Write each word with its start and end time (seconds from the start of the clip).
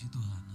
Puji 0.00 0.12
Tuhan, 0.12 0.49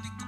nikmati 0.00 0.08
kepenuhan 0.08 0.21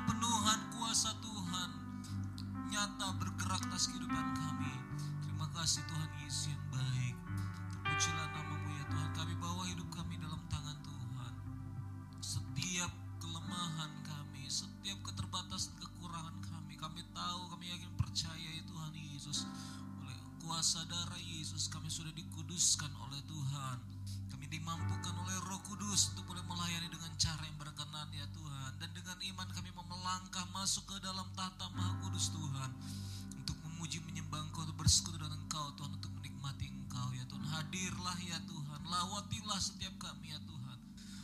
setiap 39.58 39.94
kami 39.98 40.30
ya 40.34 40.38
Tuhan. 40.42 40.78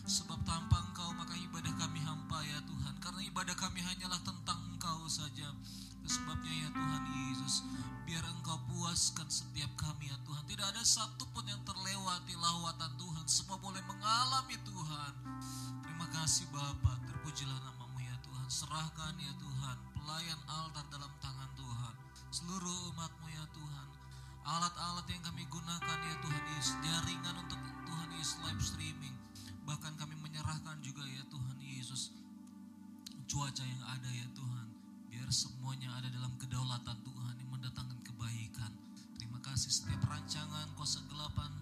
Sebab 0.06 0.42
tanpa 0.42 0.82
Engkau 0.90 1.14
maka 1.14 1.38
ibadah 1.38 1.70
kami 1.78 2.02
hampa 2.02 2.42
ya 2.46 2.58
Tuhan. 2.66 2.94
Karena 2.98 3.20
ibadah 3.26 3.54
kami 3.54 3.78
hanyalah 3.82 4.20
tentang 4.26 4.58
Engkau 4.74 5.06
saja. 5.06 5.54
Sebabnya 6.10 6.50
ya 6.50 6.68
Tuhan 6.74 7.02
Yesus, 7.06 7.62
biar 8.02 8.26
Engkau 8.26 8.58
puaskan 8.66 9.30
setiap 9.30 9.70
kami 9.78 10.10
ya 10.10 10.18
Tuhan. 10.26 10.42
Tidak 10.42 10.66
ada 10.66 10.82
satupun 10.82 11.46
yang 11.46 11.62
terlewati 11.62 12.34
lawatan 12.34 12.90
Tuhan. 12.98 13.24
Semua 13.30 13.62
boleh 13.62 13.78
mengalami 13.86 14.58
Tuhan. 14.66 15.12
Terima 15.86 16.06
kasih 16.10 16.50
Bapa, 16.50 16.98
terpujilah 17.06 17.54
namamu 17.62 18.02
ya 18.02 18.16
Tuhan. 18.26 18.46
Serahkan 18.50 19.14
ya 19.22 19.30
Tuhan, 19.38 19.76
pelayan 19.94 20.40
altar 20.50 20.82
dalam 20.90 21.12
tangan 21.22 21.50
Tuhan. 21.54 21.94
Seluruh 22.34 22.90
umatmu 22.90 23.26
ya 23.30 23.46
Tuhan. 23.54 23.99
Alat-alat 24.50 25.06
yang 25.06 25.22
kami 25.22 25.46
gunakan 25.46 25.98
ya 26.02 26.16
Tuhan 26.18 26.44
Yesus, 26.58 26.74
jaringan 26.82 27.38
untuk 27.38 27.62
Tuhan 27.86 28.10
Yesus 28.18 28.42
live 28.42 28.58
streaming. 28.58 29.14
Bahkan 29.62 29.94
kami 29.94 30.18
menyerahkan 30.18 30.82
juga 30.82 31.06
ya 31.06 31.22
Tuhan 31.30 31.54
Yesus 31.62 32.10
cuaca 33.30 33.62
yang 33.62 33.78
ada 33.86 34.10
ya 34.10 34.26
Tuhan. 34.34 34.66
Biar 35.06 35.30
semuanya 35.30 35.94
ada 35.94 36.10
dalam 36.10 36.34
kedaulatan 36.34 36.98
Tuhan 36.98 37.34
yang 37.38 37.50
mendatangkan 37.54 38.02
kebaikan. 38.02 38.74
Terima 39.14 39.38
kasih 39.38 39.70
setiap 39.70 40.02
rancangan 40.10 40.66
kuasa 40.74 40.98
gelapan 41.06 41.54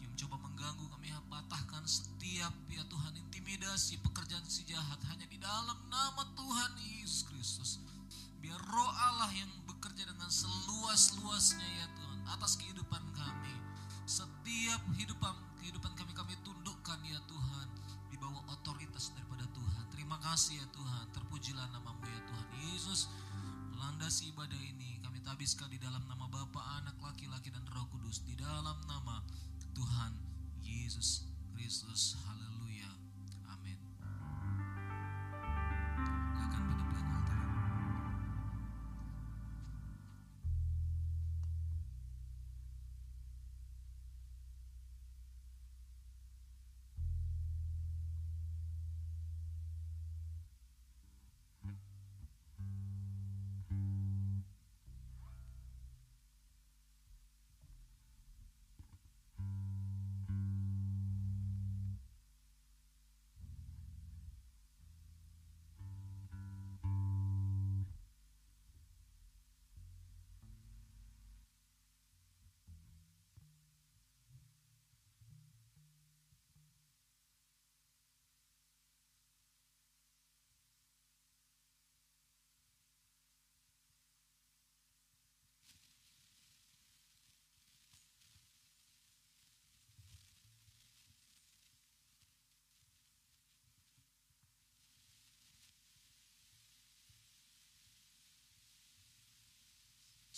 yang 0.00 0.08
mencoba 0.08 0.40
mengganggu 0.40 0.88
kami 0.88 1.12
patahkan 1.28 1.84
setiap 1.84 2.56
ya 2.72 2.80
Tuhan 2.88 3.12
intimidasi 3.28 4.00
pekerjaan 4.00 4.46
si 4.48 4.64
jahat 4.64 4.96
hanya 5.12 5.28
di 5.28 5.36
dalam 5.36 5.76
nama 5.92 6.22
Tuhan 6.32 6.80
Yesus 6.80 7.28
Kristus. 7.28 7.70
Biar 8.40 8.62
roh 8.72 8.92
Allah 8.94 9.28
yang 9.36 9.50
bekerja 9.68 10.06
dengan 10.08 10.30
seluas-luasnya 10.32 11.66
ya 11.66 11.86
Tuhan 11.92 12.05
atas 12.30 12.58
kehidupan 12.58 13.02
kami. 13.14 13.54
Setiap 14.06 14.82
kehidupan 14.94 15.34
kehidupan 15.62 15.92
kami 15.98 16.12
kami 16.14 16.34
tundukkan 16.46 16.98
ya 17.02 17.18
Tuhan 17.26 17.66
di 18.06 18.16
bawah 18.18 18.42
otoritas 18.54 19.10
daripada 19.14 19.46
Tuhan. 19.50 19.84
Terima 19.90 20.18
kasih 20.22 20.62
ya 20.62 20.66
Tuhan. 20.70 21.10
Terpujilah 21.10 21.66
namamu 21.74 22.06
ya 22.06 22.22
Tuhan 22.22 22.48
Yesus. 22.70 23.10
Melandasi 23.74 24.30
ibadah 24.30 24.56
ini 24.62 25.02
kami 25.02 25.20
tabiskan 25.20 25.68
di 25.68 25.76
dalam 25.76 26.00
nama 26.06 26.30
Bapa, 26.30 26.80
Anak, 26.80 26.96
Laki-laki 27.02 27.50
dan 27.50 27.66
Roh 27.68 27.84
Kudus 27.90 28.24
di 28.24 28.38
dalam 28.38 28.78
nama 28.86 29.20
Tuhan 29.74 30.16
Yesus 30.62 31.28
Kristus. 31.52 32.16
Haleluya. 32.24 32.88
Amin. 33.52 33.76
Silakan 36.46 36.62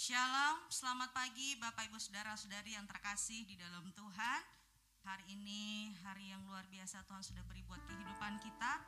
Shalom, 0.09 0.57
selamat 0.73 1.13
pagi 1.13 1.53
Bapak 1.61 1.85
Ibu 1.93 2.01
Saudara-saudari 2.01 2.73
yang 2.73 2.89
terkasih 2.89 3.45
di 3.45 3.61
dalam 3.61 3.85
Tuhan. 3.93 4.41
Hari 5.05 5.37
ini 5.37 5.93
hari 6.01 6.33
yang 6.33 6.41
luar 6.49 6.65
biasa 6.73 7.05
Tuhan 7.05 7.21
sudah 7.21 7.45
beri 7.45 7.61
buat 7.69 7.77
kehidupan 7.85 8.41
kita. 8.41 8.81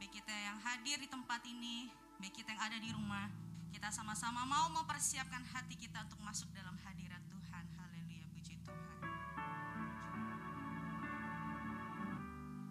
Baik 0.00 0.16
kita 0.16 0.32
yang 0.32 0.56
hadir 0.64 0.96
di 0.96 1.12
tempat 1.12 1.44
ini, 1.44 1.92
baik 2.16 2.40
kita 2.40 2.56
yang 2.56 2.62
ada 2.64 2.80
di 2.80 2.88
rumah. 2.88 3.28
Kita 3.68 3.92
sama-sama 3.92 4.48
mau 4.48 4.72
mempersiapkan 4.72 5.44
hati 5.44 5.76
kita 5.76 6.08
untuk 6.08 6.24
masuk 6.24 6.48
dalam 6.56 6.72
hadirat 6.80 7.20
Tuhan. 7.28 7.64
Haleluya, 7.76 8.24
puji 8.32 8.56
Tuhan. 8.64 8.80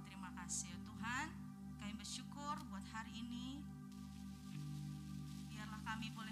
Terima 0.10 0.34
kasih 0.42 0.74
ya 0.74 0.78
Tuhan. 0.90 1.26
Kami 1.78 1.94
bersyukur 2.02 2.66
buat 2.66 2.86
hari 2.98 3.14
ini. 3.14 3.62
Biarlah 5.54 5.86
kami 5.86 6.10
boleh 6.18 6.31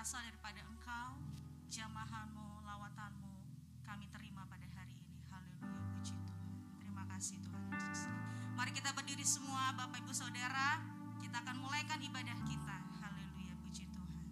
berasal 0.00 0.24
daripada 0.24 0.64
Engkau, 0.64 1.20
jamahanmu, 1.68 2.64
lawatanmu, 2.64 3.36
kami 3.84 4.08
terima 4.08 4.48
pada 4.48 4.64
hari 4.72 4.96
ini. 4.96 5.20
Haleluya, 5.28 5.76
puji 5.92 6.16
Tuhan. 6.24 6.56
Terima 6.80 7.04
kasih 7.04 7.36
Tuhan 7.44 7.68
Yesus. 7.68 8.08
Mari 8.56 8.72
kita 8.72 8.96
berdiri 8.96 9.20
semua 9.20 9.76
Bapak 9.76 10.00
Ibu 10.00 10.08
Saudara, 10.16 10.80
kita 11.20 11.44
akan 11.44 11.52
mulaikan 11.60 12.00
ibadah 12.00 12.32
kita. 12.48 12.80
Haleluya, 12.96 13.52
puji 13.60 13.92
Tuhan. 13.92 14.24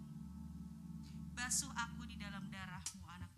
Basuh 1.37 1.69
aku 1.77 2.01
di 2.09 2.17
dalam 2.17 2.49
darahmu 2.49 3.05
anak 3.05 3.29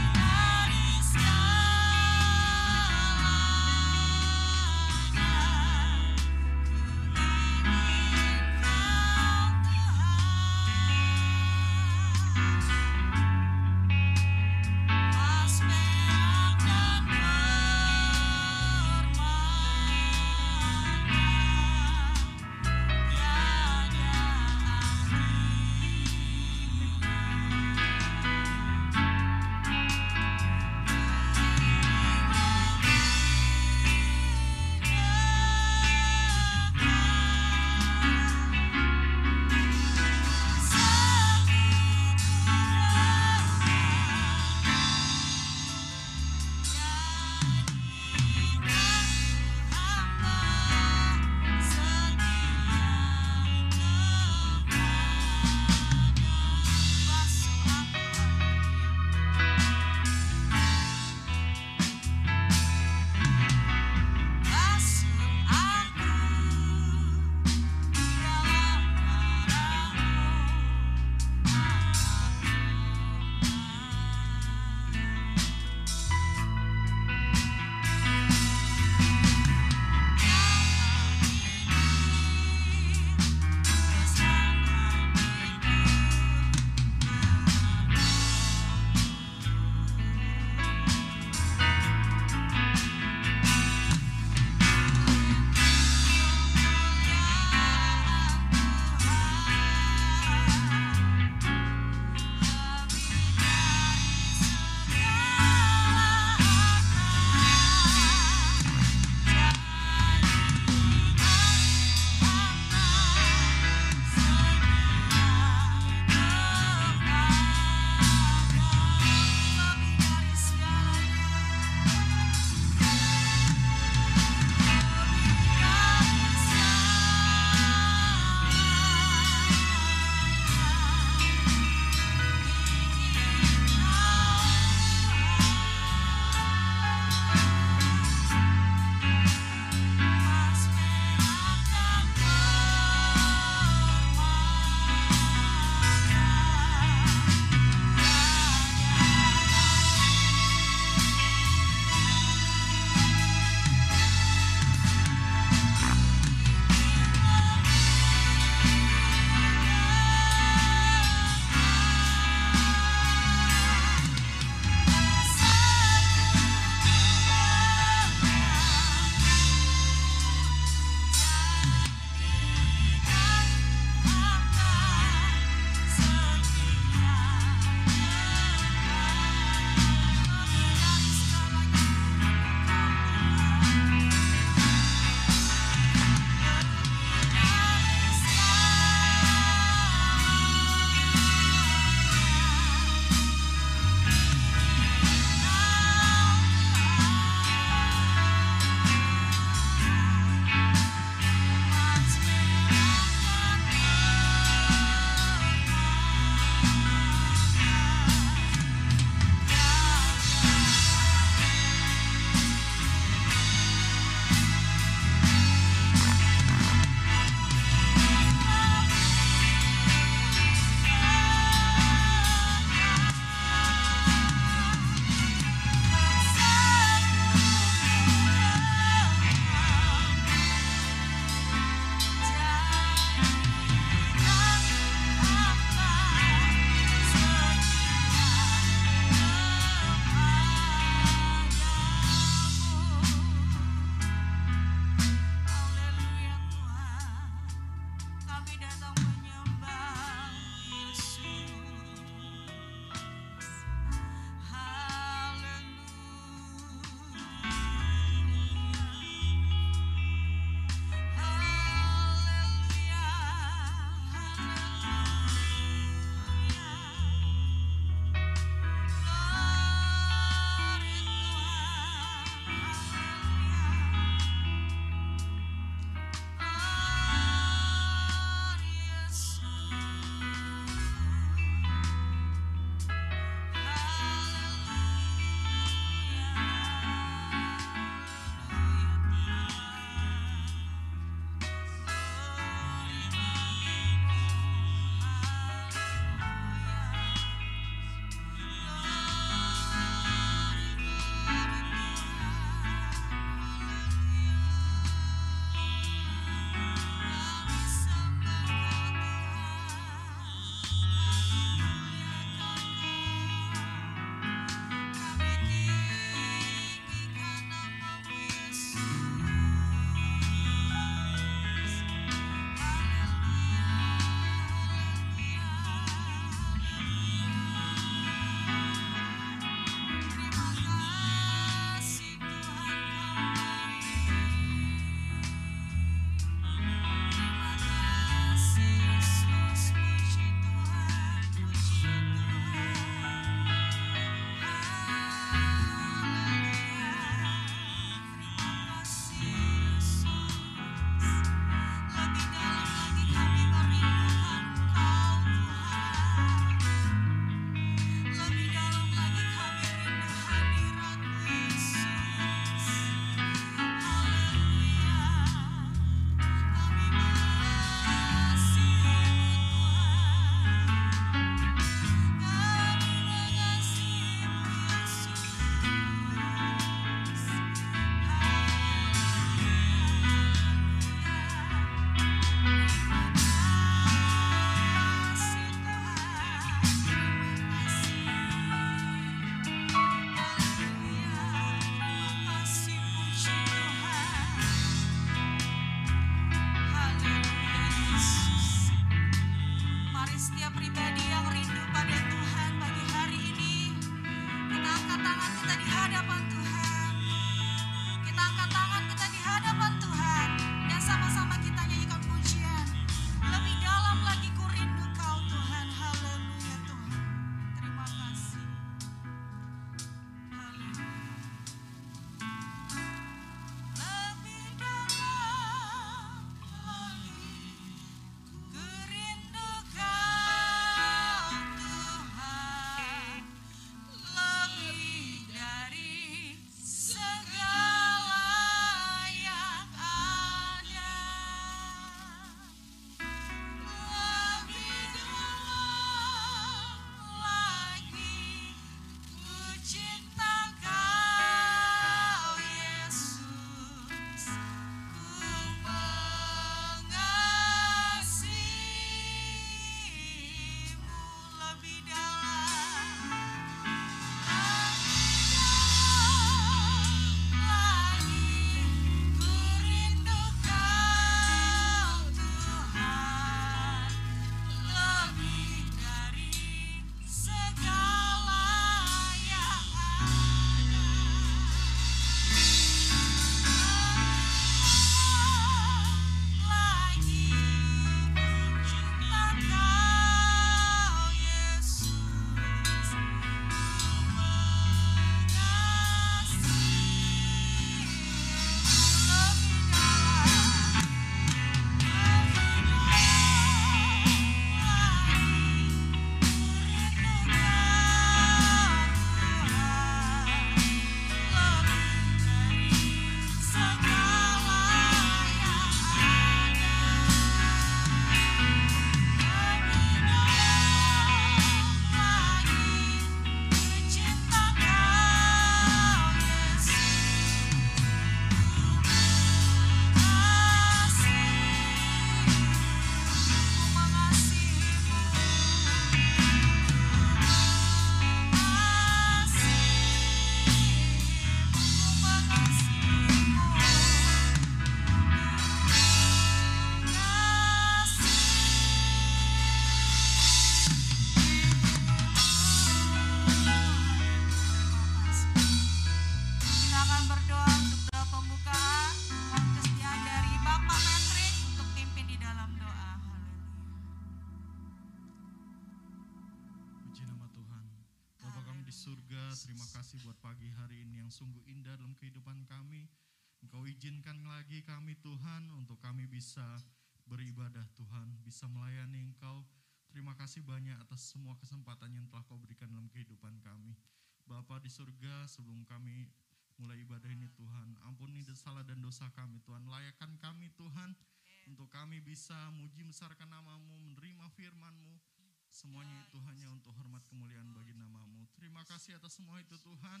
Terima 598.64 598.80
kasih 598.80 598.96
atas 598.96 599.20
semua 599.20 599.36
itu 599.44 599.60
Tuhan. 599.60 600.00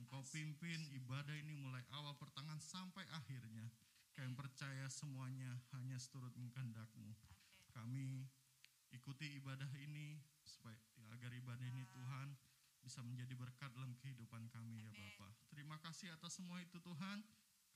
Engkau 0.00 0.24
pimpin 0.32 0.80
ibadah 0.96 1.36
ini 1.36 1.52
mulai 1.52 1.84
awal 1.92 2.16
pertengahan 2.16 2.56
sampai 2.56 3.04
akhirnya. 3.12 3.68
Kami 4.16 4.32
percaya 4.32 4.88
semuanya 4.88 5.60
hanya 5.76 6.00
seturut 6.00 6.32
kehendakmu. 6.32 7.12
Kami 7.76 8.24
ikuti 8.96 9.36
ibadah 9.36 9.68
ini 9.76 10.16
supaya 10.40 10.80
agar 11.12 11.28
ibadah 11.44 11.60
ini 11.60 11.84
Tuhan 11.92 12.40
bisa 12.80 13.04
menjadi 13.04 13.36
berkat 13.36 13.68
dalam 13.76 13.92
kehidupan 14.00 14.48
kami 14.48 14.80
ya 14.80 14.88
Bapak. 14.96 15.36
Terima 15.52 15.76
kasih 15.84 16.16
atas 16.16 16.40
semua 16.40 16.56
itu 16.64 16.80
Tuhan. 16.80 17.20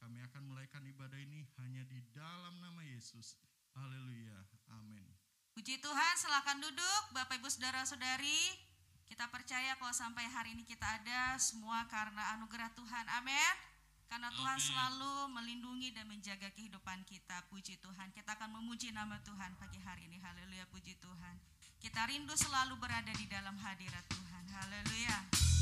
Kami 0.00 0.24
akan 0.24 0.48
mulaikan 0.48 0.88
ibadah 0.88 1.20
ini 1.20 1.44
hanya 1.60 1.84
di 1.84 2.00
dalam 2.16 2.64
nama 2.64 2.80
Yesus. 2.80 3.36
Haleluya. 3.76 4.40
Amin. 4.72 5.04
Puji 5.52 5.84
Tuhan, 5.84 6.14
silakan 6.16 6.64
duduk 6.64 7.02
Bapak 7.12 7.44
Ibu 7.44 7.52
Saudara-saudari. 7.52 8.72
Kita 9.14 9.30
percaya 9.30 9.78
kalau 9.78 9.94
sampai 9.94 10.26
hari 10.26 10.58
ini 10.58 10.66
kita 10.66 10.82
ada 10.82 11.38
semua 11.38 11.86
karena 11.86 12.34
anugerah 12.34 12.66
Tuhan. 12.74 13.06
Amin. 13.14 13.54
Karena 14.10 14.26
Tuhan 14.34 14.58
selalu 14.58 15.30
melindungi 15.30 15.94
dan 15.94 16.10
menjaga 16.10 16.50
kehidupan 16.50 17.06
kita. 17.06 17.46
Puji 17.46 17.78
Tuhan. 17.78 18.10
Kita 18.10 18.34
akan 18.34 18.58
memuji 18.58 18.90
nama 18.90 19.22
Tuhan 19.22 19.54
pagi 19.54 19.78
hari 19.86 20.10
ini. 20.10 20.18
Haleluya, 20.18 20.66
puji 20.66 20.98
Tuhan. 20.98 21.38
Kita 21.78 22.10
rindu 22.10 22.34
selalu 22.34 22.74
berada 22.74 23.14
di 23.14 23.30
dalam 23.30 23.54
hadirat 23.54 24.02
Tuhan. 24.10 24.50
Haleluya. 24.50 25.53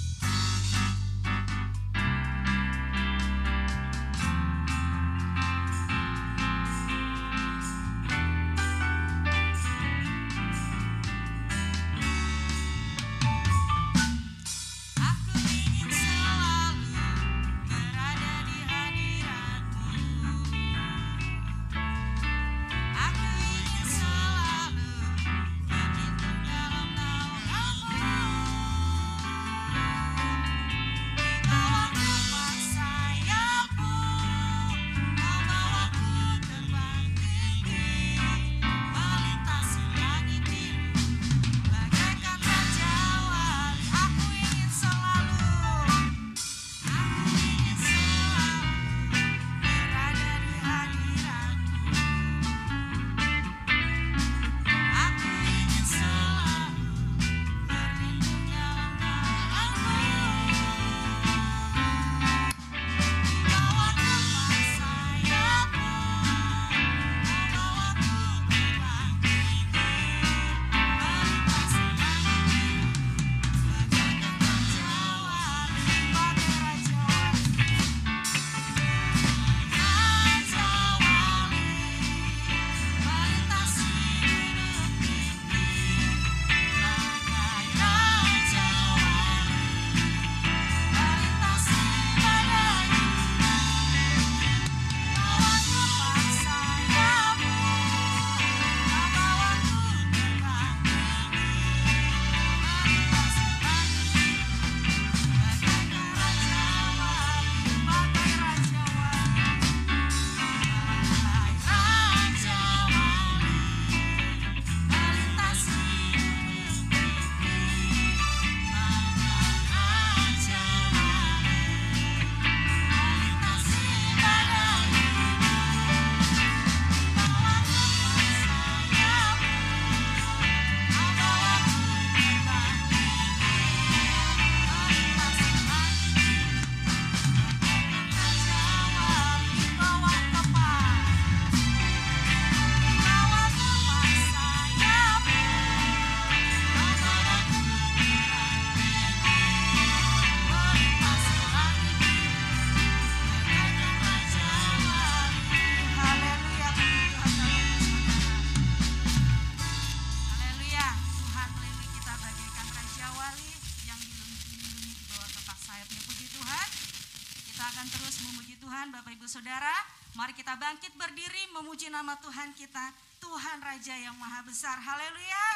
Kita 170.52 170.68
bangkit 170.68 170.92
berdiri 171.00 171.48
memuji 171.56 171.88
nama 171.88 172.12
Tuhan 172.20 172.52
kita, 172.52 172.92
Tuhan 173.24 173.56
Raja 173.64 173.96
yang 173.96 174.12
Maha 174.20 174.44
Besar. 174.44 174.76
Haleluya. 174.76 175.48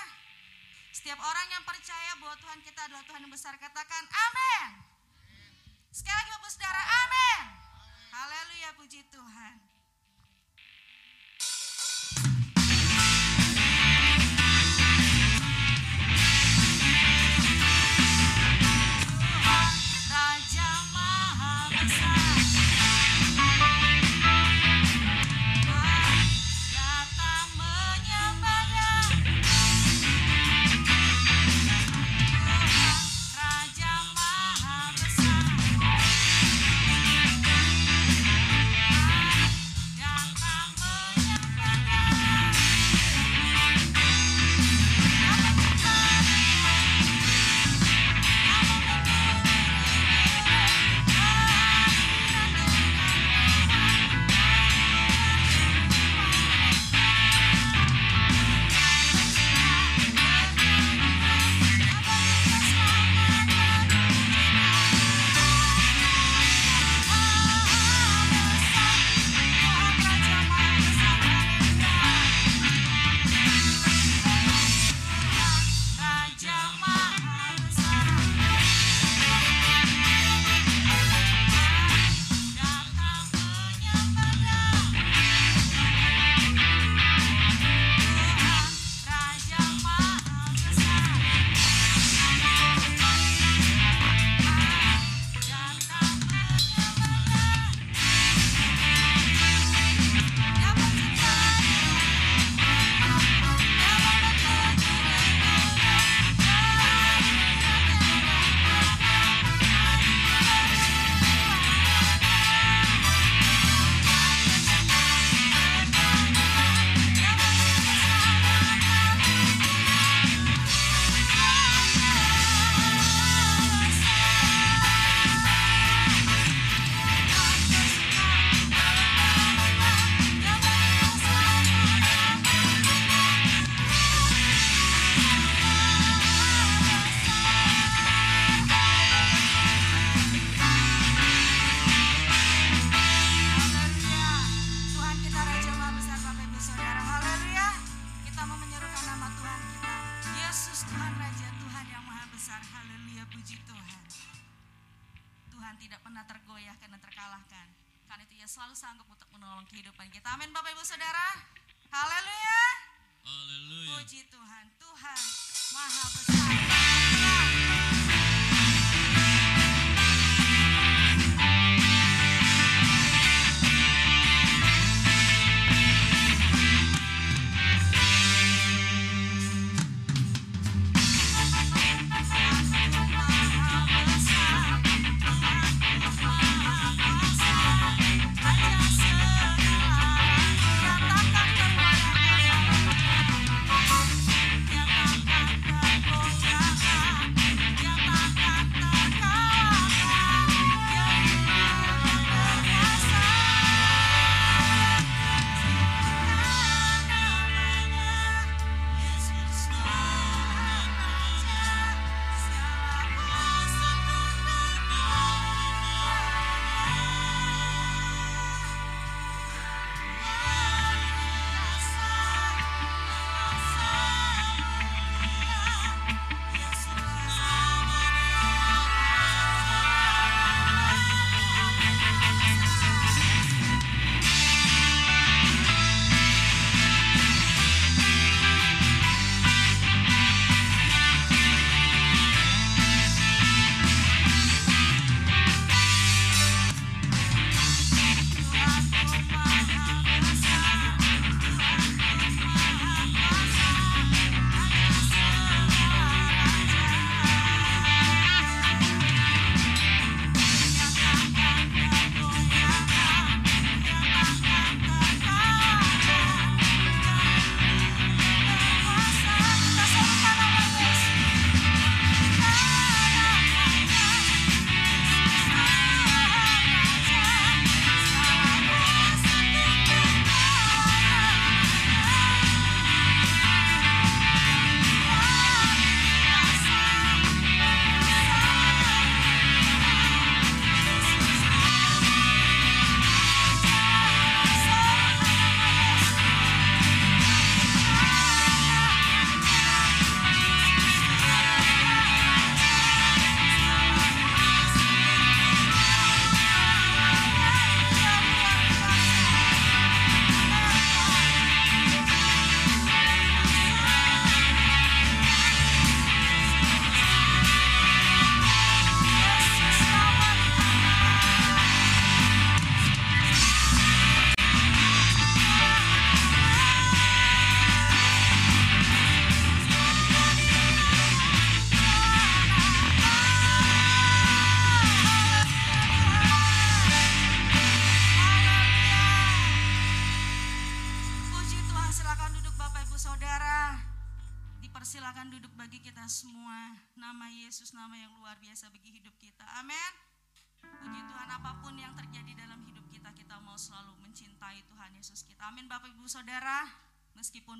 Setiap 0.89 1.21
orang 1.21 1.45
yang 1.53 1.61
percaya 1.69 2.17
bahwa 2.17 2.33
Tuhan 2.41 2.65
kita 2.65 2.81
adalah 2.89 3.05
Tuhan 3.05 3.21
yang 3.21 3.29
besar, 3.29 3.61
katakan 3.61 4.09
amin. 4.09 4.81
Sekali 5.93 6.17
lagi 6.17 6.31
Bapak 6.33 6.49
Saudara, 6.49 6.81
amin. 6.81 7.45
Haleluya, 8.09 8.69
puji 8.73 9.05
Tuhan. 9.13 9.76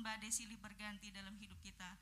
Badai 0.07 0.31
silih 0.31 0.55
berganti 0.63 1.11
dalam 1.11 1.35
hidup 1.35 1.59
kita 1.59 1.99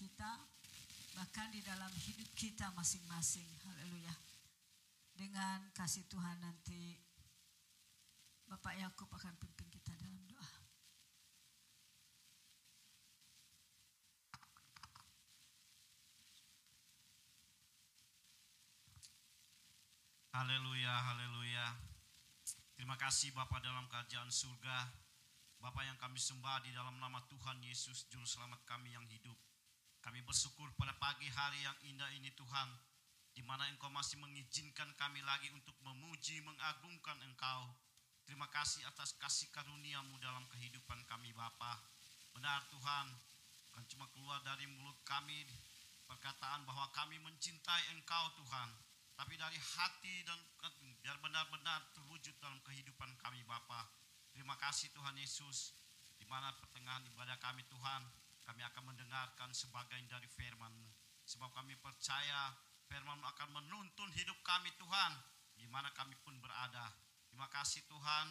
kita, 0.00 0.32
bahkan 1.12 1.52
di 1.52 1.60
dalam 1.60 1.92
hidup 1.92 2.32
kita 2.32 2.72
masing-masing. 2.72 3.44
Haleluya. 3.68 4.16
Dengan 5.12 5.68
kasih 5.76 6.08
Tuhan 6.08 6.40
nanti 6.40 6.96
Bapak 8.48 8.80
Yakub 8.80 9.12
akan 9.12 9.36
pimpin 9.36 9.68
kita 9.68 9.92
dalam 10.00 10.24
doa. 10.24 10.48
Haleluya, 20.32 20.94
haleluya. 21.12 21.76
Terima 22.72 22.96
kasih 22.96 23.36
Bapak 23.36 23.60
dalam 23.60 23.84
kerajaan 23.92 24.32
surga. 24.32 24.88
Bapak 25.60 25.84
yang 25.84 26.00
kami 26.00 26.16
sembah 26.16 26.64
di 26.64 26.72
dalam 26.72 26.96
nama 26.96 27.20
Tuhan 27.28 27.60
Yesus, 27.60 28.08
Juru 28.08 28.24
Selamat 28.24 28.64
kami 28.64 28.96
yang 28.96 29.04
hidup. 29.04 29.49
Kami 30.00 30.24
bersyukur 30.24 30.72
pada 30.80 30.96
pagi 30.96 31.28
hari 31.28 31.60
yang 31.60 31.76
indah 31.84 32.08
ini 32.16 32.32
Tuhan, 32.32 32.68
di 33.36 33.44
mana 33.44 33.68
Engkau 33.68 33.92
masih 33.92 34.16
mengizinkan 34.16 34.88
kami 34.96 35.20
lagi 35.20 35.52
untuk 35.52 35.76
memuji, 35.84 36.40
mengagungkan 36.40 37.20
Engkau. 37.28 37.68
Terima 38.24 38.48
kasih 38.48 38.80
atas 38.88 39.12
kasih 39.20 39.52
karuniamu 39.52 40.16
dalam 40.24 40.48
kehidupan 40.48 41.04
kami 41.04 41.36
Bapa. 41.36 41.84
Benar 42.32 42.64
Tuhan, 42.72 43.06
bukan 43.68 43.84
cuma 43.92 44.06
keluar 44.16 44.40
dari 44.40 44.64
mulut 44.70 44.96
kami 45.04 45.44
perkataan 46.08 46.64
bahwa 46.64 46.88
kami 46.96 47.20
mencintai 47.20 47.92
Engkau 47.92 48.32
Tuhan, 48.40 48.70
tapi 49.20 49.36
dari 49.36 49.58
hati 49.60 50.24
dan 50.24 50.40
biar 51.04 51.20
benar-benar 51.20 51.84
terwujud 51.92 52.32
dalam 52.40 52.56
kehidupan 52.64 53.20
kami 53.20 53.44
Bapa. 53.44 53.84
Terima 54.32 54.56
kasih 54.56 54.88
Tuhan 54.96 55.14
Yesus, 55.20 55.76
di 56.16 56.24
mana 56.24 56.56
pertengahan 56.56 57.04
ibadah 57.12 57.36
kami 57.42 57.66
Tuhan, 57.68 58.02
kami 58.50 58.66
akan 58.66 58.82
mendengarkan 58.90 59.54
sebagian 59.54 60.02
dari 60.10 60.26
firman-Mu. 60.26 60.90
Sebab 61.22 61.54
kami 61.54 61.78
percaya 61.78 62.50
firman-Mu 62.90 63.22
akan 63.22 63.48
menuntun 63.62 64.10
hidup 64.18 64.34
kami 64.42 64.74
Tuhan, 64.74 65.14
di 65.54 65.70
mana 65.70 65.86
kami 65.94 66.18
pun 66.26 66.34
berada. 66.42 66.90
Terima 67.30 67.46
kasih 67.46 67.86
Tuhan, 67.86 68.26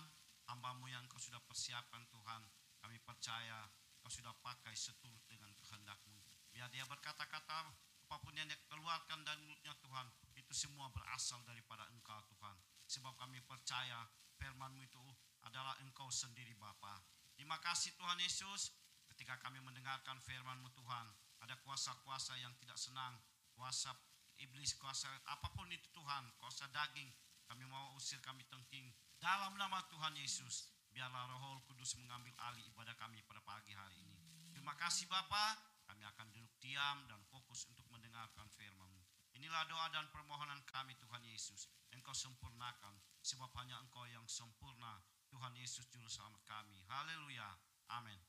hamba-Mu 0.52 0.92
yang 0.92 1.08
Kau 1.08 1.16
sudah 1.24 1.40
persiapkan 1.48 2.04
Tuhan. 2.12 2.44
Kami 2.84 3.00
percaya 3.00 3.64
Kau 4.04 4.12
sudah 4.12 4.36
pakai 4.44 4.76
seturut 4.76 5.24
dengan 5.32 5.56
kehendak-Mu. 5.56 6.20
Biar 6.52 6.68
dia 6.68 6.84
berkata-kata 6.84 7.72
apa 8.10 8.16
pun 8.20 8.36
yang 8.36 8.44
dia 8.52 8.60
keluarkan 8.68 9.24
dari 9.24 9.40
mulutnya 9.48 9.72
Tuhan, 9.80 10.04
itu 10.36 10.52
semua 10.52 10.92
berasal 10.92 11.40
daripada 11.48 11.88
Engkau 11.96 12.20
Tuhan. 12.28 12.60
Sebab 12.92 13.16
kami 13.16 13.40
percaya 13.48 14.04
firman-Mu 14.36 14.84
itu 14.84 15.00
adalah 15.48 15.80
Engkau 15.80 16.12
sendiri 16.12 16.52
Bapa. 16.60 17.00
Terima 17.40 17.56
kasih 17.64 17.96
Tuhan 17.96 18.20
Yesus, 18.20 18.76
ketika 19.20 19.36
kami 19.44 19.60
mendengarkan 19.60 20.16
firman-Mu 20.24 20.72
Tuhan, 20.72 21.04
ada 21.44 21.52
kuasa-kuasa 21.68 22.40
yang 22.40 22.56
tidak 22.56 22.80
senang, 22.80 23.20
kuasa 23.52 23.92
iblis, 24.40 24.80
kuasa 24.80 25.12
apa 25.28 25.52
pun 25.52 25.68
itu 25.76 25.92
Tuhan, 25.92 26.24
kuasa 26.40 26.72
daging, 26.72 27.12
kami 27.44 27.68
mau 27.68 27.92
usir, 28.00 28.16
kami 28.24 28.48
tengking. 28.48 28.88
Dalam 29.20 29.60
nama 29.60 29.84
Tuhan 29.92 30.16
Yesus, 30.16 30.72
biarlah 30.96 31.28
roh 31.36 31.60
kudus 31.68 32.00
mengambil 32.00 32.32
alih 32.48 32.64
ibadah 32.72 32.96
kami 32.96 33.20
pada 33.28 33.44
pagi 33.44 33.76
hari 33.76 34.00
ini. 34.00 34.16
Terima 34.56 34.72
kasih 34.80 35.04
Bapa, 35.12 35.60
kami 35.84 36.08
akan 36.08 36.32
duduk 36.32 36.56
diam 36.64 37.04
dan 37.12 37.20
fokus 37.28 37.68
untuk 37.68 37.84
mendengarkan 37.92 38.48
firman-Mu. 38.56 39.04
Inilah 39.36 39.68
doa 39.68 39.92
dan 39.92 40.08
permohonan 40.16 40.64
kami 40.64 40.96
Tuhan 40.96 41.28
Yesus. 41.28 41.68
Engkau 41.92 42.16
sempurnakan, 42.16 42.96
sebab 43.20 43.52
hanya 43.60 43.84
Engkau 43.84 44.08
yang 44.08 44.24
sempurna. 44.32 45.04
Tuhan 45.28 45.60
Yesus 45.60 45.92
Juru 45.92 46.08
Selamat 46.08 46.40
kami. 46.48 46.80
Haleluya. 46.88 47.52
Amin. 47.92 48.29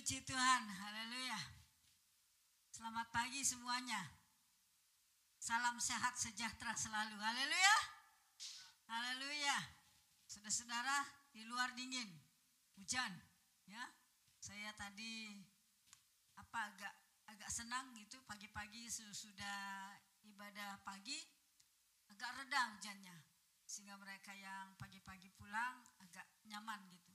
Puji 0.00 0.24
Tuhan, 0.24 0.64
haleluya. 0.64 1.36
Selamat 2.72 3.12
pagi 3.12 3.44
semuanya. 3.44 4.00
Salam 5.36 5.76
sehat 5.76 6.16
sejahtera 6.16 6.72
selalu, 6.72 7.20
haleluya. 7.20 7.76
Haleluya. 8.88 9.60
Saudara-saudara, 10.24 11.04
di 11.36 11.44
luar 11.44 11.76
dingin, 11.76 12.08
hujan, 12.80 13.12
ya. 13.68 13.84
Saya 14.40 14.72
tadi 14.72 15.36
apa 16.32 16.72
agak 16.72 16.94
agak 17.36 17.52
senang 17.52 17.92
gitu 17.92 18.24
pagi-pagi 18.24 18.88
sudah 18.88 19.92
ibadah 20.24 20.80
pagi 20.80 21.20
agak 22.08 22.40
reda 22.40 22.72
hujannya 22.72 23.20
sehingga 23.68 24.00
mereka 24.00 24.32
yang 24.32 24.72
pagi-pagi 24.80 25.28
pulang 25.36 25.84
agak 26.00 26.24
nyaman 26.48 26.88
gitu. 26.88 27.12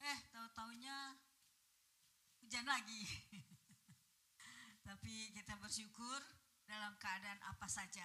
Eh, 0.00 0.18
tahu-taunya 0.32 1.12
hujan 2.52 2.68
lagi. 2.68 3.00
Tapi 4.92 5.32
kita 5.32 5.56
bersyukur 5.56 6.20
dalam 6.68 6.92
keadaan 7.00 7.40
apa 7.48 7.64
saja. 7.64 8.04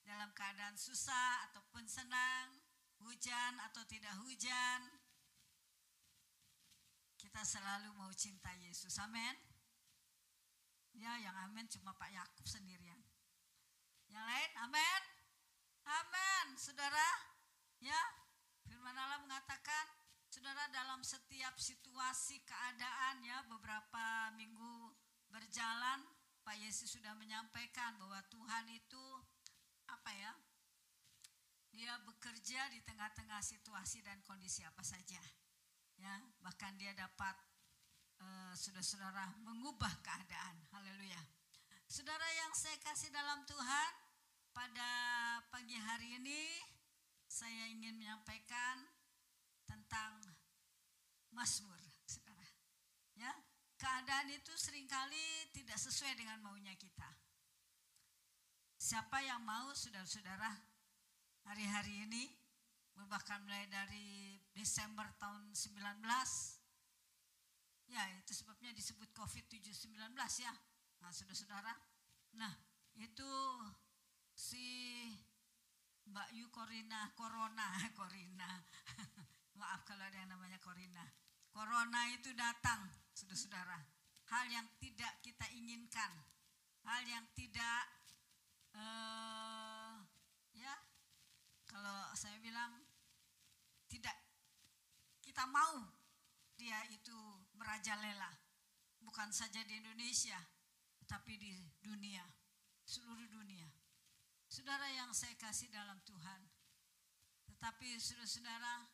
Dalam 0.00 0.32
keadaan 0.32 0.80
susah 0.80 1.44
ataupun 1.52 1.84
senang, 1.84 2.56
hujan 3.04 3.52
atau 3.68 3.84
tidak 3.84 4.16
hujan. 4.24 4.80
Kita 7.20 7.44
selalu 7.44 7.92
mau 7.92 8.08
cinta 8.16 8.48
Yesus. 8.64 8.96
Amin. 8.96 9.36
Ya, 10.96 11.20
yang 11.20 11.36
amin 11.44 11.68
cuma 11.68 11.92
Pak 11.92 12.16
Yakub 12.16 12.48
sendirian. 12.48 12.96
Yang 14.08 14.24
lain, 14.24 14.50
amin. 14.72 15.02
Amin, 15.84 16.56
saudara. 16.56 17.36
Ya, 17.76 18.00
firman 18.64 18.96
Allah 18.96 19.20
mengatakan 19.20 19.84
Saudara 20.32 20.64
dalam 20.72 21.04
setiap 21.04 21.60
situasi 21.60 22.40
keadaan 22.48 23.20
ya 23.20 23.44
beberapa 23.52 24.32
minggu 24.32 24.88
berjalan 25.28 26.00
Pak 26.40 26.56
Yesus 26.56 26.88
sudah 26.88 27.12
menyampaikan 27.20 28.00
bahwa 28.00 28.16
Tuhan 28.32 28.64
itu 28.72 29.04
apa 29.92 30.08
ya? 30.16 30.32
Dia 31.76 32.00
bekerja 32.08 32.64
di 32.72 32.80
tengah-tengah 32.80 33.44
situasi 33.44 34.00
dan 34.00 34.24
kondisi 34.24 34.64
apa 34.64 34.80
saja. 34.80 35.20
Ya, 36.00 36.16
bahkan 36.40 36.80
dia 36.80 36.96
dapat 36.96 37.36
uh, 38.24 38.56
saudara-saudara 38.56 39.36
mengubah 39.44 39.92
keadaan. 40.00 40.56
Haleluya. 40.72 41.20
Saudara 41.84 42.24
yang 42.40 42.56
saya 42.56 42.80
kasih 42.80 43.12
dalam 43.12 43.44
Tuhan, 43.44 43.90
pada 44.56 44.90
pagi 45.52 45.76
hari 45.76 46.16
ini 46.16 46.40
saya 47.28 47.68
ingin 47.68 48.00
menyampaikan 48.00 48.91
Mazmur, 51.32 51.80
saudara. 52.04 52.46
Ya, 53.16 53.32
keadaan 53.80 54.28
itu 54.32 54.52
sering 54.56 54.88
kali 54.88 55.50
tidak 55.52 55.76
sesuai 55.80 56.16
dengan 56.16 56.40
maunya 56.44 56.72
kita. 56.76 57.08
Siapa 58.76 59.22
yang 59.22 59.40
mau 59.46 59.70
saudara-saudara 59.72 60.50
hari-hari 61.46 62.06
ini 62.06 62.24
bahkan 63.08 63.42
mulai 63.42 63.66
dari 63.66 64.38
Desember 64.52 65.08
tahun 65.16 65.54
19 65.56 66.02
ya 67.92 68.02
itu 68.16 68.32
sebabnya 68.32 68.72
disebut 68.72 69.12
COVID-19 69.12 70.16
ya. 70.16 70.52
Nah, 71.04 71.10
saudara-saudara. 71.12 71.72
Nah, 72.40 72.52
itu 72.96 73.30
si 74.32 74.64
Mbak 76.08 76.28
Yu 76.32 76.48
Korina, 76.48 77.12
Corona, 77.12 77.68
Corina. 77.98 78.48
Maaf 79.60 79.84
kalau 79.84 80.08
ada 80.08 80.16
yang 80.16 80.32
namanya 80.32 80.56
Corina. 80.56 81.04
Corona 81.52 82.08
itu 82.08 82.32
datang, 82.32 82.80
saudara-saudara. 83.12 83.76
Hal 84.32 84.48
yang 84.48 84.64
tidak 84.80 85.20
kita 85.20 85.44
inginkan, 85.52 86.08
hal 86.88 87.04
yang 87.04 87.28
tidak, 87.36 87.84
uh, 88.72 90.00
ya, 90.56 90.72
kalau 91.68 92.08
saya 92.16 92.40
bilang 92.40 92.72
tidak 93.92 94.16
kita 95.20 95.44
mau 95.44 95.84
dia 96.56 96.80
itu 96.88 97.16
merajalela, 97.60 98.32
bukan 99.04 99.28
saja 99.28 99.60
di 99.68 99.76
Indonesia, 99.76 100.40
tapi 101.04 101.36
di 101.36 101.52
dunia, 101.84 102.24
seluruh 102.88 103.28
dunia. 103.28 103.68
Saudara 104.48 104.88
yang 104.88 105.12
saya 105.12 105.36
kasih 105.36 105.68
dalam 105.68 106.00
Tuhan, 106.08 106.40
tetapi 107.52 108.00
saudara-saudara, 108.00 108.88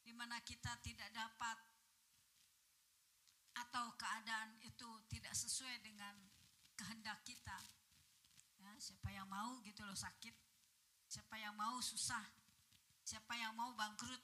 di 0.00 0.12
mana 0.16 0.40
kita 0.40 0.80
tidak 0.80 1.12
dapat 1.12 1.73
atau 3.54 3.94
keadaan 3.94 4.58
itu 4.66 4.88
tidak 5.10 5.34
sesuai 5.34 5.78
dengan 5.82 6.14
kehendak 6.74 7.22
kita. 7.22 7.58
Ya, 8.58 8.72
siapa 8.80 9.12
yang 9.14 9.28
mau 9.30 9.60
gitu 9.62 9.84
loh 9.86 9.94
sakit, 9.94 10.34
siapa 11.06 11.38
yang 11.38 11.54
mau 11.54 11.78
susah, 11.78 12.24
siapa 13.06 13.34
yang 13.38 13.54
mau 13.54 13.70
bangkrut. 13.76 14.22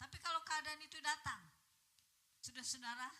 Tapi 0.00 0.16
kalau 0.24 0.40
keadaan 0.46 0.80
itu 0.80 0.96
datang, 1.04 1.42
sudah 2.40 2.64
saudara, 2.64 3.10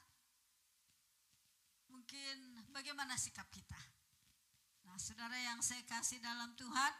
mungkin 1.93 2.65
bagaimana 2.73 3.21
sikap 3.21 3.45
kita? 3.53 3.77
Nah, 4.89 4.97
saudara 4.97 5.37
yang 5.37 5.61
saya 5.61 5.85
kasih 5.85 6.23
dalam 6.25 6.57
Tuhan, 6.57 6.93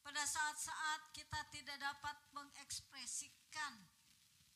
pada 0.00 0.24
saat-saat 0.24 1.12
kita 1.12 1.38
tidak 1.52 1.76
dapat 1.76 2.16
mengekspresikan 2.32 3.76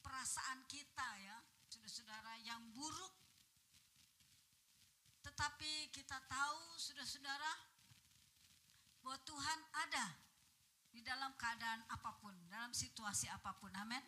perasaan 0.00 0.64
kita 0.66 1.08
ya, 1.20 1.38
saudara-saudara 1.74 2.38
yang 2.46 2.62
buruk, 2.70 3.10
tetapi 5.26 5.90
kita 5.90 6.22
tahu, 6.30 6.78
saudara-saudara, 6.78 7.50
bahwa 9.02 9.18
Tuhan 9.26 9.58
ada 9.74 10.06
di 10.94 11.02
dalam 11.02 11.34
keadaan 11.34 11.82
apa 11.90 12.14
pun, 12.22 12.30
dalam 12.46 12.70
situasi 12.70 13.26
apa 13.26 13.58
pun. 13.58 13.74
Amin. 13.74 14.06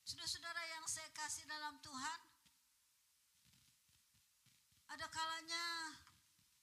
Saudara-saudara 0.00 0.64
yang 0.80 0.88
saya 0.88 1.12
kasih 1.12 1.44
dalam 1.44 1.76
Tuhan, 1.84 2.20
ada 4.96 5.06
kalanya 5.12 5.92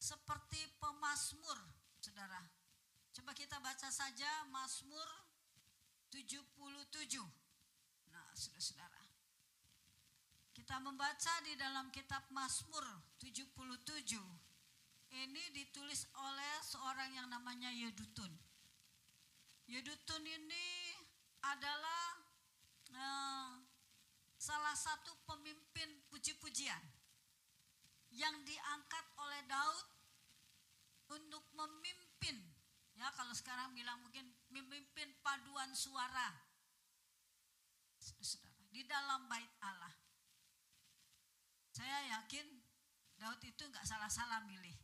seperti 0.01 0.74
pemazmur, 0.82 1.62
saudara. 2.01 2.41
Coba 3.14 3.38
kita 3.38 3.62
baca 3.62 3.93
saja 3.93 4.49
Mazmur 4.49 5.05
77. 6.10 7.22
Nah, 8.10 8.34
saudara-saudara. 8.34 8.99
Kita 10.60 10.76
membaca 10.84 11.39
di 11.47 11.55
dalam 11.55 11.88
kitab 11.88 12.28
Mazmur 12.36 12.84
77. 13.16 13.80
Ini 15.07 15.43
ditulis 15.55 16.03
oleh 16.20 16.53
seorang 16.68 17.16
yang 17.16 17.32
namanya 17.32 17.72
Yedutun. 17.72 18.28
Yedutun 19.72 20.20
ini 20.28 20.68
adalah 21.47 22.03
eh, 22.91 23.49
salah 24.36 24.76
satu 24.76 25.16
pemimpin 25.24 26.03
puji-pujian 26.12 26.84
yang 28.12 28.36
diangkat 28.43 29.05
oleh 29.16 29.41
Daud 29.47 29.88
untuk 31.16 31.47
memimpin 31.55 32.36
ya 32.99 33.07
kalau 33.16 33.32
sekarang 33.32 33.72
bilang 33.72 33.95
mungkin 34.03 34.28
memimpin 34.51 35.07
paduan 35.24 35.72
suara 35.72 36.36
saudara 37.95 38.60
di 38.68 38.84
dalam 38.84 39.24
bait 39.32 39.49
Allah 39.64 39.99
saya 41.74 42.20
yakin 42.20 42.45
Daud 43.20 43.41
itu 43.43 43.63
nggak 43.67 43.86
salah-salah 43.86 44.43
milih 44.47 44.76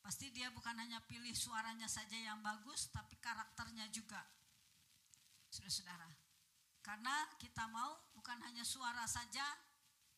pasti 0.00 0.30
dia 0.30 0.50
bukan 0.54 0.78
hanya 0.78 1.02
pilih 1.06 1.34
suaranya 1.34 1.90
saja 1.90 2.14
yang 2.14 2.38
bagus 2.42 2.90
tapi 2.94 3.18
karakternya 3.18 3.90
juga 3.90 4.22
saudara-saudara 5.50 6.26
karena 6.86 7.26
kita 7.42 7.66
mau 7.66 7.98
bukan 8.14 8.38
hanya 8.46 8.62
suara 8.62 9.02
saja 9.10 9.42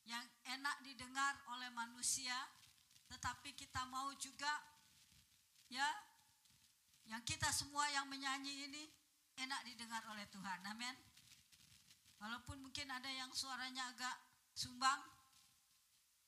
yang 0.05 0.21
enak 0.53 0.77
didengar 0.85 1.33
oleh 1.53 1.73
manusia, 1.73 2.37
tetapi 3.09 3.57
kita 3.57 3.89
mau 3.89 4.13
juga 4.21 4.53
ya 5.73 5.89
yang 7.09 7.25
kita 7.25 7.49
semua 7.57 7.89
yang 7.89 8.05
menyanyi 8.09 8.69
ini 8.69 8.85
enak 9.41 9.65
didengar 9.65 10.05
oleh 10.13 10.29
Tuhan. 10.29 10.61
Amin. 10.69 10.93
Walaupun 12.21 12.61
mungkin 12.61 12.93
ada 12.93 13.09
yang 13.09 13.33
suaranya 13.33 13.89
agak 13.89 14.17
sumbang, 14.53 15.01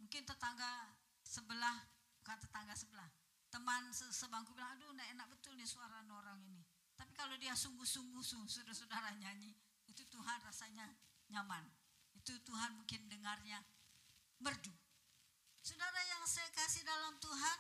mungkin 0.01 0.25
tetangga 0.25 0.91
sebelah, 1.23 1.77
bukan 2.25 2.37
tetangga 2.41 2.75
sebelah, 2.75 3.07
teman 3.53 3.93
sebangku 3.93 4.57
bilang, 4.57 4.75
aduh 4.75 4.91
enak 4.97 5.29
betul 5.31 5.53
nih 5.55 5.69
suara 5.69 6.03
orang 6.03 6.41
ini. 6.43 6.65
Tapi 6.97 7.13
kalau 7.17 7.37
dia 7.41 7.57
sungguh-sungguh 7.57 8.21
saudara-saudara 8.25 9.17
nyanyi, 9.17 9.57
itu 9.89 10.05
Tuhan 10.09 10.39
rasanya 10.45 10.85
nyaman. 11.33 11.65
Itu 12.13 12.37
Tuhan 12.45 12.77
mungkin 12.77 13.09
dengarnya 13.09 13.61
merdu. 14.41 14.73
Saudara 15.61 16.01
yang 16.05 16.25
saya 16.29 16.49
kasih 16.53 16.85
dalam 16.85 17.17
Tuhan, 17.21 17.59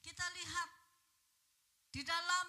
kita 0.00 0.24
lihat 0.32 0.70
di 1.92 2.00
dalam 2.04 2.46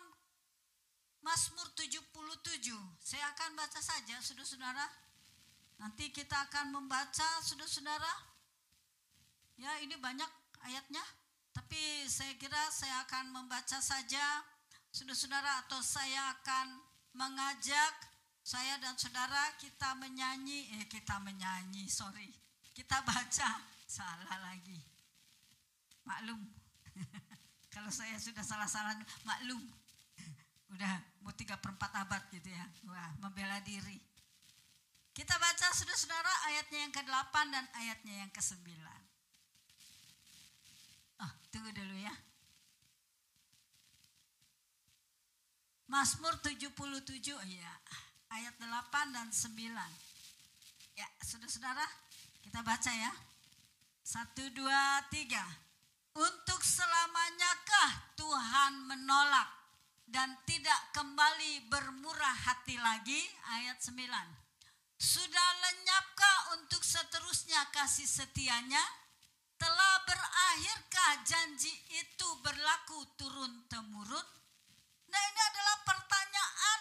Mazmur 1.20 1.68
77, 1.76 2.72
saya 3.04 3.28
akan 3.36 3.60
baca 3.60 3.80
saja 3.84 4.20
saudara-saudara. 4.24 5.09
Nanti 5.80 6.12
kita 6.12 6.36
akan 6.52 6.76
membaca 6.76 7.30
saudara-saudara. 7.40 8.14
Ya 9.60 9.80
ini 9.84 9.96
banyak 9.96 10.28
ayatnya, 10.68 11.04
tapi 11.56 12.08
saya 12.08 12.36
kira 12.36 12.60
saya 12.72 13.04
akan 13.08 13.32
membaca 13.32 13.80
saja 13.80 14.44
saudara-saudara 14.92 15.68
atau 15.68 15.80
saya 15.84 16.36
akan 16.40 16.80
mengajak 17.16 17.94
saya 18.44 18.82
dan 18.82 18.98
saudara 18.98 19.56
kita 19.62 19.94
menyanyi, 20.00 20.80
eh 20.80 20.86
kita 20.90 21.22
menyanyi, 21.22 21.86
sorry. 21.86 22.34
Kita 22.74 23.04
baca, 23.06 23.50
salah 24.00 24.38
lagi. 24.42 24.80
Maklum. 26.08 26.42
Kalau 27.74 27.92
saya 27.94 28.18
sudah 28.18 28.42
salah-salah, 28.42 28.98
maklum. 29.22 29.62
Udah 30.74 30.98
mau 31.22 31.36
tiga 31.36 31.62
perempat 31.62 31.94
abad 31.94 32.24
gitu 32.34 32.50
ya. 32.50 32.66
Wah, 32.90 33.14
membela 33.22 33.62
diri. 33.62 34.09
Kita 35.20 35.36
baca 35.36 35.68
saudara-saudara 35.76 36.32
ayatnya 36.48 36.80
yang 36.88 36.94
ke-8 36.96 37.36
dan 37.52 37.68
ayatnya 37.76 38.24
yang 38.24 38.32
ke-9. 38.32 38.72
Oh, 41.20 41.32
tunggu 41.52 41.76
dulu 41.76 41.92
ya. 42.00 42.16
Mazmur 45.92 46.40
77, 46.40 47.20
ya 47.52 47.74
ayat 48.32 48.56
8 48.64 49.12
dan 49.12 49.28
9. 49.28 49.60
Ya, 50.96 51.08
saudara-saudara, 51.20 51.84
kita 52.40 52.64
baca 52.64 52.92
ya. 52.96 53.12
Satu, 54.00 54.48
dua, 54.56 55.04
tiga. 55.12 55.44
Untuk 56.16 56.64
selamanyakah 56.64 58.16
Tuhan 58.16 58.88
menolak 58.88 59.52
dan 60.08 60.32
tidak 60.48 60.80
kembali 60.96 61.68
bermurah 61.68 62.40
hati 62.48 62.80
lagi? 62.80 63.20
Ayat 63.60 63.84
9. 63.84 64.39
Sudah 65.00 65.50
lenyapkah 65.64 66.60
untuk 66.60 66.84
seterusnya 66.84 67.72
kasih 67.72 68.04
setianya? 68.04 68.84
Telah 69.56 70.04
berakhirkah 70.04 71.24
janji 71.24 71.72
itu 71.96 72.28
berlaku 72.44 73.08
turun-temurun? 73.16 74.28
Nah 75.08 75.22
ini 75.24 75.42
adalah 75.56 75.78
pertanyaan 75.88 76.80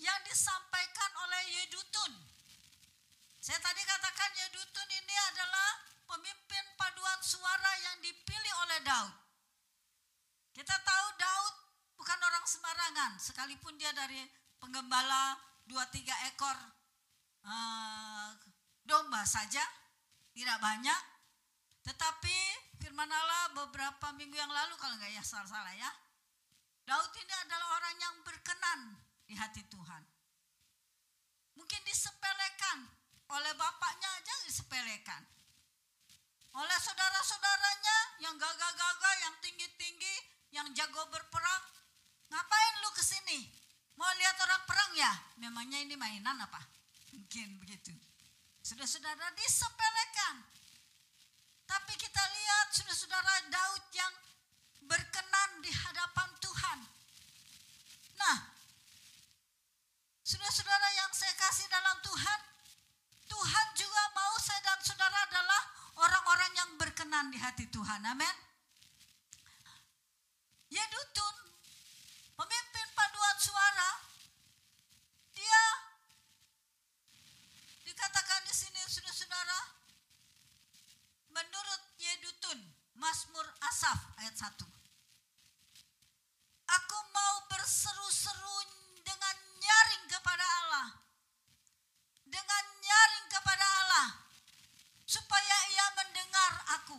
yang 0.00 0.20
disampaikan 0.24 1.12
oleh 1.28 1.42
Yedutun. 1.60 2.12
Saya 3.36 3.60
tadi 3.60 3.84
katakan 3.84 4.32
Yedutun 4.32 4.88
ini 4.88 5.16
adalah 5.36 5.70
pemimpin 6.08 6.64
paduan 6.80 7.20
suara 7.20 7.72
yang 7.84 7.96
dipilih 8.00 8.54
oleh 8.64 8.80
Daud. 8.80 9.12
Kita 10.56 10.72
tahu 10.72 11.06
Daud 11.20 11.54
bukan 12.00 12.16
orang 12.16 12.44
sembarangan, 12.48 13.12
sekalipun 13.20 13.76
dia 13.76 13.92
dari 13.92 14.24
penggembala 14.56 15.36
dua 15.68 15.84
tiga 15.92 16.16
ekor 16.32 16.81
uh, 17.46 18.30
domba 18.86 19.22
saja, 19.26 19.62
tidak 20.34 20.58
banyak. 20.58 21.00
Tetapi 21.82 22.36
firman 22.78 23.10
Allah 23.10 23.54
beberapa 23.54 24.14
minggu 24.14 24.36
yang 24.38 24.50
lalu 24.50 24.74
kalau 24.78 24.94
nggak 24.98 25.12
ya 25.12 25.22
salah-salah 25.22 25.74
ya, 25.74 25.90
Daud 26.86 27.12
ini 27.14 27.34
adalah 27.46 27.78
orang 27.78 27.96
yang 27.98 28.14
berkenan 28.26 28.80
di 29.26 29.34
hati 29.38 29.62
Tuhan. 29.70 30.02
Mungkin 31.58 31.80
disepelekan 31.86 32.78
oleh 33.32 33.52
bapaknya 33.56 34.08
aja 34.18 34.34
disepelekan. 34.44 35.22
Oleh 36.52 36.78
saudara-saudaranya 36.84 37.96
yang 38.20 38.36
gagah-gagah, 38.36 39.14
yang 39.24 39.34
tinggi-tinggi, 39.40 40.14
yang 40.52 40.68
jago 40.76 41.00
berperang. 41.08 41.64
Ngapain 42.28 42.74
lu 42.84 42.90
ke 42.92 43.00
sini? 43.00 43.48
Mau 43.96 44.08
lihat 44.20 44.36
orang 44.36 44.62
perang 44.68 44.92
ya? 44.92 45.12
Memangnya 45.40 45.80
ini 45.80 45.96
mainan 45.96 46.36
apa? 46.44 46.60
Mungkin 47.32 47.64
begitu. 47.64 47.96
Sudah-saudara 48.60 49.32
disepelekan. 49.32 50.44
Tapi 51.64 51.96
kita 51.96 52.20
lihat 52.28 52.76
saudara-saudara 52.76 53.48
Daud 53.48 53.88
yang 53.96 54.12
berkenan 54.84 55.64
di 55.64 55.72
hadapan 55.72 56.28
Tuhan. 56.44 56.78
Nah, 58.20 58.38
Saudara-saudara 60.20 60.88
yang 60.92 61.08
saya 61.16 61.32
kasih 61.40 61.64
dalam 61.72 61.96
Tuhan, 62.04 62.40
Tuhan 63.24 63.66
juga 63.80 64.02
mau 64.12 64.36
saya 64.36 64.60
dan 64.68 64.84
saudara 64.84 65.24
adalah 65.24 65.62
orang-orang 66.04 66.52
yang 66.52 66.70
berkenan 66.76 67.32
di 67.32 67.40
hati 67.40 67.64
Tuhan. 67.72 68.12
Amin. 68.12 68.36
Yedutun, 70.68 71.36
pemimpin 72.36 72.88
paduan 72.92 73.36
suara, 73.40 73.90
dia 75.32 75.91
dikatakan 78.02 78.42
di 78.42 78.50
sini 78.50 78.82
saudara-saudara, 78.90 79.58
menurut 81.30 81.82
Yedutun, 82.02 82.58
Mazmur 82.98 83.46
Asaf 83.62 84.18
ayat 84.18 84.34
1. 84.34 84.58
Aku 86.66 86.98
mau 87.14 87.46
berseru-seru 87.46 88.58
dengan 89.06 89.38
nyaring 89.54 90.10
kepada 90.10 90.42
Allah. 90.42 90.98
Dengan 92.26 92.64
nyaring 92.82 93.26
kepada 93.30 93.66
Allah. 93.86 94.18
Supaya 95.06 95.56
ia 95.70 95.86
mendengar 95.94 96.52
aku. 96.74 96.98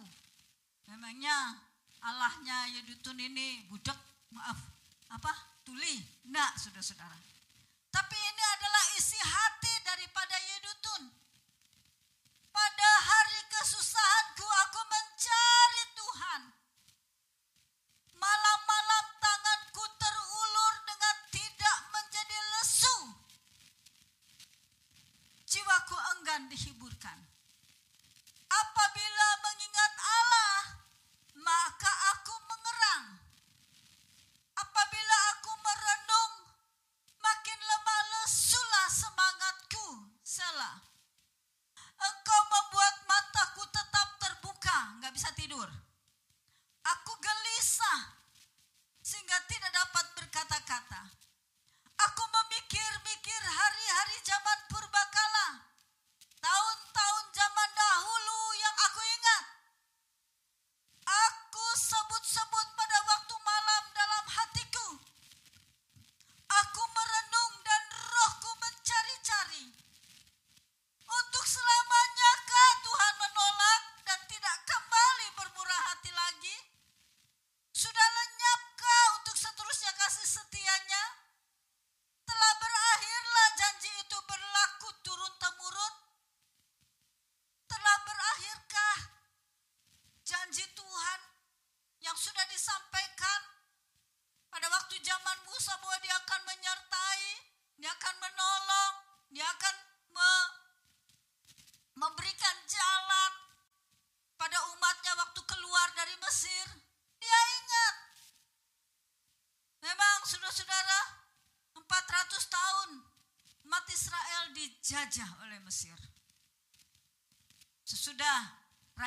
katanya 2.44 2.68
Yedutun 2.80 3.20
ini 3.20 3.68
budak, 3.68 4.00
maaf, 4.32 4.60
apa? 5.12 5.32
Tuli. 5.64 6.00
Enggak, 6.28 6.60
saudara-saudara. 6.60 7.33
Tapi 7.94 8.18
ini 8.18 8.44
adalah 8.58 8.84
isi 8.98 9.20
hati 9.22 9.74
daripada 9.86 10.34
Yedutun. 10.42 11.23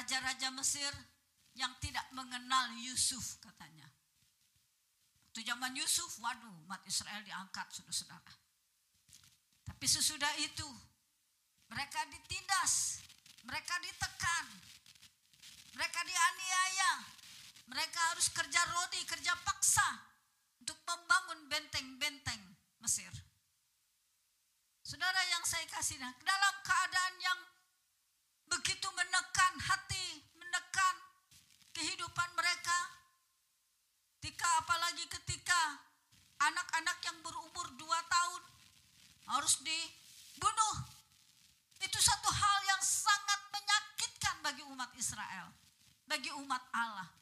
Raja-raja 0.06 0.54
Mesir 0.54 0.94
yang 1.58 1.74
tidak 1.82 2.06
mengenal 2.14 2.70
Yusuf 2.78 3.42
katanya. 3.42 3.90
Waktu 5.34 5.42
zaman 5.42 5.74
Yusuf, 5.74 6.22
waduh 6.22 6.62
umat 6.62 6.78
Israel 6.86 7.26
diangkat 7.26 7.66
saudara-saudara. 7.74 8.32
Tapi 9.66 9.82
sesudah 9.90 10.30
itu 10.46 10.62
mereka 11.66 12.06
ditindas, 12.06 13.02
mereka 13.50 13.74
ditekan, 13.82 14.46
mereka 15.74 16.00
dianiaya, 16.06 17.02
mereka 17.66 17.98
harus 18.14 18.30
kerja 18.30 18.62
rodi, 18.70 19.02
kerja 19.02 19.34
paksa 19.42 20.06
untuk 20.62 20.78
membangun 20.86 21.50
benteng-benteng 21.50 22.46
Mesir. 22.78 23.10
Saudara 24.86 25.18
yang 25.34 25.42
saya 25.42 25.66
kasih, 25.66 25.98
dalam 25.98 26.54
keadaan 26.62 27.14
yang 27.18 27.40
begitu 28.46 28.86
menekan 28.94 29.54
hati, 29.58 30.22
menekan 30.38 30.96
kehidupan 31.76 32.32
mereka, 32.32 32.78
ketika 34.16 34.48
apalagi 34.64 35.04
ketika 35.12 35.60
anak-anak 36.40 36.98
yang 37.04 37.18
berumur 37.20 37.68
dua 37.76 38.00
tahun 38.08 38.42
harus 39.28 39.60
dibunuh. 39.60 40.76
Itu 41.76 42.00
satu 42.00 42.32
hal 42.32 42.58
yang 42.64 42.80
sangat 42.80 43.40
menyakitkan 43.52 44.40
bagi 44.40 44.64
umat 44.64 44.90
Israel, 44.96 45.52
bagi 46.08 46.32
umat 46.32 46.64
Allah. 46.72 47.12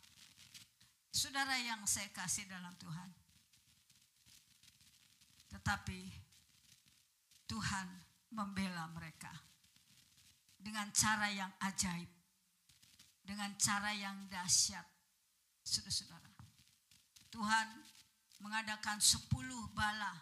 Saudara 1.10 1.58
yang 1.58 1.82
saya 1.82 2.06
kasih 2.24 2.48
dalam 2.48 2.72
Tuhan. 2.80 3.12
Tetapi 5.52 6.00
Tuhan 7.44 7.86
membela 8.32 8.88
mereka 8.96 9.28
dengan 10.56 10.88
cara 10.96 11.28
yang 11.28 11.52
ajaib, 11.60 12.08
dengan 13.20 13.52
cara 13.60 13.92
yang 13.92 14.24
dahsyat. 14.32 14.88
Saudara-saudara, 15.60 16.32
Tuhan 17.28 17.66
mengadakan 18.40 19.04
sepuluh 19.04 19.68
bala. 19.76 20.16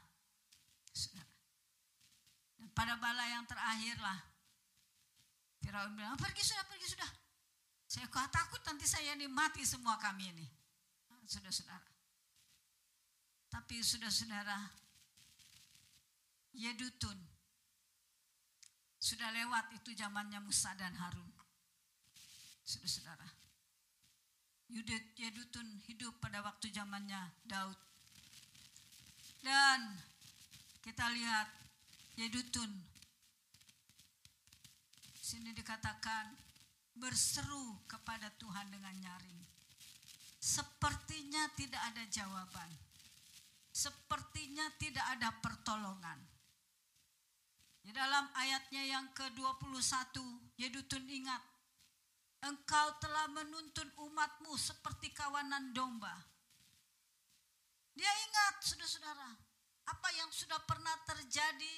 Saudara. 0.90 1.30
Dan 2.58 2.66
pada 2.74 2.98
bala 2.98 3.30
yang 3.30 3.46
terakhirlah, 3.46 4.18
Firaun 5.62 5.94
bilang, 5.94 6.18
pergi 6.18 6.42
sudah, 6.42 6.66
pergi 6.66 6.98
sudah. 6.98 7.10
Saya 7.86 8.10
takut 8.10 8.58
nanti 8.66 8.90
saya 8.90 9.14
ini 9.14 9.30
mati 9.30 9.62
semua 9.62 9.94
kami 10.02 10.34
ini. 10.34 10.46
Saudara-saudara. 11.30 11.91
Tapi 13.52 13.84
saudara-saudara, 13.84 14.56
Yedutun 16.56 17.16
sudah 18.96 19.28
lewat 19.28 19.76
itu 19.76 19.92
zamannya 19.92 20.40
Musa 20.40 20.72
dan 20.72 20.96
Harun. 20.96 21.28
Saudara-saudara. 22.64 23.28
Yedutun 25.20 25.68
hidup 25.84 26.16
pada 26.16 26.40
waktu 26.40 26.72
zamannya 26.72 27.20
Daud. 27.44 27.76
Dan 29.44 30.00
kita 30.80 31.12
lihat 31.12 31.50
Yedutun 32.16 32.72
sini 35.20 35.52
dikatakan 35.52 36.32
berseru 36.96 37.84
kepada 37.84 38.32
Tuhan 38.40 38.68
dengan 38.72 38.96
nyaring. 38.96 39.40
Sepertinya 40.40 41.48
tidak 41.56 41.80
ada 41.92 42.04
jawaban. 42.08 42.91
Sepertinya 43.72 44.68
tidak 44.76 45.06
ada 45.16 45.32
pertolongan. 45.40 46.20
Di 47.82 47.90
dalam 47.90 48.28
ayatnya 48.36 48.84
yang 48.84 49.10
ke-21, 49.16 50.22
Yedutun 50.60 51.02
ingat, 51.08 51.42
engkau 52.46 52.94
telah 53.02 53.26
menuntun 53.32 53.88
umatmu 53.96 54.54
seperti 54.54 55.10
kawanan 55.10 55.74
domba. 55.74 56.14
Dia 57.96 58.12
ingat, 58.28 58.62
saudara-saudara, 58.62 59.30
apa 59.88 60.08
yang 60.14 60.30
sudah 60.30 60.62
pernah 60.62 60.94
terjadi 61.02 61.74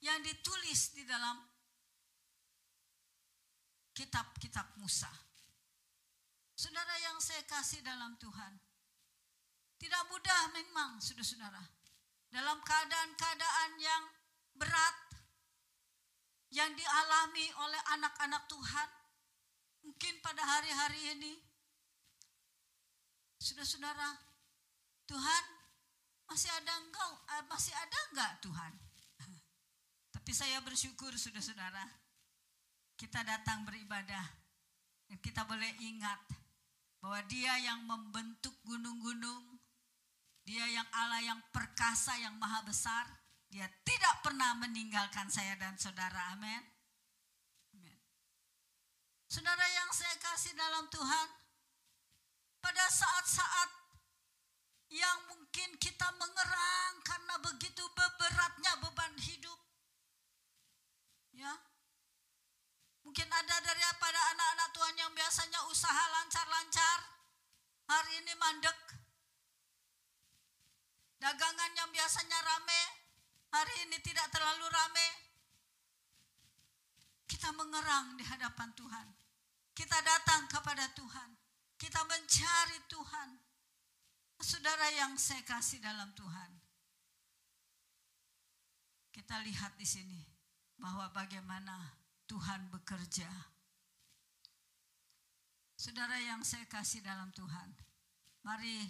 yang 0.00 0.22
ditulis 0.24 0.96
di 0.96 1.04
dalam 1.04 1.44
kitab-kitab 3.92 4.80
Musa. 4.80 5.12
Saudara 6.56 6.94
yang 7.04 7.20
saya 7.20 7.44
kasih 7.44 7.84
dalam 7.84 8.16
Tuhan, 8.16 8.63
tidak 9.78 10.02
mudah 10.08 10.40
memang, 10.54 10.96
saudara-saudara, 11.02 11.62
dalam 12.30 12.58
keadaan-keadaan 12.62 13.70
yang 13.78 14.02
berat 14.54 14.96
yang 16.54 16.70
dialami 16.78 17.46
oleh 17.58 17.82
anak-anak 17.98 18.46
Tuhan, 18.46 18.88
mungkin 19.82 20.14
pada 20.22 20.42
hari-hari 20.46 21.18
ini, 21.18 21.34
saudara-saudara, 23.42 24.14
Tuhan 25.04 25.44
masih 26.30 26.50
ada 26.54 26.72
engkau, 26.78 27.10
eh, 27.34 27.44
masih 27.50 27.74
ada 27.74 27.98
enggak 28.14 28.32
Tuhan? 28.40 28.72
Tapi 30.14 30.30
saya 30.30 30.62
bersyukur 30.62 31.10
saudara-saudara, 31.18 31.84
kita 32.94 33.26
datang 33.26 33.66
beribadah 33.66 34.24
dan 35.10 35.18
kita 35.18 35.42
boleh 35.44 35.74
ingat 35.82 36.22
bahwa 37.02 37.20
Dia 37.28 37.58
yang 37.60 37.84
membentuk 37.84 38.54
gunung-gunung, 38.64 39.53
Dia 40.44 40.64
yang 40.68 40.88
Allah 40.92 41.24
yang 41.24 41.40
perkasa 41.48 42.16
yang 42.20 42.36
maha 42.36 42.60
besar, 42.64 43.08
Dia 43.48 43.70
tidak 43.86 44.18
pernah 44.20 44.52
meninggalkan 44.58 45.30
saya 45.30 45.54
dan 45.54 45.78
saudara. 45.78 46.34
Amin. 46.34 46.74
Saudara 49.34 49.66
yang 49.66 49.90
saya 49.90 50.14
kasih 50.22 50.54
dalam 50.54 50.86
Tuhan, 50.90 51.28
pada 52.62 52.86
saat-saat 52.86 53.70
yang 54.94 55.18
mungkin 55.26 55.74
kita 55.82 56.06
mengerang 56.14 56.94
karena 57.02 57.34
begitu 57.42 57.82
beratnya 57.94 58.72
beban 58.78 59.14
hidup. 59.18 59.58
Ya. 61.34 61.50
Mungkin 63.02 63.26
ada 63.26 63.56
daripada 63.58 64.20
anak-anak 64.38 64.68
Tuhan 64.70 64.96
yang 65.02 65.12
biasanya 65.18 65.60
usaha 65.66 66.04
lancar-lancar, 66.14 66.98
hari 67.90 68.22
ini 68.22 68.32
mandek. 68.38 69.03
Dagangan 71.18 71.72
yang 71.74 71.90
biasanya 71.90 72.38
rame, 72.42 72.82
hari 73.54 73.74
ini 73.88 73.98
tidak 74.02 74.28
terlalu 74.30 74.66
rame. 74.68 75.08
Kita 77.24 77.50
mengerang 77.54 78.14
di 78.18 78.24
hadapan 78.24 78.70
Tuhan. 78.76 79.06
Kita 79.74 79.98
datang 80.00 80.46
kepada 80.46 80.86
Tuhan. 80.94 81.30
Kita 81.74 82.00
mencari 82.06 82.78
Tuhan. 82.86 83.28
Saudara 84.38 84.86
yang 84.92 85.16
saya 85.16 85.42
kasih 85.42 85.80
dalam 85.80 86.12
Tuhan. 86.14 86.50
Kita 89.10 89.40
lihat 89.40 89.74
di 89.78 89.86
sini 89.86 90.20
bahwa 90.78 91.10
bagaimana 91.10 91.96
Tuhan 92.28 92.68
bekerja. 92.70 93.30
Saudara 95.74 96.16
yang 96.22 96.40
saya 96.46 96.64
kasih 96.70 97.04
dalam 97.04 97.28
Tuhan. 97.34 97.74
Mari 98.44 98.84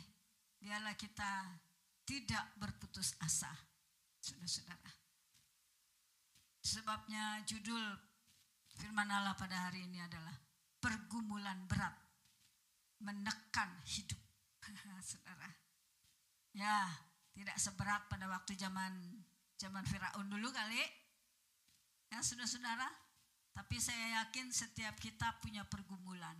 biarlah 0.60 0.94
kita 0.94 1.63
tidak 2.04 2.44
berputus 2.60 3.16
asa. 3.20 3.50
Saudara-saudara. 4.20 4.92
Sebabnya 6.64 7.44
judul 7.44 7.84
firman 8.80 9.08
Allah 9.12 9.36
pada 9.36 9.68
hari 9.68 9.84
ini 9.84 10.00
adalah 10.00 10.32
pergumulan 10.80 11.60
berat 11.68 11.92
menekan 13.04 13.68
hidup 13.84 14.20
saudara. 15.04 15.48
Ya, 16.56 16.88
tidak 17.36 17.58
seberat 17.60 18.08
pada 18.08 18.30
waktu 18.30 18.56
zaman 18.56 19.20
zaman 19.60 19.84
Firaun 19.84 20.28
dulu 20.30 20.48
kali. 20.54 20.80
Ya, 22.08 22.24
saudara-saudara. 22.24 22.88
Tapi 23.54 23.78
saya 23.78 24.22
yakin 24.22 24.50
setiap 24.50 24.98
kita 24.98 25.38
punya 25.38 25.62
pergumulan. 25.68 26.34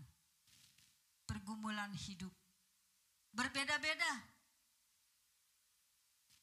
Pergumulan 1.28 1.94
hidup. 1.94 2.32
Berbeda-beda. 3.30 4.33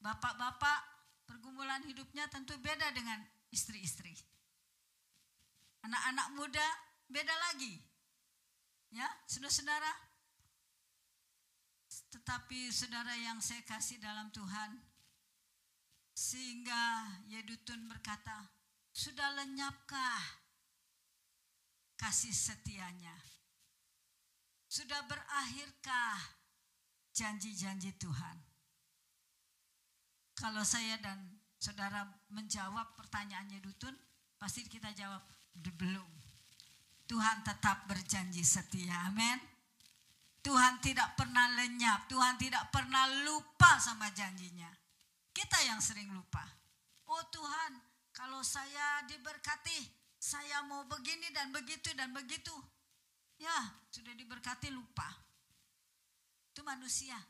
Bapak-bapak 0.01 0.79
pergumulan 1.29 1.85
hidupnya 1.85 2.25
tentu 2.27 2.57
beda 2.57 2.89
dengan 2.91 3.21
istri-istri. 3.53 4.17
Anak-anak 5.85 6.27
muda 6.33 6.67
beda 7.05 7.35
lagi. 7.49 7.77
Ya, 8.91 9.07
saudara-saudara, 9.29 9.93
tetapi 12.11 12.67
saudara 12.73 13.15
yang 13.15 13.39
saya 13.39 13.63
kasih 13.63 14.01
dalam 14.03 14.27
Tuhan, 14.35 14.75
sehingga 16.11 17.07
Yedutun 17.31 17.87
berkata, 17.87 18.51
sudah 18.91 19.31
lenyapkah 19.39 20.43
kasih 21.95 22.35
setianya? 22.35 23.15
Sudah 24.67 25.07
berakhirkah 25.07 26.19
janji-janji 27.15 27.95
Tuhan? 27.95 28.50
Kalau 30.41 30.65
saya 30.65 30.97
dan 30.97 31.21
saudara 31.61 32.01
menjawab 32.33 32.97
pertanyaan 32.97 33.45
Yedutun, 33.53 33.93
pasti 34.41 34.65
kita 34.65 34.89
jawab, 34.97 35.21
belum. 35.53 36.09
Tuhan 37.05 37.45
tetap 37.45 37.85
berjanji 37.85 38.41
setia, 38.41 39.05
amin. 39.05 39.37
Tuhan 40.41 40.81
tidak 40.81 41.13
pernah 41.13 41.45
lenyap, 41.53 42.09
Tuhan 42.09 42.41
tidak 42.41 42.73
pernah 42.73 43.05
lupa 43.21 43.77
sama 43.77 44.09
janjinya. 44.09 44.73
Kita 45.29 45.61
yang 45.61 45.77
sering 45.77 46.09
lupa. 46.09 46.41
Oh 47.05 47.21
Tuhan, 47.29 47.77
kalau 48.09 48.41
saya 48.41 49.05
diberkati, 49.05 49.77
saya 50.17 50.65
mau 50.65 50.89
begini 50.89 51.29
dan 51.29 51.53
begitu 51.53 51.93
dan 51.93 52.09
begitu. 52.17 52.57
Ya, 53.37 53.77
sudah 53.93 54.17
diberkati 54.17 54.73
lupa. 54.73 55.05
Itu 56.49 56.65
manusia. 56.65 57.21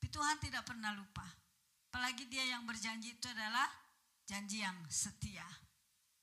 Tapi 0.00 0.08
Tuhan 0.08 0.40
tidak 0.40 0.64
pernah 0.64 0.96
lupa. 0.96 1.41
Apalagi 1.92 2.24
dia 2.24 2.40
yang 2.56 2.64
berjanji 2.64 3.12
itu 3.12 3.28
adalah 3.28 3.68
janji 4.24 4.64
yang 4.64 4.80
setia. 4.88 5.44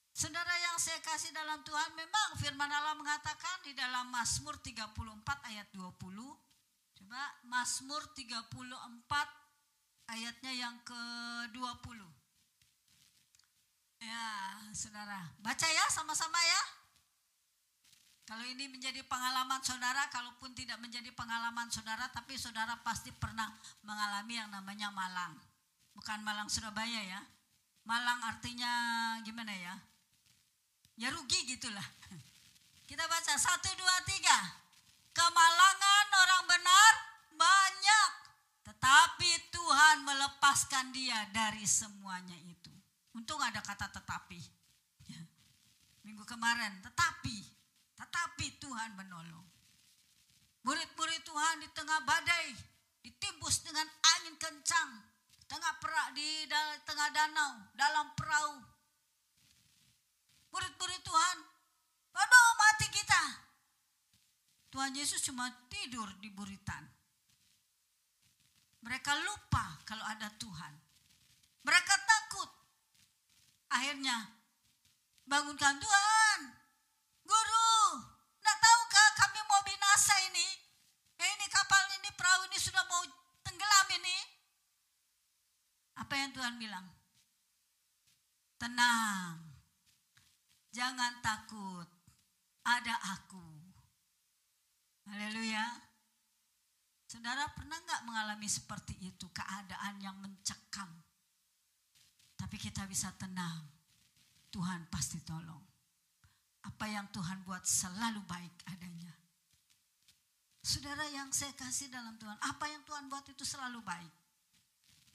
Saudara 0.09 0.49
yang 0.65 0.81
saya 0.81 0.97
kasih 1.05 1.29
dalam 1.29 1.61
Tuhan, 1.61 1.93
memang 1.93 2.41
firman 2.41 2.73
Allah 2.73 2.97
mengatakan 2.97 3.61
di 3.61 3.77
dalam 3.77 4.09
Mazmur 4.09 4.57
34 4.65 4.97
ayat 5.45 5.69
20. 5.77 5.93
Coba 6.97 7.21
Mazmur 7.45 8.01
34 8.17 8.49
ayatnya 10.09 10.57
yang 10.57 10.73
ke-20. 10.81 12.01
Ya, 14.01 14.25
saudara. 14.73 15.21
Baca 15.37 15.67
ya 15.69 15.85
sama-sama 15.93 16.41
ya. 16.41 16.61
Kalau 18.25 18.41
ini 18.41 18.73
menjadi 18.73 19.05
pengalaman 19.05 19.61
saudara, 19.61 20.09
kalaupun 20.09 20.49
tidak 20.57 20.81
menjadi 20.81 21.13
pengalaman 21.13 21.69
saudara, 21.69 22.09
tapi 22.09 22.41
saudara 22.41 22.73
pasti 22.81 23.13
pernah 23.13 23.53
mengalami 23.85 24.33
yang 24.33 24.49
namanya 24.49 24.89
malang. 24.89 25.37
Bukan 25.99 26.23
malang 26.23 26.47
Surabaya 26.47 27.03
ya. 27.03 27.19
Malang 27.83 28.23
artinya 28.23 28.71
gimana 29.27 29.51
ya? 29.51 29.75
ya 30.95 31.11
rugi 31.11 31.43
gitulah. 31.43 31.83
Kita 32.87 33.03
baca 33.03 33.35
satu 33.35 33.67
dua 33.75 33.97
tiga. 34.07 34.39
Kemalangan 35.11 36.05
orang 36.23 36.43
benar 36.47 36.93
banyak, 37.35 38.11
tetapi 38.71 39.51
Tuhan 39.51 40.07
melepaskan 40.07 40.95
dia 40.95 41.27
dari 41.35 41.67
semuanya 41.67 42.39
itu. 42.47 42.71
Untung 43.11 43.43
ada 43.43 43.59
kata 43.59 43.91
tetapi. 43.91 44.39
Ya. 45.11 45.19
Minggu 46.07 46.23
kemarin, 46.23 46.79
tetapi, 46.79 47.43
tetapi 47.99 48.55
Tuhan 48.63 48.95
menolong. 48.95 49.47
Murid-murid 50.63 51.27
Tuhan 51.27 51.59
di 51.59 51.67
tengah 51.75 51.99
badai, 52.07 52.55
ditimbus 53.03 53.63
dengan 53.67 53.87
angin 54.15 54.35
kencang, 54.39 55.08
tengah 55.49 55.73
perak 55.81 56.13
di 56.13 56.45
tengah 56.85 57.09
danau, 57.09 57.57
dalam 57.73 58.13
perahu, 58.13 58.61
murid-murid 60.53 61.01
Tuhan. 61.01 61.37
Aduh 62.13 62.51
mati 62.53 62.87
kita. 62.93 63.23
Tuhan 64.69 64.93
Yesus 64.93 65.25
cuma 65.25 65.49
tidur 65.65 66.05
di 66.21 66.29
buritan. 66.29 66.85
Mereka 68.85 69.11
lupa 69.25 69.81
kalau 69.83 70.05
ada 70.05 70.29
Tuhan. 70.37 70.73
Mereka 71.65 71.93
takut. 72.05 72.49
Akhirnya 73.73 74.29
bangunkan 75.25 75.81
Tuhan. 75.81 76.39
Guru, 77.25 77.81
nak 78.41 78.57
tahukah 78.61 79.09
kami 79.25 79.39
mau 79.49 79.61
binasa 79.65 80.15
ini? 80.29 80.47
Eh, 81.19 81.29
ini 81.37 81.45
kapal 81.49 81.83
ini, 81.99 82.09
perahu 82.13 82.45
ini 82.49 82.57
sudah 82.57 82.81
mau 82.85 83.03
tenggelam 83.45 83.87
ini. 84.01 84.38
Apa 85.99 86.13
yang 86.15 86.31
Tuhan 86.31 86.55
bilang? 86.55 86.87
Tenang, 88.59 89.49
Jangan 90.69 91.17
takut, 91.25 91.89
ada 92.61 92.95
aku. 93.17 93.41
Haleluya. 95.09 95.65
Saudara 97.09 97.49
pernah 97.57 97.81
nggak 97.81 98.05
mengalami 98.05 98.45
seperti 98.45 98.93
itu, 99.01 99.25
keadaan 99.33 99.97
yang 99.97 100.13
mencekam. 100.21 100.87
Tapi 102.37 102.55
kita 102.61 102.85
bisa 102.85 103.09
tenang, 103.17 103.65
Tuhan 104.53 104.85
pasti 104.93 105.17
tolong. 105.25 105.65
Apa 106.69 106.85
yang 106.85 107.09
Tuhan 107.09 107.41
buat 107.41 107.65
selalu 107.65 108.21
baik 108.29 108.55
adanya. 108.69 109.09
Saudara 110.61 111.01
yang 111.09 111.33
saya 111.33 111.49
kasih 111.57 111.89
dalam 111.89 112.13
Tuhan, 112.21 112.37
apa 112.45 112.69
yang 112.69 112.85
Tuhan 112.85 113.09
buat 113.09 113.25
itu 113.25 113.41
selalu 113.41 113.81
baik. 113.81 114.13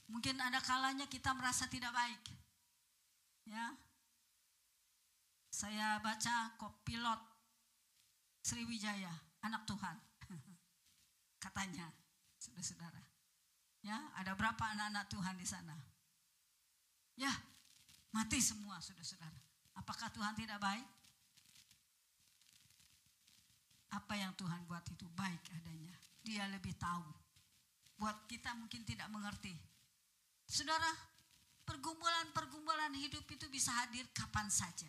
Mungkin 0.08 0.36
ada 0.36 0.60
kalanya 0.60 1.08
kita 1.08 1.32
merasa 1.32 1.64
tidak 1.68 1.92
baik. 1.96 2.22
Ya, 3.44 3.76
saya 5.54 6.00
baca 6.02 6.56
kopilot 6.58 7.20
Sriwijaya, 8.44 9.12
anak 9.40 9.64
Tuhan. 9.64 9.96
Katanya, 11.44 11.88
saudara-saudara. 12.36 13.00
Ya, 13.80 13.96
ada 14.16 14.36
berapa 14.36 14.60
anak-anak 14.76 15.08
Tuhan 15.08 15.36
di 15.40 15.48
sana? 15.48 15.76
Ya, 17.16 17.32
mati 18.12 18.40
semua 18.40 18.80
saudara-saudara. 18.84 19.40
Apakah 19.76 20.12
Tuhan 20.12 20.34
tidak 20.36 20.60
baik? 20.60 20.88
Apa 23.94 24.18
yang 24.18 24.34
Tuhan 24.34 24.66
buat 24.66 24.82
itu 24.90 25.06
baik 25.14 25.42
adanya. 25.54 25.94
Dia 26.26 26.50
lebih 26.50 26.74
tahu. 26.74 27.06
Buat 27.94 28.26
kita 28.26 28.52
mungkin 28.58 28.82
tidak 28.82 29.06
mengerti. 29.08 29.54
Saudara, 30.44 30.92
pergumulan-pergumulan 31.64 32.92
hidup 32.94 33.24
itu 33.30 33.48
bisa 33.48 33.72
hadir 33.72 34.04
kapan 34.12 34.46
saja 34.52 34.88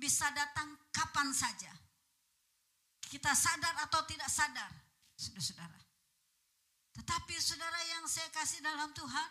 bisa 0.00 0.32
datang 0.32 0.72
kapan 0.88 1.28
saja. 1.36 1.68
Kita 3.04 3.36
sadar 3.36 3.76
atau 3.84 4.00
tidak 4.08 4.32
sadar, 4.32 4.72
saudara-saudara. 5.12 5.76
Tetapi 6.96 7.34
saudara 7.36 7.80
yang 7.84 8.08
saya 8.08 8.32
kasih 8.32 8.64
dalam 8.64 8.88
Tuhan, 8.96 9.30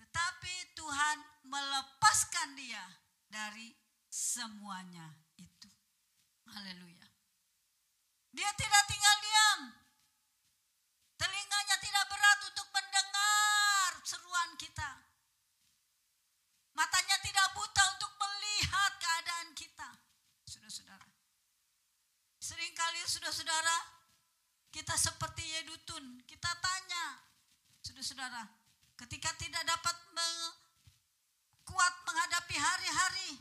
tetapi 0.00 0.54
Tuhan 0.72 1.16
melepaskan 1.44 2.56
dia 2.56 2.80
dari 3.28 3.76
semuanya 4.08 5.04
itu. 5.36 5.68
Haleluya. 6.48 7.06
Dia 8.32 8.50
tidak 8.56 8.82
tinggal 8.88 9.16
diam. 9.20 9.60
Telinganya 11.18 11.76
tidak 11.82 12.04
berat 12.08 12.38
untuk 12.46 12.68
mendengar 12.70 13.90
seruan 14.06 14.54
kita. 14.54 15.08
Matanya 16.78 17.18
tidak 17.26 17.46
buta 17.58 17.84
untuk 17.98 18.12
melihat 18.22 18.92
keadaan 19.02 19.50
kita. 19.58 19.98
Saudara-saudara. 20.46 21.10
Seringkali 22.38 23.02
saudara-saudara 23.28 23.76
kita 24.72 24.96
seperti 24.96 25.44
Yedutun. 25.44 26.24
Kita 26.24 26.48
tanya. 26.64 27.20
Saudara-saudara. 27.84 28.42
Ketika 28.96 29.30
tidak 29.36 29.68
dapat 29.68 29.96
kuat 31.68 31.94
menghadapi 32.08 32.56
hari-hari. 32.56 33.36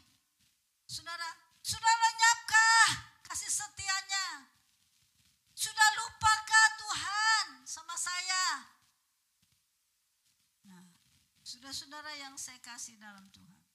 Saudara, 0.87 1.27
sudah 1.63 1.93
lenyapkah 2.03 2.89
kasih 3.31 3.47
setianya? 3.47 4.51
Sudah 5.55 5.89
lupakah 6.03 6.67
Tuhan 6.83 7.45
sama 7.63 7.95
saya? 7.95 8.45
Nah, 10.67 10.83
saudara-saudara 11.47 12.11
yang 12.19 12.35
saya 12.35 12.59
kasih 12.59 12.99
dalam 12.99 13.31
Tuhan. 13.31 13.66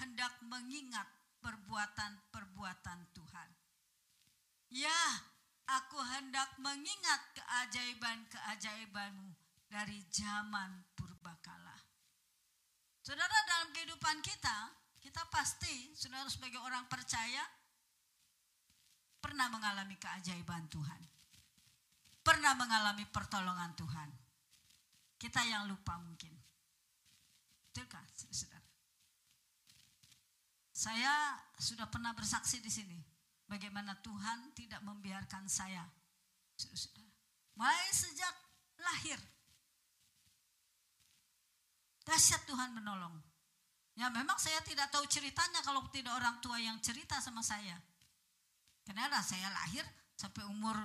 Hendak 0.00 0.40
mengingat 0.48 1.06
perbuatan-perbuatan 1.44 2.98
Tuhan. 3.12 3.50
Ya, 4.72 5.00
aku 5.68 6.00
hendak 6.00 6.56
mengingat 6.58 7.20
keajaiban-keajaibanmu 7.36 9.30
dari 9.68 10.00
zaman 10.08 10.88
purbakala. 10.96 11.76
Saudara 13.00 13.36
dalam 13.48 13.72
kehidupan 13.76 14.20
kita, 14.24 14.72
kita 15.00 15.24
pasti, 15.32 15.92
saudara 15.96 16.28
sebagai 16.28 16.60
orang 16.60 16.84
percaya, 16.86 17.42
pernah 19.20 19.48
mengalami 19.52 19.96
keajaiban 19.96 20.68
Tuhan. 20.68 21.02
Pernah 22.20 22.52
mengalami 22.54 23.08
pertolongan 23.08 23.72
Tuhan. 23.74 24.10
Kita 25.16 25.40
yang 25.48 25.68
lupa 25.68 25.96
mungkin. 25.98 26.32
Betulkah, 27.68 28.04
saudara? 28.12 28.69
Saya 30.80 31.36
sudah 31.60 31.84
pernah 31.92 32.16
bersaksi 32.16 32.56
di 32.64 32.72
sini. 32.72 32.96
Bagaimana 33.44 34.00
Tuhan 34.00 34.56
tidak 34.56 34.80
membiarkan 34.80 35.44
saya. 35.44 35.84
Mulai 37.52 37.92
sejak 37.92 38.32
lahir. 38.80 39.20
Dahsyat 42.00 42.48
Tuhan 42.48 42.72
menolong. 42.72 43.12
Ya 43.92 44.08
memang 44.08 44.40
saya 44.40 44.64
tidak 44.64 44.88
tahu 44.88 45.04
ceritanya 45.04 45.60
kalau 45.60 45.84
tidak 45.92 46.16
orang 46.16 46.40
tua 46.40 46.56
yang 46.56 46.80
cerita 46.80 47.20
sama 47.20 47.44
saya. 47.44 47.76
Karena 48.80 49.20
saya 49.20 49.52
lahir 49.52 49.84
sampai 50.16 50.48
umur 50.48 50.80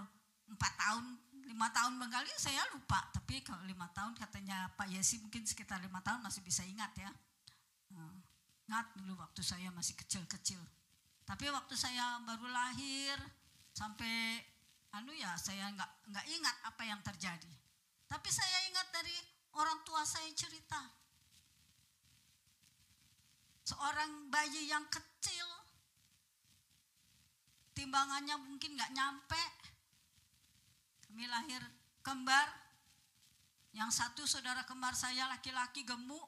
4 0.52 0.60
tahun 0.60 1.06
lima 1.46 1.72
tahun 1.72 1.94
menggali 2.02 2.34
saya 2.42 2.58
lupa 2.74 2.98
tapi 3.14 3.38
kalau 3.46 3.62
lima 3.70 3.86
tahun 3.94 4.18
katanya 4.18 4.66
Pak 4.74 4.90
Yesi 4.90 5.22
mungkin 5.22 5.46
sekitar 5.46 5.78
lima 5.78 6.02
tahun 6.02 6.26
masih 6.26 6.42
bisa 6.42 6.66
ingat 6.66 6.90
ya 6.98 7.14
ingat 8.66 8.88
dulu 8.98 9.18
waktu 9.22 9.42
saya 9.46 9.70
masih 9.74 9.94
kecil-kecil 9.98 10.62
tapi 11.26 11.50
waktu 11.50 11.74
saya 11.78 12.22
baru 12.26 12.50
lahir 12.50 13.18
sampai 13.74 14.42
anu 14.94 15.14
ya 15.14 15.34
saya 15.38 15.70
nggak 15.74 15.92
nggak 16.10 16.26
ingat 16.34 16.56
apa 16.66 16.84
yang 16.86 17.02
terjadi 17.06 17.54
tapi 18.10 18.30
saya 18.30 18.58
ingat 18.70 18.88
dari 18.94 19.16
orang 19.58 19.80
tua 19.86 20.02
saya 20.06 20.30
cerita 20.34 20.82
seorang 23.66 24.30
bayi 24.30 24.70
yang 24.70 24.86
kecil 24.90 25.48
timbangannya 27.74 28.38
mungkin 28.42 28.78
nggak 28.78 28.94
nyampe 28.94 29.44
kami 31.16 31.32
lahir 31.32 31.64
kembar. 32.04 32.44
Yang 33.72 34.04
satu 34.04 34.28
saudara 34.28 34.68
kembar 34.68 34.92
saya 35.00 35.32
laki-laki 35.32 35.88
gemuk. 35.88 36.28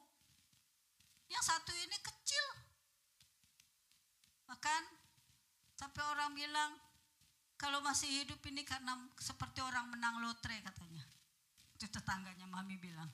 Yang 1.27 1.43
satu 1.43 1.71
ini 1.75 1.97
kecil. 1.99 2.45
Bahkan 4.47 4.83
sampai 5.75 6.03
orang 6.07 6.31
bilang 6.33 6.71
kalau 7.59 7.81
masih 7.83 8.07
hidup 8.07 8.39
ini 8.47 8.63
karena 8.63 8.95
seperti 9.19 9.59
orang 9.59 9.91
menang 9.91 10.23
lotre 10.23 10.57
katanya. 10.63 11.03
Itu 11.75 11.89
tetangganya 11.91 12.47
mami 12.47 12.79
bilang. 12.79 13.09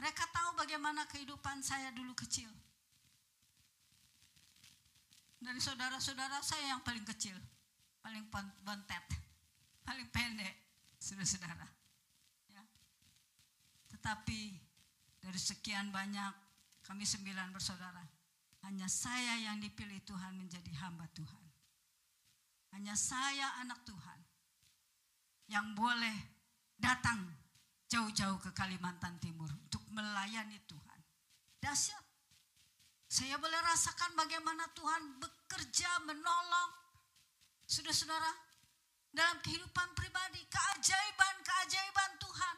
Mereka 0.00 0.24
tahu 0.32 0.56
bagaimana 0.56 1.04
kehidupan 1.08 1.60
saya 1.60 1.92
dulu 1.92 2.16
kecil. 2.16 2.48
Dari 5.40 5.60
saudara-saudara 5.60 6.40
saya 6.44 6.76
yang 6.76 6.84
paling 6.84 7.04
kecil, 7.04 7.36
paling 8.04 8.28
bontet 8.64 9.20
paling 9.90 10.06
pendek, 10.14 10.54
saudara-saudara. 11.02 11.66
Ya. 12.46 12.62
Tetapi 13.90 14.69
dari 15.20 15.36
sekian 15.36 15.92
banyak, 15.92 16.32
kami 16.82 17.04
sembilan 17.04 17.52
bersaudara, 17.52 18.02
hanya 18.66 18.88
saya 18.88 19.36
yang 19.40 19.60
dipilih 19.60 20.00
Tuhan 20.04 20.36
menjadi 20.36 20.72
hamba 20.84 21.08
Tuhan. 21.12 21.44
Hanya 22.76 22.94
saya 22.96 23.60
anak 23.60 23.82
Tuhan 23.84 24.20
yang 25.50 25.74
boleh 25.74 26.16
datang 26.78 27.18
jauh-jauh 27.90 28.38
ke 28.38 28.50
Kalimantan 28.54 29.18
Timur 29.18 29.50
untuk 29.50 29.82
melayani 29.90 30.56
Tuhan. 30.64 31.00
Dahsyat. 31.60 32.04
Saya 33.10 33.34
boleh 33.42 33.58
rasakan 33.58 34.14
bagaimana 34.14 34.70
Tuhan 34.70 35.18
bekerja 35.18 36.06
menolong. 36.06 36.70
Sudah-saudara, 37.66 38.30
dalam 39.10 39.42
kehidupan 39.42 39.98
pribadi, 39.98 40.46
keajaiban-keajaiban 40.46 42.10
Tuhan. 42.22 42.56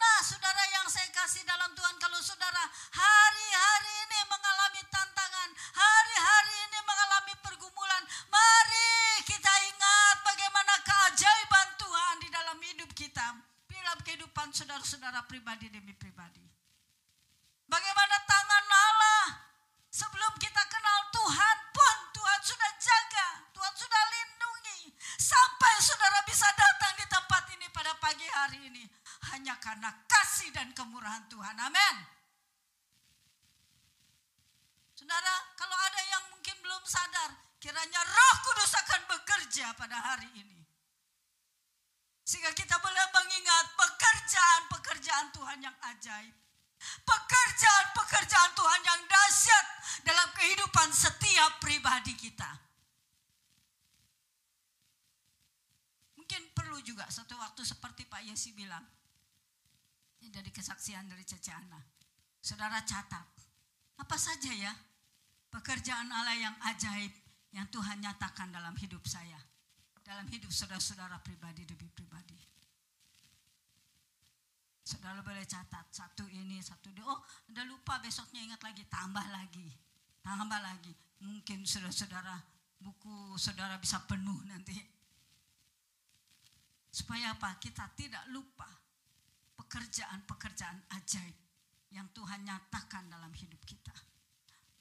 Nah, 0.00 0.18
saudara 0.24 0.64
yang 0.80 0.88
saya 0.88 1.12
kasih 1.12 1.44
dalam 1.44 1.76
Tuhan, 1.76 1.92
kalau 2.00 2.16
saudara 2.24 2.64
hari-hari 2.72 3.92
ini 4.08 4.20
mengalami 4.32 4.80
tantangan, 4.88 5.48
hari-hari 5.76 6.54
ini 6.72 6.78
mengalami 6.88 7.34
pergumulan, 7.44 8.02
mari 8.32 9.20
kita 9.28 9.52
ingat 9.68 10.16
bagaimana 10.24 10.74
keajaiban 10.80 11.68
Tuhan 11.76 12.14
di 12.24 12.28
dalam 12.32 12.58
hidup 12.64 12.90
kita, 12.96 13.44
di 13.68 13.76
dalam 13.76 14.00
kehidupan 14.00 14.48
saudara-saudara 14.56 15.20
pribadi 15.28 15.68
demi 15.68 15.92
pribadi. 15.92 16.40
Bagaimana 17.68 18.19
Hanya 29.50 29.66
karena 29.66 29.90
kasih 30.06 30.54
dan 30.54 30.70
kemurahan 30.70 31.26
Tuhan. 31.26 31.58
Amin. 31.58 31.96
Saudara, 34.94 35.34
kalau 35.58 35.74
ada 35.74 36.02
yang 36.06 36.22
mungkin 36.30 36.54
belum 36.62 36.78
sadar, 36.86 37.34
kiranya 37.58 37.98
roh 37.98 38.36
kudus 38.46 38.70
akan 38.78 39.10
bekerja 39.10 39.74
pada 39.74 39.98
hari 39.98 40.30
ini. 40.38 40.62
Sehingga 42.22 42.54
kita 42.54 42.78
boleh 42.78 43.02
mengingat 43.10 43.74
pekerjaan-pekerjaan 43.74 45.34
Tuhan 45.34 45.58
yang 45.66 45.74
ajaib. 45.98 46.36
Pekerjaan-pekerjaan 47.02 48.54
Tuhan 48.54 48.80
yang 48.86 49.02
dahsyat 49.02 49.66
dalam 50.06 50.30
kehidupan 50.30 50.94
setiap 50.94 51.58
pribadi 51.58 52.14
kita. 52.14 52.54
Mungkin 56.22 56.54
perlu 56.54 56.78
juga 56.86 57.10
satu 57.10 57.34
waktu 57.34 57.66
seperti 57.66 58.06
Pak 58.06 58.22
Yesi 58.30 58.54
bilang. 58.54 58.99
Ini 60.20 60.28
dari 60.28 60.52
kesaksian 60.52 61.08
dari 61.08 61.24
Cece 61.24 61.48
Ana. 61.48 61.80
Saudara 62.40 62.84
catat. 62.84 63.24
Apa 63.96 64.16
saja 64.20 64.52
ya 64.52 64.72
pekerjaan 65.48 66.08
Allah 66.12 66.36
yang 66.36 66.56
ajaib 66.68 67.12
yang 67.56 67.64
Tuhan 67.72 68.04
nyatakan 68.04 68.52
dalam 68.52 68.76
hidup 68.76 69.00
saya. 69.08 69.40
Dalam 70.04 70.28
hidup 70.28 70.52
saudara-saudara 70.52 71.20
pribadi 71.24 71.64
demi 71.64 71.88
pribadi. 71.88 72.36
Saudara 74.84 75.22
boleh 75.22 75.46
catat 75.46 75.86
satu 75.88 76.26
ini, 76.28 76.58
satu 76.60 76.90
ini. 76.90 77.00
Oh, 77.04 77.20
udah 77.52 77.64
lupa 77.64 78.02
besoknya 78.02 78.42
ingat 78.42 78.60
lagi, 78.60 78.82
tambah 78.90 79.22
lagi, 79.30 79.68
tambah 80.20 80.60
lagi. 80.60 80.92
Mungkin 81.20 81.64
saudara-saudara 81.64 82.36
buku 82.80 83.36
saudara 83.40 83.80
bisa 83.80 84.02
penuh 84.04 84.36
nanti. 84.48 84.76
Supaya 86.90 87.38
apa? 87.38 87.56
Kita 87.62 87.86
tidak 87.94 88.26
lupa 88.34 88.79
pekerjaan-pekerjaan 89.70 90.82
ajaib 90.98 91.38
yang 91.94 92.10
Tuhan 92.10 92.42
nyatakan 92.42 93.06
dalam 93.06 93.30
hidup 93.38 93.62
kita. 93.62 93.94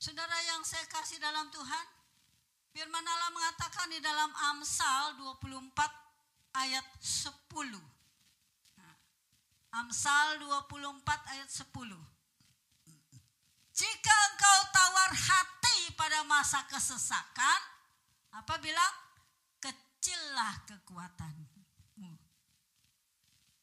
Saudara 0.02 0.34
yang 0.50 0.66
saya 0.66 0.82
kasih 0.90 1.22
dalam 1.22 1.46
Tuhan, 1.54 1.86
firman 2.74 3.06
Allah 3.06 3.30
mengatakan 3.30 3.86
di 3.94 4.02
dalam 4.02 4.34
Amsal 4.34 5.14
24 5.22 6.58
ayat 6.58 6.86
10. 6.98 7.46
Amsal 9.70 10.42
24 10.42 11.06
ayat 11.38 11.46
10. 11.46 11.70
Jika 13.70 14.16
engkau 14.34 14.60
tawar 14.74 15.14
hati 15.14 15.94
pada 15.94 16.26
masa 16.26 16.66
kesesakan, 16.66 17.62
apa 18.34 18.58
bilang? 18.58 18.94
Kecillah 19.62 20.66
kekuatanmu. 20.66 21.39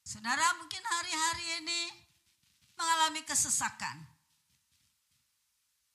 Saudara 0.06 0.54
mungkin 0.54 0.78
hari-hari 0.86 1.66
ini 1.66 1.90
mengalami 2.78 3.26
kesesakan. 3.26 4.06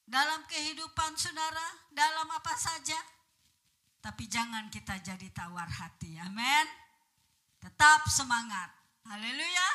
Dalam 0.04 0.44
kehidupan 0.52 1.16
saudara, 1.16 1.88
dalam 1.96 2.28
apa 2.28 2.52
saja. 2.60 3.00
Tapi 4.04 4.28
jangan 4.28 4.68
kita 4.68 5.00
jadi 5.00 5.32
tawar 5.32 5.72
hati. 5.72 6.20
Amin. 6.20 6.68
Tetap 7.64 8.04
semangat. 8.12 8.68
Haleluya. 9.08 9.70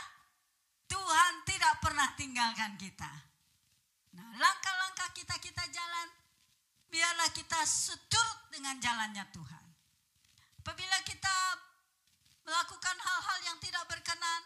Tuhan 0.84 1.32
tidak 1.48 1.80
pernah 1.80 2.12
tinggalkan 2.12 2.76
kita. 2.76 3.08
Nah, 4.20 4.36
langkah-langkah 4.36 5.16
kita 5.16 5.40
kita 5.40 5.64
jalan, 5.72 6.12
biarlah 6.92 7.32
kita 7.32 7.64
seturut 7.64 8.52
dengan 8.52 8.76
jalannya 8.84 9.24
Tuhan. 9.32 9.64
Apabila 10.60 10.98
kita 11.08 11.36
melakukan 12.46 12.96
hal-hal 12.96 13.38
yang 13.42 13.58
tidak 13.58 13.82
berkenan, 13.90 14.42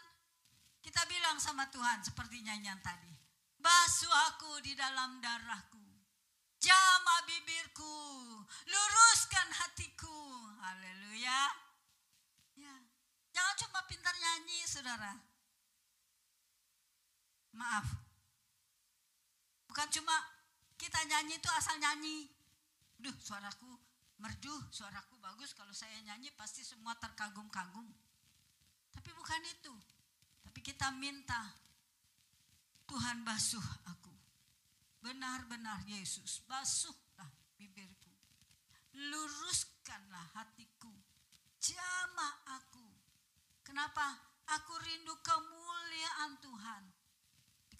kita 0.81 1.05
bilang 1.05 1.37
sama 1.37 1.69
Tuhan 1.69 2.01
seperti 2.01 2.41
nyanyian 2.41 2.81
tadi. 2.81 3.13
Basuh 3.61 4.09
aku 4.33 4.57
di 4.65 4.73
dalam 4.73 5.21
darahku. 5.21 5.85
Jama 6.57 7.15
bibirku. 7.29 7.97
Luruskan 8.65 9.47
hatiku. 9.53 10.49
Haleluya. 10.65 11.41
Ya. 12.57 12.75
Jangan 13.29 13.55
cuma 13.61 13.79
pintar 13.85 14.13
nyanyi, 14.17 14.65
saudara 14.65 15.13
Maaf. 17.53 17.85
Bukan 19.69 19.87
cuma 19.93 20.15
kita 20.75 20.97
nyanyi 21.05 21.37
itu 21.37 21.49
asal 21.53 21.77
nyanyi. 21.77 22.25
Duh, 22.97 23.13
suaraku 23.21 23.90
merdu, 24.21 24.53
suaraku 24.69 25.17
bagus. 25.17 25.51
Kalau 25.57 25.73
saya 25.73 25.97
nyanyi 26.05 26.29
pasti 26.37 26.61
semua 26.61 26.93
terkagum-kagum. 27.01 27.89
Tapi 28.93 29.09
bukan 29.17 29.41
itu. 29.49 29.73
Tapi 30.45 30.59
kita 30.61 30.93
minta 30.93 31.41
Tuhan 32.85 33.25
basuh 33.25 33.65
aku. 33.89 34.13
Benar-benar 35.01 35.81
Yesus, 35.89 36.45
basuhlah 36.45 37.29
bibirku. 37.57 38.13
Luruskanlah 39.09 40.37
hatiku. 40.37 40.93
Jamah 41.57 42.61
aku. 42.61 42.85
Kenapa? 43.65 44.05
Aku 44.61 44.77
rindu 44.77 45.15
kemuliaan 45.25 46.37
Tuhan. 46.43 46.83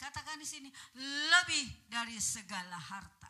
Katakan 0.01 0.41
di 0.41 0.47
sini, 0.49 0.69
lebih 0.97 1.85
dari 1.85 2.17
segala 2.17 2.73
harta. 2.73 3.29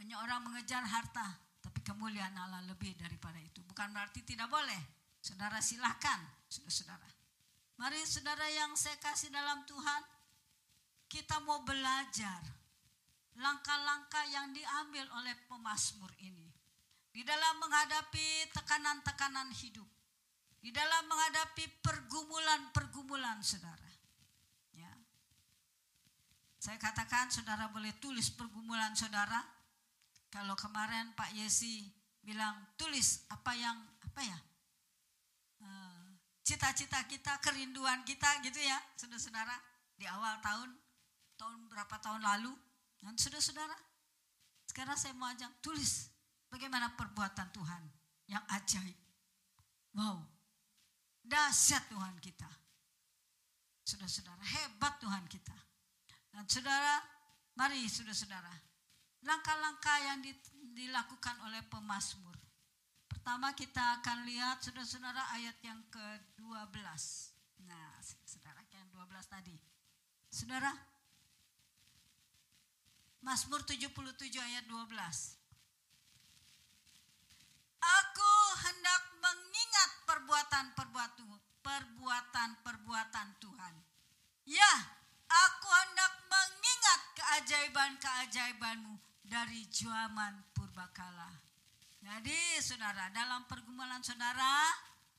Banyak 0.00 0.16
orang 0.16 0.40
mengejar 0.48 0.80
harta, 0.80 1.28
tapi 1.60 1.84
kemuliaan 1.84 2.32
Allah 2.32 2.64
lebih 2.64 2.96
daripada 2.96 3.36
itu. 3.36 3.60
Bukan 3.68 3.92
berarti 3.92 4.24
tidak 4.24 4.48
boleh. 4.48 4.80
Saudara 5.20 5.60
silahkan, 5.60 6.24
saudara-saudara. 6.48 7.04
Mari 7.76 8.00
saudara 8.08 8.48
yang 8.48 8.72
saya 8.80 8.96
kasih 8.96 9.28
dalam 9.28 9.60
Tuhan, 9.68 10.02
kita 11.04 11.44
mau 11.44 11.60
belajar 11.68 12.40
langkah-langkah 13.36 14.24
yang 14.32 14.48
diambil 14.56 15.04
oleh 15.20 15.36
pemasmur 15.44 16.08
ini. 16.24 16.48
Di 17.12 17.20
dalam 17.20 17.60
menghadapi 17.60 18.56
tekanan-tekanan 18.56 19.52
hidup. 19.52 19.88
Di 20.64 20.72
dalam 20.72 21.04
menghadapi 21.12 21.84
pergumulan-pergumulan 21.84 23.44
saudara. 23.44 23.90
Saya 26.60 26.76
katakan 26.76 27.32
saudara 27.32 27.72
boleh 27.72 27.96
tulis 27.96 28.28
pergumulan 28.36 28.92
saudara. 28.92 29.59
Kalau 30.30 30.54
kemarin 30.54 31.10
Pak 31.18 31.34
Yesi 31.34 31.90
bilang 32.22 32.54
tulis 32.78 33.26
apa 33.26 33.50
yang 33.58 33.74
apa 34.06 34.20
ya 34.22 34.38
eh, 35.66 36.06
cita-cita 36.46 37.02
kita, 37.06 37.38
kerinduan 37.42 38.06
kita 38.06 38.42
gitu 38.46 38.58
ya, 38.62 38.78
saudara-saudara 38.94 39.54
di 39.98 40.06
awal 40.06 40.38
tahun 40.38 40.70
tahun 41.38 41.58
berapa 41.70 41.96
tahun 41.98 42.22
lalu. 42.22 42.52
Dan 43.00 43.16
saudara-saudara, 43.16 43.74
sekarang 44.68 44.94
saya 44.94 45.16
mau 45.16 45.32
ajak 45.32 45.50
tulis 45.64 46.12
bagaimana 46.52 46.92
perbuatan 46.94 47.48
Tuhan 47.50 47.82
yang 48.28 48.44
ajaib. 48.54 48.98
Wow, 49.96 50.22
dahsyat 51.26 51.90
Tuhan 51.90 52.14
kita. 52.22 52.50
Saudara-saudara, 53.82 54.42
hebat 54.44 54.94
Tuhan 55.02 55.24
kita. 55.26 55.56
Dan 56.30 56.46
saudara, 56.46 57.02
mari 57.58 57.82
saudara-saudara, 57.90 58.69
langkah-langkah 59.24 59.98
yang 60.00 60.18
dilakukan 60.72 61.36
oleh 61.44 61.60
pemazmur. 61.68 62.36
Pertama 63.10 63.52
kita 63.52 64.00
akan 64.00 64.24
lihat 64.24 64.64
saudara-saudara 64.64 65.20
ayat 65.36 65.56
yang 65.60 65.80
ke-12. 65.92 66.80
Nah, 67.68 68.00
saudara 68.24 68.64
yang 68.72 68.88
12 68.88 69.28
tadi. 69.28 69.56
Saudara, 70.30 70.72
Mazmur 73.20 73.60
77 73.68 73.92
ayat 74.40 74.64
12. 74.64 75.36
Aku 77.80 78.32
hendak 78.64 79.02
mengingat 79.20 79.90
perbuatan-perbuatan 80.08 81.28
perbuatan-perbuatan 81.60 83.28
Tuhan. 83.36 83.74
Ya, 84.48 84.72
Aku 85.30 85.68
hendak 85.70 86.26
mengingat 86.26 87.00
keajaiban-keajaibanmu 87.14 89.09
dari 89.30 89.62
zaman 89.70 90.42
purbakala. 90.50 91.30
Jadi 92.02 92.58
saudara, 92.58 93.06
dalam 93.14 93.46
pergumulan 93.46 94.02
saudara, 94.02 94.66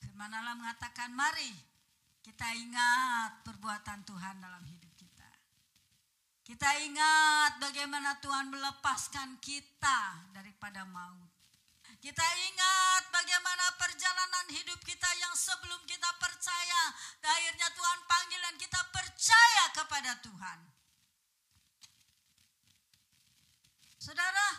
firman 0.04 0.28
Allah 0.28 0.60
mengatakan 0.60 1.16
mari 1.16 1.56
kita 2.20 2.44
ingat 2.60 3.48
perbuatan 3.48 4.04
Tuhan 4.04 4.44
dalam 4.44 4.60
hidup 4.68 4.92
kita. 5.00 5.30
Kita 6.44 6.70
ingat 6.84 7.64
bagaimana 7.64 8.20
Tuhan 8.20 8.52
melepaskan 8.52 9.40
kita 9.40 10.28
daripada 10.36 10.84
maut. 10.84 11.32
Kita 12.02 12.26
ingat 12.52 13.14
bagaimana 13.14 13.78
perjalanan 13.78 14.48
hidup 14.52 14.82
kita 14.84 15.08
yang 15.22 15.32
sebelum 15.38 15.80
kita 15.88 16.10
percaya. 16.18 16.82
Akhirnya 17.24 17.70
Tuhan 17.72 18.00
panggil 18.10 18.42
dan 18.42 18.56
kita 18.58 18.82
percaya 18.92 19.64
kepada 19.72 20.12
Tuhan. 20.20 20.60
Saudara, 24.02 24.58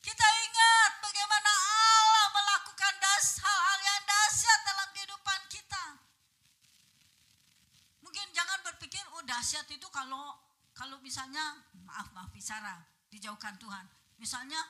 kita 0.00 0.24
ingat 0.24 0.92
bagaimana 1.04 1.52
Allah 1.52 2.26
melakukan 2.32 2.96
hal-hal 3.44 3.78
yang 3.84 4.02
dahsyat 4.08 4.60
dalam 4.64 4.88
kehidupan 4.96 5.40
kita. 5.52 5.84
Mungkin 8.00 8.24
jangan 8.32 8.64
berpikir, 8.64 9.04
oh 9.12 9.20
dahsyat 9.28 9.68
itu 9.68 9.84
kalau 9.92 10.32
kalau 10.72 10.96
misalnya, 11.04 11.60
maaf 11.84 12.08
maaf 12.16 12.32
bicara, 12.32 12.80
dijauhkan 13.12 13.52
Tuhan. 13.60 13.84
Misalnya 14.16 14.64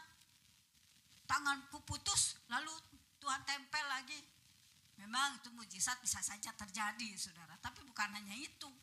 tanganku 1.30 1.78
putus 1.86 2.34
lalu 2.50 2.74
Tuhan 3.22 3.46
tempel 3.46 3.86
lagi. 3.86 4.18
Memang 4.98 5.38
itu 5.38 5.54
mujizat 5.54 6.02
bisa 6.02 6.18
saja 6.18 6.50
terjadi 6.50 7.14
saudara. 7.14 7.54
Tapi 7.62 7.86
bukan 7.86 8.10
hanya 8.10 8.34
itu. 8.34 8.74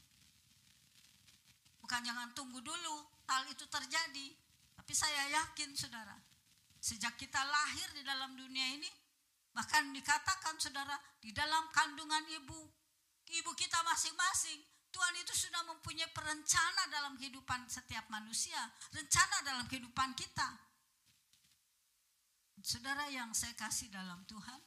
Bukan 1.83 1.99
jangan 1.99 2.31
tunggu 2.31 2.63
dulu 2.63 2.95
hal 3.27 3.43
itu 3.51 3.67
terjadi. 3.67 4.40
Tapi 4.91 5.07
saya 5.07 5.23
yakin 5.39 5.71
saudara. 5.71 6.19
Sejak 6.83 7.15
kita 7.15 7.39
lahir 7.39 7.87
di 7.95 8.03
dalam 8.03 8.35
dunia 8.35 8.75
ini. 8.75 8.91
Bahkan 9.55 9.95
dikatakan 9.95 10.59
saudara. 10.59 10.99
Di 11.15 11.31
dalam 11.31 11.63
kandungan 11.71 12.27
ibu. 12.27 12.59
Ibu 13.23 13.51
kita 13.55 13.79
masing-masing. 13.87 14.59
Tuhan 14.91 15.15
itu 15.15 15.31
sudah 15.31 15.63
mempunyai 15.63 16.11
perencana 16.11 16.91
dalam 16.91 17.15
kehidupan 17.15 17.71
setiap 17.71 18.03
manusia. 18.11 18.59
Rencana 18.91 19.39
dalam 19.47 19.63
kehidupan 19.71 20.11
kita. 20.11 20.59
Saudara 22.59 23.07
yang 23.07 23.31
saya 23.31 23.55
kasih 23.55 23.87
dalam 23.87 24.27
Tuhan. 24.27 24.59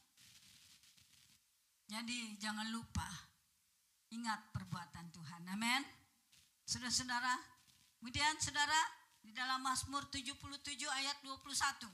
Jadi 1.93 2.41
jangan 2.41 2.73
lupa 2.73 3.29
ingat 4.09 4.41
perbuatan 4.57 5.05
Tuhan. 5.13 5.53
Amin. 5.53 5.85
Saudara-saudara, 6.65 7.37
kemudian 8.01 8.41
saudara 8.41 9.04
di 9.25 9.33
dalam 9.33 9.65
Mazmur 9.65 10.05
77 10.13 10.37
ayat 10.85 11.17
21. 11.25 11.89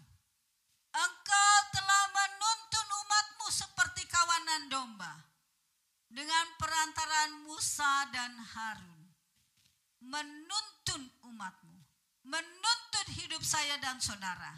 Engkau 0.90 1.55
telah 1.70 2.05
menuntun 2.11 2.86
umatmu 3.07 3.47
seperti 3.55 4.02
kawanan 4.11 4.66
domba 4.66 5.15
dengan 6.11 6.47
perantaran 6.59 7.47
Musa 7.47 8.11
dan 8.11 8.35
Harun. 8.35 8.98
Menuntun 10.02 11.07
umatmu, 11.31 11.78
menuntun 12.27 13.07
hidup 13.15 13.47
saya 13.47 13.78
dan 13.78 14.02
saudara. 14.02 14.51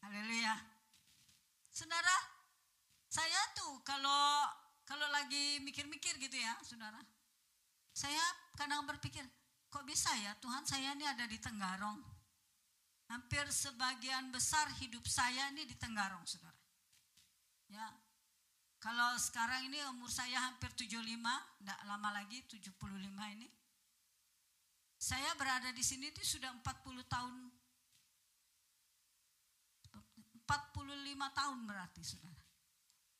Haleluya. 0.00 0.56
Saudara, 1.68 2.16
saya 3.12 3.40
tuh 3.52 3.84
kalau 3.84 4.48
kalau 4.86 5.04
lagi 5.12 5.60
mikir-mikir 5.60 6.16
gitu 6.16 6.38
ya, 6.38 6.56
saudara. 6.64 7.02
Saya 7.92 8.22
kadang 8.54 8.86
berpikir, 8.86 9.26
kok 9.68 9.84
bisa 9.84 10.10
ya 10.22 10.32
Tuhan 10.40 10.64
saya 10.64 10.94
ini 10.94 11.04
ada 11.04 11.24
di 11.26 11.38
Tenggarong. 11.38 12.00
Hampir 13.06 13.46
sebagian 13.54 14.34
besar 14.34 14.66
hidup 14.82 15.06
saya 15.06 15.54
ini 15.54 15.62
di 15.62 15.78
Tenggarong, 15.78 16.26
saudara. 16.26 16.58
Ya, 17.70 17.86
kalau 18.82 19.18
sekarang 19.18 19.66
ini 19.66 19.82
umur 19.90 20.10
saya 20.10 20.38
hampir 20.46 20.70
75, 20.74 21.02
tidak 21.58 21.80
lama 21.86 22.08
lagi 22.14 22.38
75 22.46 23.34
ini. 23.34 23.48
Saya 24.96 25.34
berada 25.38 25.70
di 25.74 25.84
sini 25.84 26.08
itu 26.10 26.24
sudah 26.24 26.50
40 26.62 27.04
tahun 27.06 27.34
45 30.46 31.38
tahun 31.38 31.58
berarti 31.66 32.02
saudara. 32.06 32.44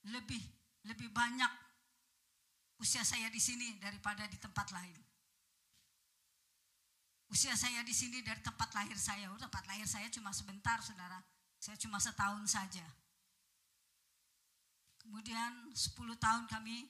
Lebih 0.07 0.43
lebih 0.87 1.11
banyak 1.11 1.51
usia 2.79 3.03
saya 3.03 3.27
di 3.27 3.43
sini 3.43 3.75
daripada 3.83 4.23
di 4.31 4.39
tempat 4.39 4.71
lain. 4.71 4.95
Usia 7.27 7.59
saya 7.59 7.83
di 7.83 7.91
sini 7.91 8.23
dari 8.23 8.39
tempat 8.39 8.71
lahir 8.71 8.95
saya. 8.95 9.27
Oh, 9.35 9.41
tempat 9.41 9.67
lahir 9.67 9.87
saya 9.87 10.07
cuma 10.11 10.31
sebentar, 10.31 10.79
saudara. 10.79 11.19
Saya 11.59 11.75
cuma 11.77 11.99
setahun 11.99 12.47
saja. 12.47 12.87
Kemudian 15.03 15.71
10 15.71 16.19
tahun 16.19 16.45
kami, 16.51 16.87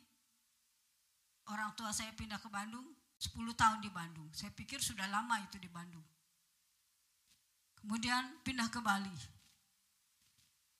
orang 1.52 1.72
tua 1.76 1.92
saya 1.92 2.12
pindah 2.16 2.40
ke 2.40 2.48
Bandung, 2.48 2.84
10 3.20 3.52
tahun 3.56 3.78
di 3.80 3.88
Bandung. 3.92 4.28
Saya 4.32 4.52
pikir 4.52 4.80
sudah 4.80 5.08
lama 5.08 5.40
itu 5.40 5.56
di 5.56 5.68
Bandung. 5.68 6.04
Kemudian 7.80 8.40
pindah 8.44 8.68
ke 8.72 8.80
Bali. 8.80 9.12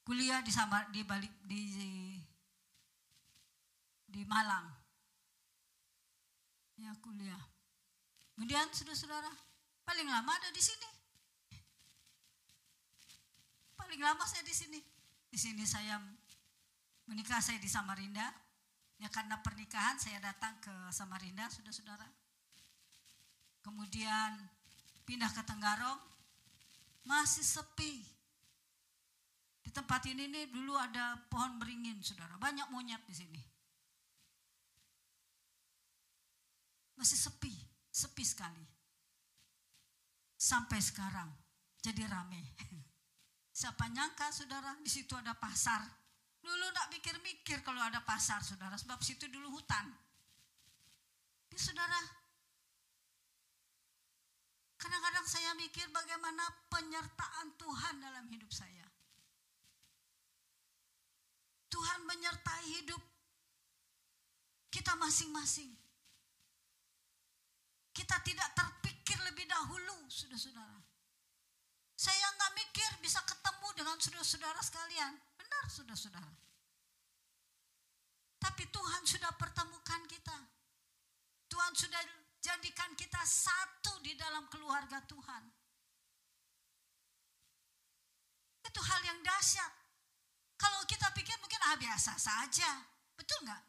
Kuliah 0.07 0.41
di 0.41 0.53
Samar 0.55 0.89
di 0.93 1.05
Bali 1.05 1.29
di 1.45 1.63
di 4.07 4.23
Malang. 4.25 4.71
Ya 6.77 6.93
kuliah. 7.01 7.41
Kemudian 8.37 8.69
saudara-saudara, 8.69 9.33
paling 9.87 10.09
lama 10.11 10.35
ada 10.35 10.51
di 10.51 10.59
sini. 10.59 10.91
Paling 13.79 14.03
lama 14.03 14.27
saya 14.27 14.43
di 14.43 14.53
sini. 14.53 14.83
Di 15.31 15.39
sini 15.39 15.63
saya 15.63 16.03
menikah 17.07 17.39
saya 17.39 17.63
di 17.63 17.71
Samarinda. 17.71 18.27
Ya 18.99 19.07
karena 19.09 19.39
pernikahan 19.39 19.97
saya 19.97 20.19
datang 20.19 20.59
ke 20.59 20.75
Samarinda, 20.91 21.47
saudara-saudara. 21.49 22.09
Kemudian 23.63 24.37
pindah 25.07 25.31
ke 25.31 25.43
Tenggarong, 25.47 26.01
masih 27.07 27.45
sepi. 27.45 28.03
Di 29.63 29.71
tempat 29.71 30.03
ini 30.09 30.27
nih 30.33 30.49
dulu 30.49 30.75
ada 30.75 31.21
pohon 31.29 31.61
beringin, 31.61 32.01
saudara. 32.01 32.41
Banyak 32.41 32.73
monyet 32.73 33.05
di 33.05 33.15
sini. 33.15 33.43
Masih 36.97 37.21
sepi, 37.21 37.53
sepi 37.93 38.25
sekali. 38.25 38.76
Sampai 40.47 40.79
sekarang 40.79 41.27
jadi 41.83 42.07
rame. 42.07 42.39
Siapa 43.59 43.91
nyangka 43.91 44.31
saudara 44.31 44.79
di 44.79 44.87
situ 44.87 45.19
ada 45.19 45.35
pasar. 45.35 45.83
Dulu 46.39 46.71
tidak 46.71 46.89
mikir-mikir 46.95 47.67
kalau 47.67 47.83
ada 47.83 47.99
pasar 48.07 48.39
saudara, 48.47 48.79
sebab 48.79 49.03
situ 49.03 49.27
dulu 49.27 49.59
hutan. 49.59 49.91
Ini 51.51 51.59
saudara, 51.59 51.99
kadang-kadang 54.79 55.27
saya 55.27 55.51
mikir 55.59 55.91
bagaimana 55.91 56.47
penyertaan 56.71 57.59
Tuhan 57.59 57.99
dalam 57.99 58.31
hidup 58.31 58.55
saya. 58.55 58.87
Tuhan 61.67 62.07
menyertai 62.07 62.65
hidup 62.79 63.03
kita 64.71 64.95
masing-masing. 64.95 65.75
Kita 67.91 68.23
tidak 68.23 68.55
terpikir 69.07 69.23
lebih 69.23 69.47
dahulu, 69.47 70.11
saudara-saudara. 70.11 70.83
Saya 71.95 72.27
nggak 72.27 72.53
mikir 72.59 72.91
bisa 72.99 73.23
ketemu 73.23 73.69
dengan 73.79 73.95
saudara-saudara 74.03 74.59
sekalian. 74.67 75.15
Benar, 75.39 75.65
saudara-saudara. 75.71 76.35
Tapi 78.43 78.67
Tuhan 78.67 79.03
sudah 79.07 79.31
pertemukan 79.39 80.03
kita. 80.11 80.35
Tuhan 81.47 81.73
sudah 81.79 82.03
jadikan 82.43 82.99
kita 82.99 83.23
satu 83.23 84.03
di 84.03 84.19
dalam 84.19 84.51
keluarga 84.51 84.99
Tuhan. 85.07 85.55
Itu 88.67 88.81
hal 88.83 89.01
yang 89.07 89.23
dahsyat. 89.23 89.71
Kalau 90.59 90.83
kita 90.83 91.15
pikir 91.15 91.39
mungkin 91.39 91.63
ah 91.63 91.79
biasa 91.79 92.19
saja. 92.19 92.83
Betul 93.15 93.39
nggak? 93.47 93.63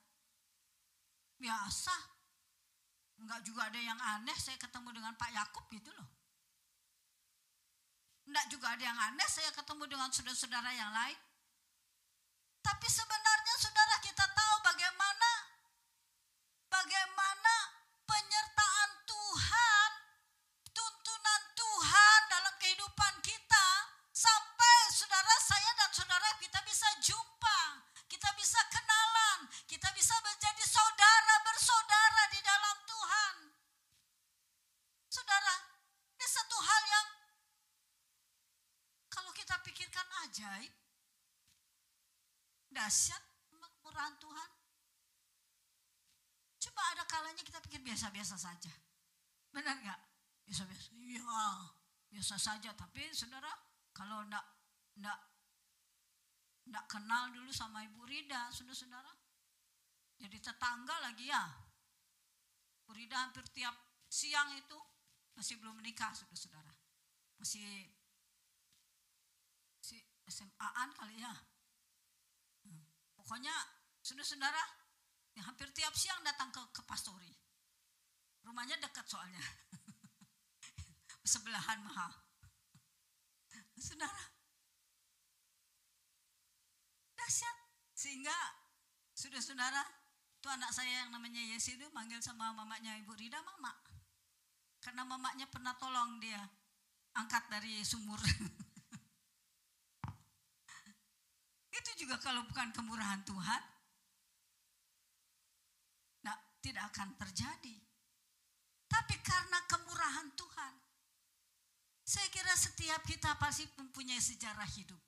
Biasa. 1.37 2.16
Enggak 3.17 3.41
juga 3.41 3.61
ada 3.65 3.79
yang 3.81 3.97
aneh 3.97 4.37
saya 4.37 4.57
ketemu 4.61 4.89
dengan 4.93 5.13
Pak 5.17 5.31
Yakub 5.33 5.65
gitu 5.73 5.89
loh. 5.97 6.09
Enggak 8.29 8.45
juga 8.53 8.67
ada 8.77 8.83
yang 8.83 8.99
aneh 8.99 9.29
saya 9.31 9.49
ketemu 9.55 9.83
dengan 9.89 10.09
saudara-saudara 10.13 10.71
yang 10.75 10.91
lain. 10.93 11.19
Tapi 12.61 12.87
sebenarnya 12.91 13.55
saudara 13.57 13.95
kita 14.03 14.25
tahu 14.27 14.55
bagaimana 14.59 15.31
bagaimana 16.67 17.55
penyertaan 18.03 18.89
Tuhan, 19.07 19.89
tuntunan 20.75 21.41
Tuhan 21.55 22.19
dalam 22.27 22.53
kehidupan 22.59 23.13
kita 23.23 23.67
sampai 24.11 24.77
saudara 24.91 25.35
saya 25.41 25.71
dan 25.79 25.89
saudara 25.95 26.29
kita 26.37 26.59
bisa 26.67 26.89
jumpa, 27.01 27.59
kita 28.11 28.29
bisa 28.35 28.59
kenalan, 28.67 29.47
kita 29.65 29.89
bisa 29.95 30.13
menjadi 30.21 30.63
saudara 30.67 31.35
bersaudara 31.47 32.23
di 32.29 32.39
dalam. 32.43 32.86
Saudara, 35.27 35.55
ini 36.15 36.23
satu 36.23 36.55
hal 36.55 36.83
yang 36.87 37.07
kalau 39.11 39.31
kita 39.35 39.59
pikirkan 39.59 40.07
ajaib, 40.23 40.71
dahsyat 42.71 43.19
kemurahan 43.51 44.15
Tuhan. 44.23 44.49
Coba 46.63 46.81
ada 46.95 47.03
kalanya 47.11 47.43
kita 47.43 47.59
pikir 47.59 47.83
biasa-biasa 47.83 48.39
saja. 48.39 48.71
Benar 49.51 49.75
nggak? 49.83 49.99
Biasa-biasa. 50.47 50.95
Iya, 50.95 51.43
biasa 52.07 52.35
saja. 52.39 52.71
Tapi 52.71 53.11
saudara, 53.11 53.51
kalau 53.91 54.23
enggak, 54.23 54.47
enggak, 54.95 55.19
enggak 56.71 56.85
kenal 56.87 57.35
dulu 57.35 57.51
sama 57.51 57.83
Ibu 57.83 58.07
Rida, 58.07 58.47
saudara-saudara. 58.55 59.11
Jadi 60.23 60.39
tetangga 60.39 61.03
lagi 61.03 61.27
ya. 61.27 61.51
Ibu 62.87 62.95
Rida 62.95 63.27
hampir 63.27 63.43
tiap 63.51 63.75
siang 64.07 64.55
itu 64.55 64.79
masih 65.37 65.61
belum 65.61 65.77
menikah, 65.77 66.09
saudara-saudara. 66.17 66.73
Masih, 67.37 67.61
si 69.77 70.01
SMA-an 70.25 70.89
kali 70.97 71.21
ya. 71.21 71.29
Hmm. 72.65 72.81
Pokoknya 73.13 73.53
saudara-saudara 74.01 74.59
ya 75.37 75.45
hampir 75.45 75.69
tiap 75.77 75.93
siang 75.93 76.25
datang 76.25 76.49
ke, 76.49 76.61
ke 76.73 76.81
pastori. 76.89 77.29
Rumahnya 78.41 78.81
dekat 78.81 79.05
soalnya. 79.05 79.43
Sebelahan 81.37 81.85
mahal. 81.85 82.09
Saudara. 83.77 84.23
Dahsyat. 87.13 87.57
Sehingga 87.93 88.33
sudah 89.13 89.41
saudara, 89.41 89.81
itu 90.37 90.47
anak 90.49 90.69
saya 90.73 91.05
yang 91.05 91.09
namanya 91.09 91.41
Yesi 91.41 91.77
itu 91.77 91.85
manggil 91.93 92.21
sama 92.21 92.53
mamanya 92.53 92.97
Ibu 93.01 93.13
Rida 93.13 93.41
mama. 93.41 93.86
Karena 94.87 95.03
mamanya 95.03 95.43
pernah 95.51 95.75
tolong 95.75 96.15
dia 96.15 96.39
angkat 97.19 97.43
dari 97.51 97.83
sumur. 97.83 98.15
itu 101.75 101.91
juga 101.99 102.15
kalau 102.23 102.47
bukan 102.47 102.71
kemurahan 102.71 103.19
Tuhan, 103.27 103.61
nah, 106.23 106.39
tidak 106.63 106.87
akan 106.95 107.19
terjadi. 107.19 107.75
Tapi 108.87 109.15
karena 109.27 109.59
kemurahan 109.67 110.31
Tuhan, 110.39 110.73
saya 112.07 112.31
kira 112.31 112.55
setiap 112.55 113.03
kita 113.03 113.35
pasti 113.35 113.67
mempunyai 113.75 114.23
sejarah 114.23 114.71
hidup. 114.71 115.03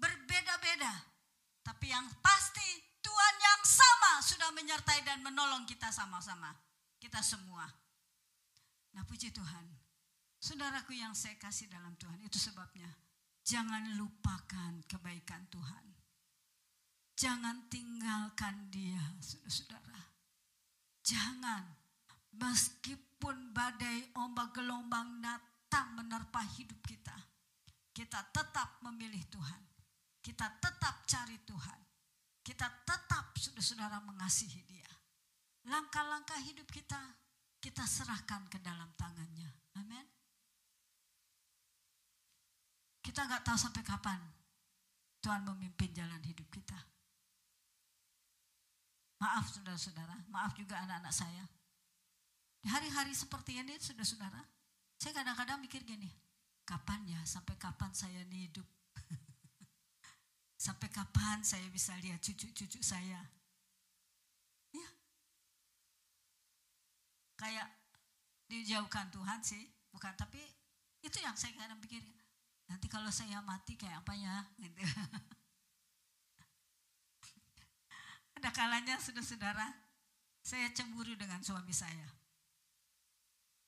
Berbeda-beda, 0.00 0.96
tapi 1.60 1.92
yang 1.92 2.08
pasti 2.24 2.88
Tuhan 3.04 3.34
yang 3.36 3.62
sama 3.68 4.24
sudah 4.24 4.48
menyertai 4.56 5.04
dan 5.04 5.20
menolong 5.20 5.68
kita 5.68 5.92
sama-sama. 5.92 6.56
Kita 6.96 7.20
semua. 7.20 7.89
Nah 8.94 9.02
puji 9.06 9.30
Tuhan. 9.30 9.66
Saudaraku 10.40 10.96
yang 10.96 11.12
saya 11.12 11.36
kasih 11.36 11.68
dalam 11.68 11.94
Tuhan. 12.00 12.18
Itu 12.24 12.40
sebabnya. 12.40 12.88
Jangan 13.44 13.96
lupakan 14.00 14.80
kebaikan 14.88 15.46
Tuhan. 15.52 15.84
Jangan 17.20 17.68
tinggalkan 17.68 18.72
dia 18.72 19.00
saudara-saudara. 19.20 20.00
Jangan. 21.04 21.64
Meskipun 22.30 23.52
badai 23.52 24.14
ombak 24.16 24.54
gelombang 24.54 25.20
datang 25.20 25.98
menerpa 25.98 26.40
hidup 26.56 26.80
kita. 26.86 27.14
Kita 27.90 28.22
tetap 28.32 28.80
memilih 28.86 29.20
Tuhan. 29.28 29.62
Kita 30.22 30.46
tetap 30.56 31.04
cari 31.04 31.36
Tuhan. 31.44 31.80
Kita 32.40 32.66
tetap 32.86 33.36
saudara-saudara 33.36 34.00
mengasihi 34.00 34.62
dia. 34.64 34.88
Langkah-langkah 35.68 36.40
hidup 36.40 36.64
kita, 36.72 36.96
kita 37.60 37.84
serahkan 37.84 38.48
ke 38.48 38.58
dalam 38.64 38.88
tangannya. 38.96 39.52
Amin. 39.76 40.06
Kita 43.04 43.28
nggak 43.28 43.44
tahu 43.44 43.58
sampai 43.60 43.84
kapan 43.84 44.20
Tuhan 45.20 45.44
memimpin 45.44 45.92
jalan 45.92 46.20
hidup 46.24 46.48
kita. 46.48 46.80
Maaf 49.20 49.52
saudara-saudara, 49.52 50.16
maaf 50.32 50.56
juga 50.56 50.80
anak-anak 50.80 51.12
saya. 51.12 51.44
Hari-hari 52.64 53.12
seperti 53.12 53.60
ini 53.60 53.76
saudara-saudara, 53.76 54.40
saya 54.96 55.12
kadang-kadang 55.12 55.60
mikir 55.60 55.84
gini, 55.84 56.08
kapan 56.64 57.04
ya, 57.04 57.20
sampai 57.28 57.56
kapan 57.60 57.92
saya 57.92 58.24
ini 58.24 58.48
hidup? 58.48 58.64
sampai 60.64 60.88
kapan 60.88 61.44
saya 61.44 61.68
bisa 61.68 61.92
lihat 62.00 62.24
cucu-cucu 62.24 62.80
saya? 62.80 63.20
Ya, 64.72 64.88
kayak 67.40 67.64
dijauhkan 68.52 69.08
Tuhan 69.08 69.40
sih, 69.40 69.64
bukan 69.88 70.12
tapi 70.12 70.44
itu 71.00 71.16
yang 71.24 71.32
saya 71.32 71.56
kadang 71.56 71.80
pikir 71.80 72.04
nanti 72.68 72.86
kalau 72.92 73.08
saya 73.08 73.40
mati 73.40 73.80
kayak 73.80 74.04
apa 74.04 74.12
ya 74.12 74.44
gitu. 74.60 74.84
Ada 78.36 78.52
kalanya 78.52 79.00
saudara-saudara, 79.00 79.68
saya 80.44 80.68
cemburu 80.76 81.16
dengan 81.16 81.40
suami 81.40 81.72
saya. 81.72 82.08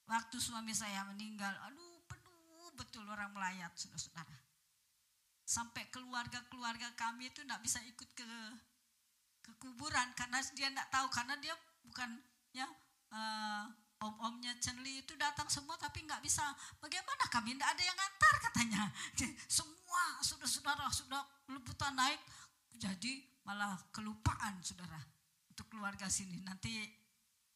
Waktu 0.09 0.37
suami 0.37 0.73
saya 0.73 1.05
meninggal, 1.09 1.53
aduh 1.65 2.01
penuh 2.05 2.69
betul 2.77 3.05
orang 3.09 3.33
melayat 3.33 3.73
saudara-saudara. 3.73 4.37
Sampai 5.43 5.89
keluarga-keluarga 5.89 6.93
kami 6.93 7.29
itu 7.33 7.41
tidak 7.45 7.61
bisa 7.65 7.81
ikut 7.85 8.09
ke 8.13 8.25
ke 9.43 9.51
kuburan 9.59 10.07
karena 10.15 10.39
dia 10.55 10.71
tidak 10.71 10.87
tahu 10.87 11.07
karena 11.11 11.35
dia 11.43 11.51
bukan 11.83 12.15
ya 12.55 12.63
uh, 13.13 13.65
om-omnya 14.03 14.51
Chenli 14.59 15.05
itu 15.05 15.15
datang 15.15 15.47
semua 15.47 15.79
tapi 15.79 16.03
nggak 16.03 16.19
bisa. 16.19 16.43
Bagaimana 16.81 17.23
kami 17.31 17.55
tidak 17.55 17.69
ada 17.71 17.83
yang 17.85 17.97
ngantar 17.97 18.35
katanya. 18.49 18.83
Semua 19.57 20.03
saudara-saudara 20.25 20.89
sudah 20.89 21.21
lebutan 21.53 21.93
naik 21.95 22.19
jadi 22.75 23.23
malah 23.47 23.77
kelupaan 23.93 24.59
saudara 24.59 24.99
untuk 25.47 25.69
keluarga 25.71 26.11
sini. 26.11 26.43
Nanti 26.43 26.83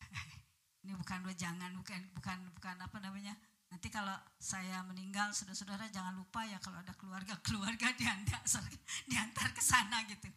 ini 0.85 0.93
bukan 0.95 1.27
jangan 1.35 1.75
bukan 1.75 2.01
bukan 2.15 2.37
bukan 2.55 2.75
apa 2.79 2.97
namanya. 3.03 3.35
Nanti 3.67 3.91
kalau 3.91 4.15
saya 4.39 4.79
meninggal 4.87 5.35
saudara-saudara 5.35 5.91
jangan 5.91 6.15
lupa 6.15 6.47
ya 6.47 6.55
kalau 6.63 6.79
ada 6.79 6.95
keluarga-keluarga 6.95 7.91
diantar 7.99 8.39
diantar 9.09 9.47
ke 9.51 9.59
sana 9.59 10.07
gitu. 10.07 10.31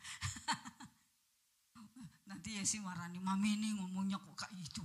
Nanti 2.26 2.58
ya 2.58 2.62
si 2.66 2.78
marah 2.82 3.10
nih, 3.10 3.22
mami 3.22 3.58
ini 3.58 3.78
ngomongnya 3.78 4.18
kok 4.18 4.46
kayak 4.46 4.58
itu. 4.58 4.82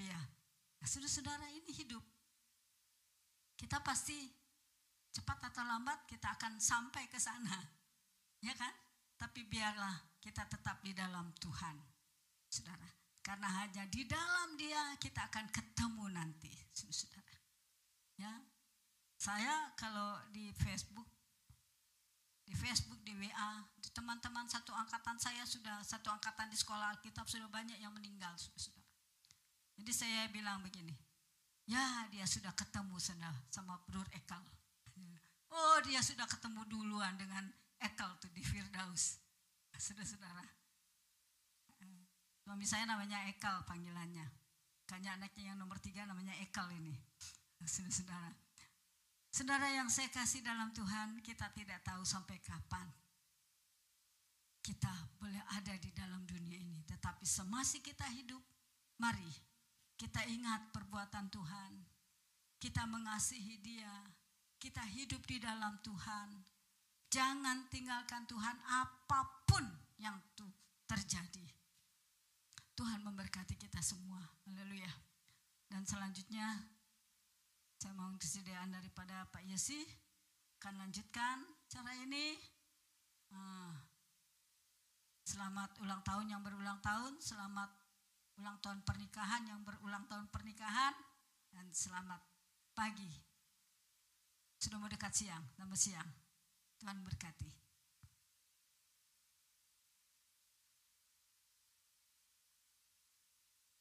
Ya, 0.00 0.20
ya 0.80 0.86
saudara-saudara 0.88 1.48
ini 1.52 1.70
hidup. 1.74 2.00
Kita 3.56 3.84
pasti 3.84 4.16
cepat 5.12 5.52
atau 5.52 5.62
lambat 5.68 6.08
kita 6.08 6.32
akan 6.32 6.56
sampai 6.56 7.06
ke 7.12 7.20
sana. 7.20 7.60
Ya 8.40 8.56
kan? 8.56 8.72
Tapi 9.20 9.44
biarlah 9.46 10.18
kita 10.18 10.48
tetap 10.48 10.80
di 10.80 10.96
dalam 10.96 11.30
Tuhan. 11.36 11.76
Saudara. 12.48 12.88
Karena 13.22 13.46
hanya 13.62 13.86
di 13.86 14.02
dalam 14.08 14.58
dia 14.58 14.96
kita 14.98 15.30
akan 15.30 15.46
ketemu 15.52 16.10
nanti. 16.10 16.50
Saudara. 16.72 17.36
Ya. 18.18 18.32
Saya 19.20 19.70
kalau 19.78 20.18
di 20.34 20.50
Facebook 20.58 21.06
di 22.42 22.54
Facebook, 22.58 23.00
di 23.06 23.14
WA, 23.16 23.64
teman-teman 23.94 24.44
satu 24.50 24.74
angkatan 24.74 25.16
saya 25.16 25.46
sudah 25.46 25.80
satu 25.80 26.10
angkatan 26.10 26.50
di 26.50 26.58
sekolah 26.58 26.98
Alkitab 26.98 27.24
sudah 27.30 27.46
banyak 27.46 27.78
yang 27.78 27.94
meninggal, 27.94 28.34
saudara. 28.36 28.81
Jadi 29.82 29.98
saya 29.98 30.30
bilang 30.30 30.62
begini, 30.62 30.94
ya 31.66 32.06
dia 32.06 32.22
sudah 32.22 32.54
ketemu 32.54 33.02
sana 33.02 33.34
sama 33.50 33.82
Brur 33.90 34.06
Ekal. 34.14 34.38
Oh 35.52 35.82
dia 35.82 35.98
sudah 35.98 36.22
ketemu 36.30 36.62
duluan 36.70 37.18
dengan 37.18 37.42
Ekal 37.82 38.14
tuh 38.22 38.30
di 38.30 38.46
Firdaus, 38.46 39.18
saudara-saudara. 39.74 40.46
Suami 42.46 42.62
saya 42.62 42.86
namanya 42.86 43.26
Ekal 43.26 43.66
panggilannya. 43.66 44.22
Kayaknya 44.86 45.10
anaknya 45.18 45.42
yang 45.50 45.58
nomor 45.58 45.82
tiga 45.82 46.06
namanya 46.06 46.38
Ekal 46.38 46.70
ini, 46.78 46.94
saudara-saudara. 47.66 48.38
Saudara 49.34 49.66
yang 49.66 49.90
saya 49.90 50.06
kasih 50.14 50.46
dalam 50.46 50.70
Tuhan, 50.70 51.18
kita 51.26 51.50
tidak 51.58 51.82
tahu 51.82 52.06
sampai 52.06 52.38
kapan 52.38 52.86
kita 54.62 54.94
boleh 55.18 55.42
ada 55.58 55.74
di 55.74 55.90
dalam 55.90 56.22
dunia 56.22 56.54
ini. 56.54 56.86
Tetapi 56.86 57.26
semasa 57.26 57.82
kita 57.82 58.06
hidup, 58.14 58.38
mari 59.02 59.51
kita 60.02 60.26
ingat 60.26 60.74
perbuatan 60.74 61.30
Tuhan. 61.30 61.72
Kita 62.58 62.90
mengasihi 62.90 63.62
dia. 63.62 64.02
Kita 64.58 64.82
hidup 64.82 65.22
di 65.30 65.38
dalam 65.38 65.78
Tuhan. 65.78 66.42
Jangan 67.06 67.70
tinggalkan 67.70 68.26
Tuhan 68.26 68.58
apa 68.66 69.46
pun 69.46 69.62
yang 70.02 70.18
terjadi. 70.90 71.46
Tuhan 72.74 73.06
memberkati 73.06 73.54
kita 73.54 73.78
semua. 73.78 74.18
Haleluya. 74.50 74.90
Dan 75.70 75.86
selanjutnya 75.86 76.50
saya 77.78 77.94
mohon 77.94 78.18
kesediaan 78.18 78.74
daripada 78.74 79.22
Pak 79.30 79.46
Yesi 79.46 79.86
akan 80.58 80.82
lanjutkan 80.82 81.46
cara 81.70 81.94
ini. 82.02 82.34
Ah. 83.30 83.70
Selamat 85.22 85.78
ulang 85.78 86.02
tahun 86.02 86.26
yang 86.26 86.42
berulang 86.42 86.82
tahun, 86.82 87.22
selamat 87.22 87.81
ulang 88.42 88.58
tahun 88.58 88.82
pernikahan 88.82 89.46
yang 89.46 89.62
berulang 89.62 90.02
tahun 90.10 90.26
pernikahan, 90.34 90.90
dan 91.54 91.70
selamat 91.70 92.18
pagi. 92.74 93.22
Sudah 94.58 94.82
mau 94.82 94.90
dekat 94.90 95.14
siang, 95.14 95.46
tambah 95.54 95.78
siang. 95.78 96.10
Tuhan 96.82 97.06
berkati. 97.06 97.46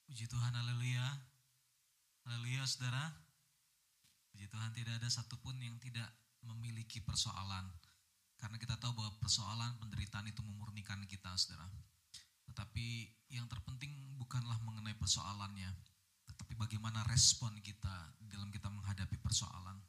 Puji 0.06 0.30
Tuhan, 0.30 0.54
haleluya. 0.54 1.10
Haleluya, 2.30 2.62
saudara. 2.70 3.18
Puji 4.30 4.46
Tuhan 4.46 4.78
tidak 4.78 5.02
ada 5.02 5.10
satupun 5.10 5.58
yang 5.58 5.82
tidak 5.82 6.06
memiliki 6.46 7.02
persoalan. 7.02 7.66
Karena 8.38 8.62
kita 8.62 8.78
tahu 8.78 8.94
bahwa 8.94 9.18
persoalan 9.18 9.82
penderitaan 9.82 10.30
itu 10.30 10.46
memurnikan 10.46 11.02
kita, 11.10 11.34
saudara. 11.34 11.66
Tetapi 12.46 13.21
yang 13.32 13.48
terpenting 13.48 13.92
bukanlah 14.20 14.60
mengenai 14.62 14.96
persoalannya, 15.00 15.72
tetapi 16.28 16.54
bagaimana 16.60 17.02
respon 17.08 17.56
kita 17.64 18.16
dalam 18.28 18.52
kita 18.52 18.68
menghadapi 18.68 19.18
persoalan. 19.20 19.80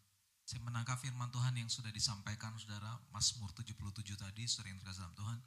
Saya 0.43 0.63
menangkap 0.63 0.99
firman 0.99 1.31
Tuhan 1.31 1.55
yang 1.59 1.71
sudah 1.71 1.91
disampaikan 1.91 2.55
saudara, 2.59 2.99
Mazmur 3.15 3.51
77 3.55 4.19
tadi, 4.19 4.43
saudara 4.47 4.69
yang 4.75 4.79
terkasih 4.83 5.03
dalam 5.07 5.17
Tuhan. 5.19 5.39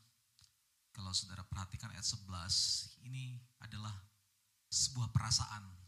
Kalau 0.95 1.11
saudara 1.11 1.43
perhatikan 1.43 1.91
ayat 1.91 2.07
11, 2.07 2.99
ini 3.03 3.35
adalah 3.59 3.91
sebuah 4.71 5.11
perasaan 5.11 5.85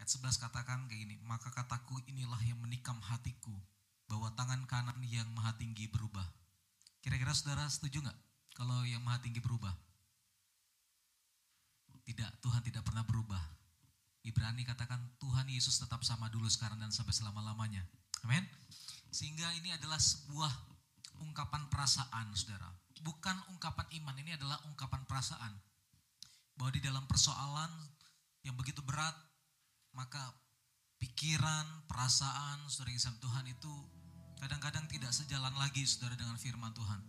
Ayat 0.00 0.16
11 0.16 0.40
katakan 0.40 0.88
kayak 0.88 0.96
gini, 1.04 1.20
maka 1.28 1.52
kataku 1.52 2.00
inilah 2.08 2.40
yang 2.48 2.56
menikam 2.56 2.96
hatiku, 3.04 3.52
bahwa 4.08 4.32
tangan 4.32 4.64
kanan 4.64 4.96
yang 5.04 5.28
maha 5.36 5.52
tinggi 5.60 5.92
berubah. 5.92 6.24
Kira-kira 7.04 7.36
saudara 7.36 7.68
setuju 7.68 8.00
nggak 8.08 8.16
kalau 8.56 8.80
yang 8.88 9.04
maha 9.04 9.20
tinggi 9.20 9.44
berubah? 9.44 9.76
Tidak, 12.10 12.42
Tuhan 12.42 12.58
tidak 12.66 12.82
pernah 12.82 13.06
berubah. 13.06 13.38
Ibrani 14.26 14.66
katakan 14.66 14.98
Tuhan 15.22 15.46
Yesus 15.46 15.78
tetap 15.78 16.02
sama 16.02 16.26
dulu 16.26 16.50
sekarang 16.50 16.82
dan 16.82 16.90
sampai 16.90 17.14
selama-lamanya. 17.14 17.86
Amin. 18.26 18.42
Sehingga 19.14 19.46
ini 19.54 19.70
adalah 19.70 20.02
sebuah 20.02 20.50
ungkapan 21.22 21.70
perasaan, 21.70 22.34
saudara. 22.34 22.66
Bukan 23.06 23.54
ungkapan 23.54 23.86
iman, 24.02 24.18
ini 24.18 24.34
adalah 24.34 24.58
ungkapan 24.66 25.06
perasaan. 25.06 25.54
Bahwa 26.58 26.74
di 26.74 26.82
dalam 26.82 27.06
persoalan 27.06 27.70
yang 28.42 28.58
begitu 28.58 28.82
berat, 28.82 29.14
maka 29.94 30.34
pikiran, 30.98 31.86
perasaan 31.86 32.66
saudara 32.66 32.90
yang 32.90 33.18
Tuhan 33.22 33.44
itu 33.46 33.72
kadang-kadang 34.42 34.90
tidak 34.90 35.14
sejalan 35.14 35.54
lagi 35.62 35.86
saudara 35.86 36.18
dengan 36.18 36.34
firman 36.34 36.74
Tuhan. 36.74 37.00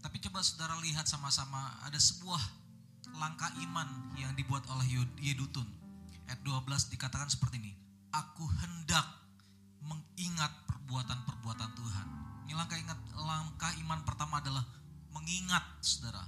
Tapi 0.00 0.16
coba 0.24 0.40
saudara 0.40 0.80
lihat 0.80 1.04
sama-sama 1.04 1.84
ada 1.84 2.00
sebuah 2.00 2.40
langkah 3.18 3.50
iman 3.60 4.14
yang 4.14 4.32
dibuat 4.38 4.64
oleh 4.70 4.86
Yedutun. 5.18 5.66
Ayat 6.30 6.40
12 6.46 6.94
dikatakan 6.94 7.28
seperti 7.28 7.58
ini. 7.60 7.72
Aku 8.14 8.46
hendak 8.46 9.04
mengingat 9.84 10.54
perbuatan-perbuatan 10.70 11.70
Tuhan. 11.76 12.06
Ini 12.48 12.56
langkah 12.56 12.78
ingat 12.80 12.98
langkah 13.18 13.72
iman 13.84 14.00
pertama 14.06 14.40
adalah 14.40 14.64
mengingat 15.12 15.62
saudara 15.84 16.24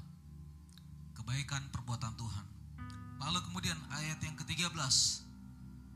kebaikan 1.16 1.64
perbuatan 1.72 2.12
Tuhan. 2.18 2.46
Lalu 3.20 3.38
kemudian 3.48 3.78
ayat 3.92 4.20
yang 4.20 4.36
ke-13 4.36 4.76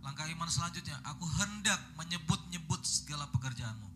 Langkah 0.05 0.29
iman 0.29 0.51
selanjutnya, 0.53 1.01
aku 1.01 1.25
hendak 1.41 1.81
menyebut-nyebut 1.97 2.85
segala 2.85 3.25
pekerjaanmu. 3.33 3.89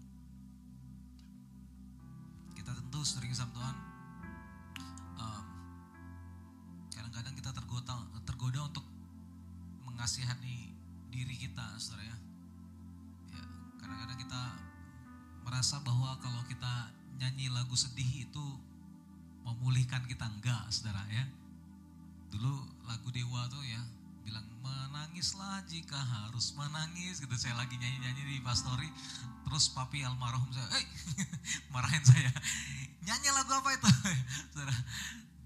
Kita 2.57 2.73
tentu 2.73 3.05
sering 3.05 3.37
sama 3.37 3.53
Tuhan, 3.53 3.77
mengasihani 10.09 10.73
diri 11.13 11.37
kita, 11.37 11.77
saudara 11.77 12.09
ya. 12.09 12.17
ya 13.37 13.45
kadang-kadang 13.77 14.17
kita 14.25 14.43
merasa 15.45 15.85
bahwa 15.85 16.17
kalau 16.25 16.41
kita 16.49 16.97
nyanyi 17.21 17.53
lagu 17.53 17.77
sedih 17.77 18.25
itu 18.25 18.47
memulihkan 19.45 20.09
kita 20.09 20.25
enggak, 20.25 20.65
saudara 20.73 21.05
ya. 21.13 21.29
Dulu 22.33 22.89
lagu 22.89 23.13
Dewa 23.13 23.53
tuh 23.53 23.61
ya, 23.61 23.85
bilang 24.25 24.49
menangislah 24.65 25.61
jika 25.69 26.01
harus 26.01 26.57
menangis 26.57 27.21
gitu 27.21 27.37
saya 27.37 27.61
lagi 27.61 27.77
nyanyi 27.77 28.09
nyanyi 28.09 28.23
di 28.33 28.41
pastori 28.41 28.89
terus 29.45 29.69
papi 29.77 30.09
almarhum 30.09 30.49
saya 30.57 30.73
hey! 30.73 30.89
marahin 31.77 32.01
saya 32.01 32.33
nyanyi 33.05 33.29
lagu 33.37 33.53
apa 33.53 33.77
itu 33.77 33.89
saudara 34.57 34.73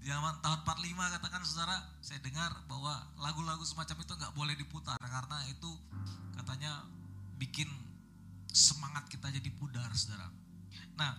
zaman 0.03 0.35
tahun 0.43 0.67
45 0.67 1.15
katakan 1.15 1.41
saudara 1.47 1.77
saya 2.03 2.19
dengar 2.19 2.51
bahwa 2.67 3.07
lagu-lagu 3.23 3.63
semacam 3.63 4.03
itu 4.03 4.13
nggak 4.19 4.33
boleh 4.35 4.55
diputar 4.59 4.99
karena 4.99 5.37
itu 5.47 5.71
katanya 6.35 6.83
bikin 7.39 7.71
semangat 8.51 9.07
kita 9.07 9.31
jadi 9.31 9.49
pudar 9.55 9.87
saudara 9.95 10.27
nah 10.99 11.15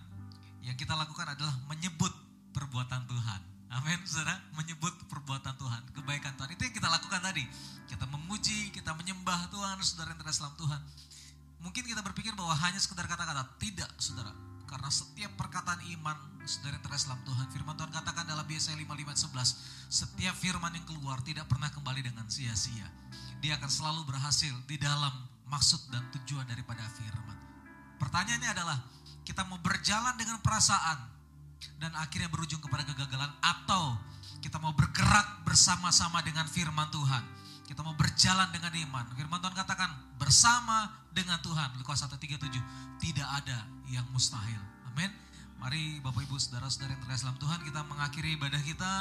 yang 0.61 0.77
kita 0.77 0.93
lakukan 0.93 1.33
adalah 1.33 1.57
menyebut 1.73 2.13
perbuatan 2.53 3.09
Tuhan 3.09 3.55
Amin, 3.75 3.99
saudara, 4.07 4.39
menyebut 4.55 4.95
perbuatan 5.11 5.59
Tuhan, 5.59 5.83
kebaikan 5.99 6.39
Tuhan. 6.39 6.47
Itu 6.55 6.63
yang 6.63 6.79
kita 6.79 6.87
lakukan 6.87 7.19
tadi. 7.19 7.43
Kita 7.91 8.07
memuji, 8.07 8.71
kita 8.71 8.95
menyembah 8.95 9.51
Tuhan, 9.51 9.83
saudara 9.83 10.15
yang 10.15 10.23
terdalam 10.23 10.55
Tuhan. 10.55 10.81
Mungkin 11.59 11.83
kita 11.83 11.99
berpikir 12.07 12.39
bahwa 12.39 12.55
hanya 12.55 12.79
sekedar 12.79 13.11
kata-kata. 13.11 13.43
Tidak, 13.59 13.91
saudara. 13.99 14.31
Karena 14.65 14.91
setiap 14.91 15.33
perkataan 15.37 15.81
iman, 15.99 16.17
saudara 16.45 16.77
yang 16.77 16.85
terdalam 16.85 17.21
Tuhan. 17.25 17.47
Firman 17.53 17.75
Tuhan 17.77 17.93
katakan 17.93 18.25
dalam 18.29 18.45
Yesaya 18.49 18.77
55 18.77 19.31
11, 19.31 19.93
setiap 19.93 20.35
firman 20.37 20.73
yang 20.75 20.87
keluar 20.89 21.21
tidak 21.25 21.49
pernah 21.49 21.69
kembali 21.73 22.01
dengan 22.05 22.27
sia-sia. 22.29 22.89
Dia 23.41 23.61
akan 23.61 23.71
selalu 23.71 24.09
berhasil 24.09 24.53
di 24.65 24.81
dalam 24.81 25.13
maksud 25.49 25.93
dan 25.93 26.05
tujuan 26.21 26.49
daripada 26.49 26.85
firman. 26.97 27.37
Pertanyaannya 28.01 28.51
adalah, 28.51 28.79
kita 29.25 29.45
mau 29.49 29.61
berjalan 29.61 30.17
dengan 30.17 30.41
perasaan, 30.41 31.15
dan 31.81 31.93
akhirnya 31.97 32.29
berujung 32.29 32.61
kepada 32.61 32.85
kegagalan 32.85 33.31
atau 33.41 33.97
kita 34.45 34.61
mau 34.61 34.77
bergerak 34.77 35.45
bersama-sama 35.49 36.21
dengan 36.21 36.45
firman 36.45 36.89
Tuhan. 36.93 37.25
Kita 37.65 37.81
mau 37.81 37.97
berjalan 37.97 38.53
dengan 38.53 38.73
iman. 38.73 39.05
Firman 39.17 39.41
Tuhan 39.41 39.57
katakan 39.57 39.91
bersama 40.21 40.93
dengan 41.17 41.41
Tuhan. 41.41 41.81
Lukas 41.81 42.05
1:37 42.05 42.61
tidak 43.01 43.29
ada 43.29 43.65
yang 43.89 44.05
mustahil. 44.13 44.61
Amin. 44.93 45.09
Mari 45.57 46.05
Bapak 46.05 46.29
Ibu 46.29 46.37
Saudara-saudara 46.37 46.93
yang 46.93 47.03
terkasih 47.03 47.25
dalam 47.31 47.41
Tuhan 47.41 47.59
kita 47.65 47.81
mengakhiri 47.89 48.37
ibadah 48.37 48.61
kita. 48.61 48.93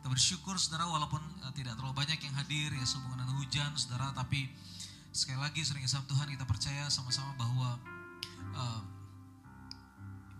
Kita 0.00 0.08
bersyukur 0.12 0.60
Saudara 0.60 0.84
walaupun 0.84 1.20
eh, 1.48 1.52
tidak 1.56 1.80
terlalu 1.80 1.96
banyak 1.96 2.20
yang 2.20 2.34
hadir 2.36 2.68
ya 2.76 2.84
sehubungan 2.84 3.24
dengan 3.24 3.40
hujan 3.40 3.72
Saudara 3.72 4.12
tapi 4.12 4.52
sekali 5.14 5.38
lagi 5.38 5.62
sering 5.64 5.86
sama 5.86 6.04
Tuhan 6.10 6.26
kita 6.26 6.42
percaya 6.42 6.90
sama-sama 6.90 7.32
bahwa 7.38 7.78
uh, 8.50 8.82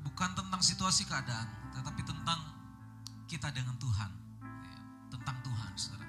bukan 0.03 0.31
tentang 0.35 0.61
situasi 0.61 1.07
keadaan, 1.07 1.47
tetapi 1.79 2.03
tentang 2.03 2.43
kita 3.31 3.55
dengan 3.55 3.79
Tuhan. 3.79 4.11
Ya, 4.43 4.79
tentang 5.15 5.37
Tuhan, 5.47 5.73
saudara. 5.79 6.07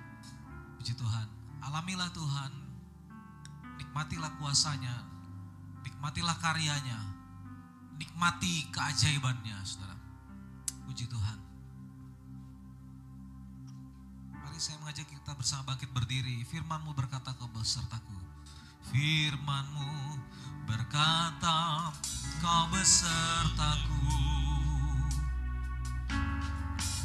Puji 0.82 0.94
Tuhan. 0.98 1.34
Alamilah 1.65 2.13
Tuhan, 2.13 2.51
nikmatilah 3.81 4.31
kuasanya, 4.37 5.01
nikmatilah 5.81 6.37
karyanya, 6.37 6.99
nikmati 7.97 8.69
keajaibannya, 8.69 9.57
saudara. 9.65 9.97
Puji 10.85 11.09
Tuhan. 11.09 11.39
Mari 14.29 14.59
saya 14.61 14.77
mengajak 14.77 15.09
kita 15.09 15.33
bersama 15.33 15.73
bangkit 15.73 15.89
berdiri. 15.89 16.45
Firmanmu 16.45 16.93
berkata 16.93 17.33
ke 17.33 17.45
besertaku. 17.49 18.13
Firmanmu 18.93 20.21
berkata 20.69 21.89
kau 22.41 22.63
besertaku 22.73 24.01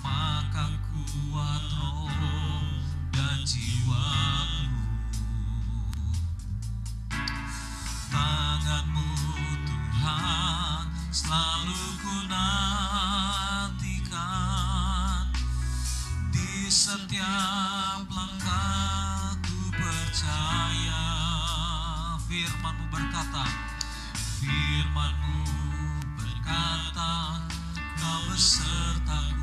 maka 0.00 0.64
kuat 0.88 1.64
roh 1.76 2.49
firmanmu 24.40 25.44
berkata 26.16 27.36
kau 28.00 28.20
besertaku 28.32 29.39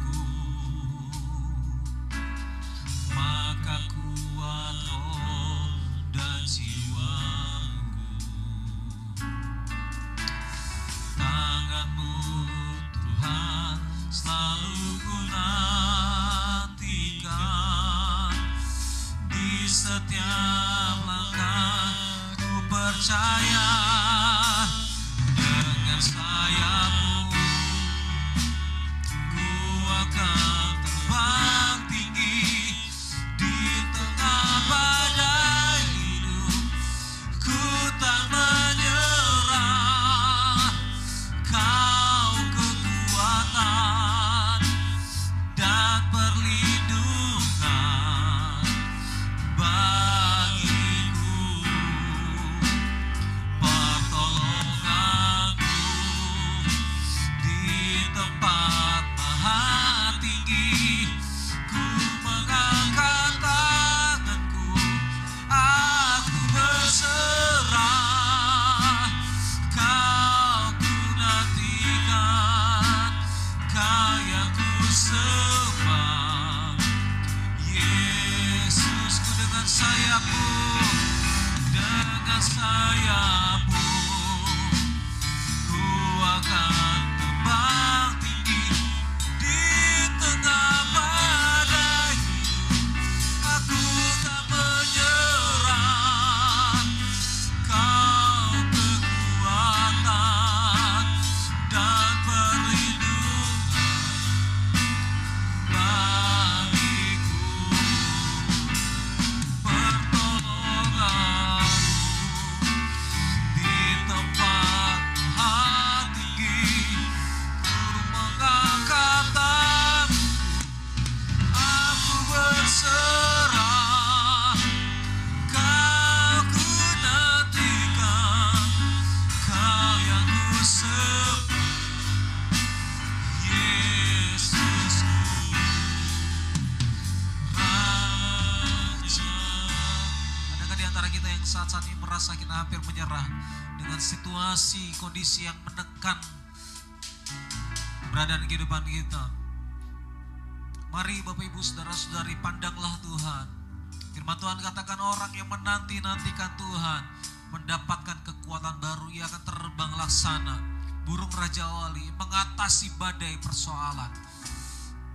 laksana. 160.08 160.56
Burung 161.04 161.28
Raja 161.36 161.68
Wali 161.68 162.08
mengatasi 162.16 162.96
badai 162.96 163.36
persoalan. 163.44 164.08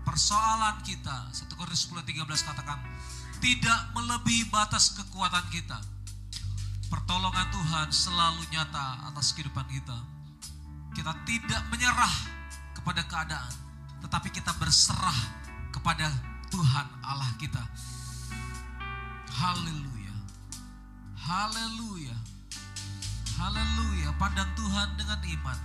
Persoalan 0.04 0.84
kita, 0.84 1.32
1 1.32 1.48
Korintus 1.56 1.88
10 1.88 2.04
13 2.04 2.28
katakan, 2.44 2.76
tidak 3.40 3.80
melebihi 3.96 4.52
batas 4.52 4.92
kekuatan 4.92 5.48
kita. 5.48 5.80
Pertolongan 6.92 7.48
Tuhan 7.48 7.88
selalu 7.88 8.44
nyata 8.52 9.08
atas 9.08 9.32
kehidupan 9.32 9.64
kita. 9.72 9.96
Kita 10.92 11.16
tidak 11.24 11.62
menyerah 11.72 12.14
kepada 12.76 13.00
keadaan, 13.08 13.52
tetapi 14.04 14.28
kita 14.28 14.52
berserah 14.60 15.20
kepada 15.72 16.12
Tuhan 16.52 16.86
Allah 17.00 17.32
kita. 17.40 17.64
Haleluya. 19.40 20.16
Haleluya. 21.16 22.31
Haleluya. 23.42 24.14
Pandang 24.22 24.46
Tuhan 24.54 24.94
dengan 24.94 25.18
iman. 25.18 25.58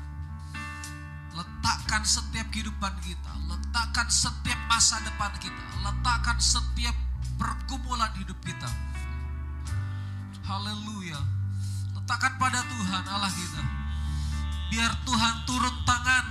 Letakkan 1.37 2.01
setiap 2.01 2.49
kehidupan 2.49 2.89
kita, 3.05 3.31
letakkan 3.45 4.09
setiap 4.09 4.57
masa 4.65 4.97
depan 5.05 5.29
kita, 5.37 5.61
letakkan 5.85 6.41
setiap 6.41 6.97
pergumulan 7.37 8.09
hidup 8.17 8.33
kita. 8.41 8.65
Haleluya. 10.41 11.21
Letakkan 11.93 12.33
pada 12.41 12.65
Tuhan 12.65 13.03
Allah 13.05 13.29
kita. 13.29 13.61
Biar 14.73 14.91
Tuhan 15.05 15.35
turun 15.45 15.75
tangan. 15.85 16.25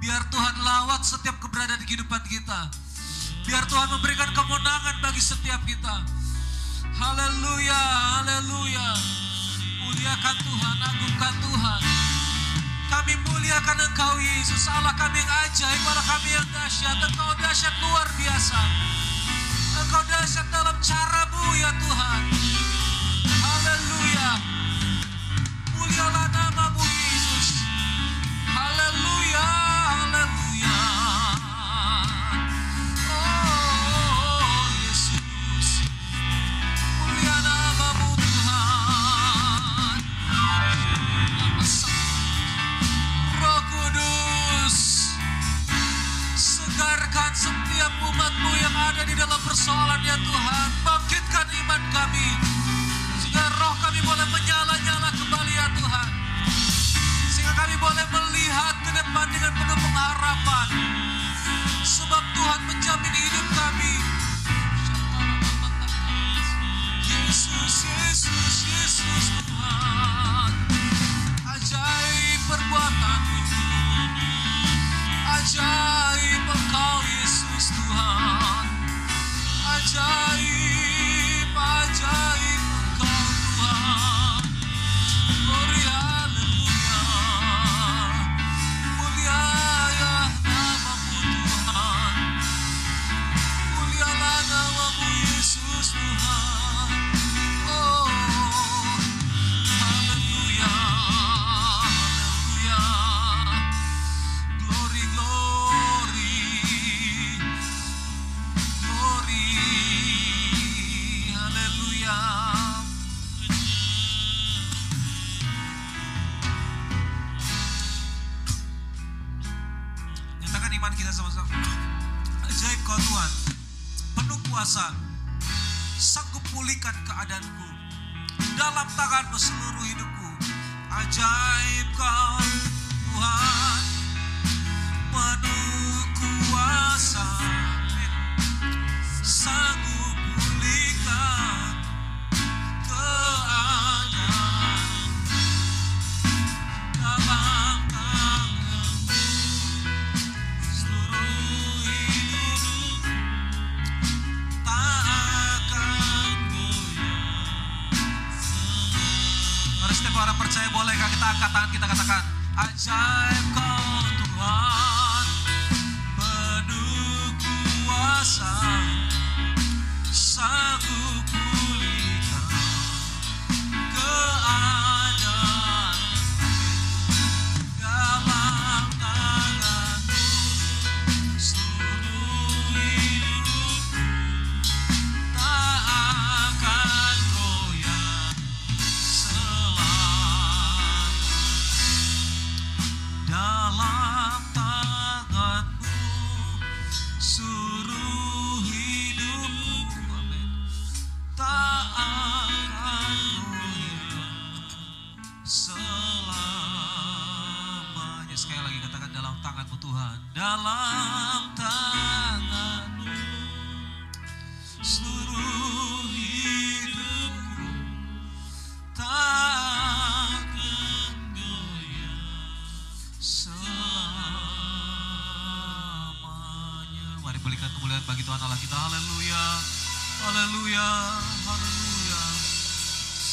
Biar 0.00 0.24
Tuhan 0.32 0.54
lawat 0.64 1.04
setiap 1.04 1.36
keberadaan 1.44 1.84
di 1.84 1.86
kehidupan 1.92 2.24
kita. 2.24 2.72
Biar 3.44 3.68
Tuhan 3.68 3.92
memberikan 3.92 4.32
kemenangan 4.32 4.96
bagi 5.04 5.20
setiap 5.20 5.60
kita. 5.68 6.08
Haleluya, 6.96 7.80
haleluya. 8.16 8.88
Muliakan 9.84 10.36
Tuhan, 10.40 10.76
agungkan 10.80 11.34
Tuhan. 11.44 11.80
Kami 12.88 13.14
muliakan 13.20 13.78
Engkau 13.84 14.16
Yesus, 14.16 14.64
Allah 14.72 14.96
kami 14.96 15.20
yang 15.20 15.32
ajaib, 15.44 15.82
Allah 15.84 16.06
kami 16.08 16.32
yang 16.32 16.48
dahsyat. 16.48 16.96
Engkau 17.04 17.30
dahsyat 17.36 17.74
luar 17.84 18.08
biasa. 18.16 18.60
Engkau 19.84 20.02
dahsyat 20.08 20.48
dalam 20.48 20.76
caramu 20.80 21.44
ya 21.60 21.68
Tuhan. 21.76 22.20
Haleluya. 23.44 24.30
Mulialah 25.76 26.33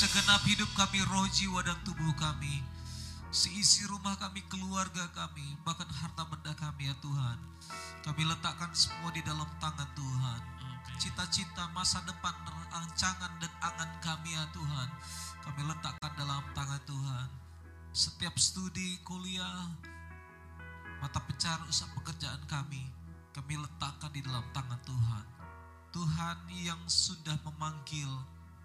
segenap 0.02 0.42
hidup 0.50 0.66
kami, 0.74 0.98
roh, 1.14 1.30
jiwa, 1.30 1.62
dan 1.62 1.78
tubuh 1.86 2.10
kami. 2.18 2.66
Seisi 3.30 3.86
rumah 3.86 4.18
kami, 4.18 4.42
keluarga 4.50 5.06
kami, 5.14 5.46
bahkan 5.62 5.86
harta 5.86 6.26
benda 6.26 6.58
kami 6.58 6.90
ya 6.90 6.98
Tuhan. 7.06 7.38
Kami 8.02 8.26
letakkan 8.26 8.74
semua 8.74 9.14
di 9.14 9.22
dalam 9.22 9.46
tangan 9.62 9.86
Tuhan. 9.94 10.42
Cita-cita 10.98 11.70
masa 11.78 12.02
depan, 12.10 12.34
rancangan 12.74 13.30
dan 13.38 13.54
angan 13.62 13.92
kami 14.02 14.34
ya 14.34 14.42
Tuhan. 14.50 14.90
Kami 15.46 15.62
letakkan 15.70 16.14
dalam 16.18 16.50
tangan 16.58 16.82
Tuhan. 16.90 17.28
Setiap 17.94 18.34
studi, 18.42 18.98
kuliah, 19.06 19.70
mata 20.98 21.22
pencarian 21.22 21.70
usaha 21.70 21.94
pekerjaan 21.94 22.42
kami, 22.50 22.90
kami 23.38 23.54
letakkan 23.54 24.10
di 24.10 24.26
dalam 24.26 24.50
tangan 24.50 24.82
Tuhan. 24.82 25.26
Tuhan 25.94 26.38
yang 26.58 26.82
sudah 26.90 27.38
memanggil, 27.46 28.10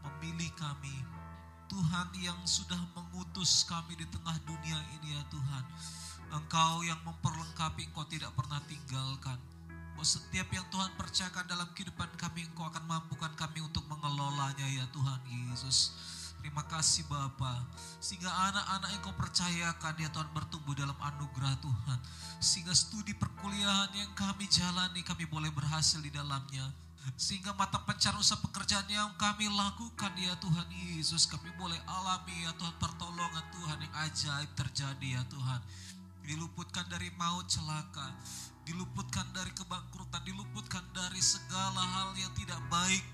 memilih 0.01 0.49
kami. 0.57 1.16
Tuhan 1.77 2.09
yang 2.25 2.41
sudah 2.49 2.81
mengutus 2.97 3.69
kami 3.69 4.01
di 4.01 4.09
tengah 4.09 4.33
dunia 4.49 4.81
ini 4.97 5.13
ya 5.13 5.21
Tuhan. 5.29 5.65
Engkau 6.33 6.81
yang 6.81 6.97
memperlengkapi, 7.05 7.93
Engkau 7.93 8.09
tidak 8.09 8.33
pernah 8.33 8.65
tinggalkan. 8.65 9.37
Bahwa 9.93 10.01
setiap 10.09 10.49
yang 10.57 10.65
Tuhan 10.73 10.89
percayakan 10.97 11.45
dalam 11.45 11.69
kehidupan 11.77 12.09
kami, 12.17 12.49
Engkau 12.49 12.65
akan 12.73 12.81
mampukan 12.89 13.29
kami 13.37 13.61
untuk 13.61 13.85
mengelolanya 13.93 14.65
ya 14.73 14.89
Tuhan 14.89 15.21
Yesus. 15.29 15.93
Terima 16.41 16.65
kasih 16.65 17.05
Bapa, 17.13 17.69
sehingga 18.01 18.33
anak-anak 18.33 18.89
yang 18.97 19.03
kau 19.05 19.13
percayakan 19.13 19.95
ya 20.01 20.09
Tuhan 20.09 20.33
bertumbuh 20.33 20.73
dalam 20.73 20.97
anugerah 20.97 21.61
Tuhan. 21.61 21.99
Sehingga 22.41 22.73
studi 22.73 23.13
perkuliahan 23.13 23.93
yang 23.93 24.13
kami 24.17 24.49
jalani, 24.49 25.05
kami 25.05 25.29
boleh 25.29 25.53
berhasil 25.53 26.01
di 26.01 26.09
dalamnya. 26.09 26.86
Sehingga 27.15 27.55
mata 27.55 27.79
pencarian 27.87 28.19
usaha 28.19 28.43
pekerjaan 28.43 28.91
yang 28.91 29.15
kami 29.15 29.47
lakukan 29.47 30.11
ya 30.19 30.35
Tuhan 30.43 30.67
Yesus, 30.75 31.31
kami 31.31 31.55
boleh 31.55 31.79
alami 31.87 32.43
ya 32.43 32.51
Tuhan 32.59 32.75
pertolongan 32.83 33.47
Tuhan 33.55 33.79
yang 33.79 33.95
ajaib 34.11 34.51
terjadi 34.59 35.07
ya 35.15 35.23
Tuhan. 35.31 35.63
Diluputkan 36.27 36.91
dari 36.91 37.15
maut 37.15 37.47
celaka, 37.47 38.11
diluputkan 38.67 39.31
dari 39.31 39.55
kebangkrutan, 39.55 40.27
diluputkan 40.27 40.83
dari 40.91 41.23
segala 41.23 41.79
hal 41.79 42.11
yang 42.19 42.35
tidak 42.35 42.59
baik, 42.67 43.07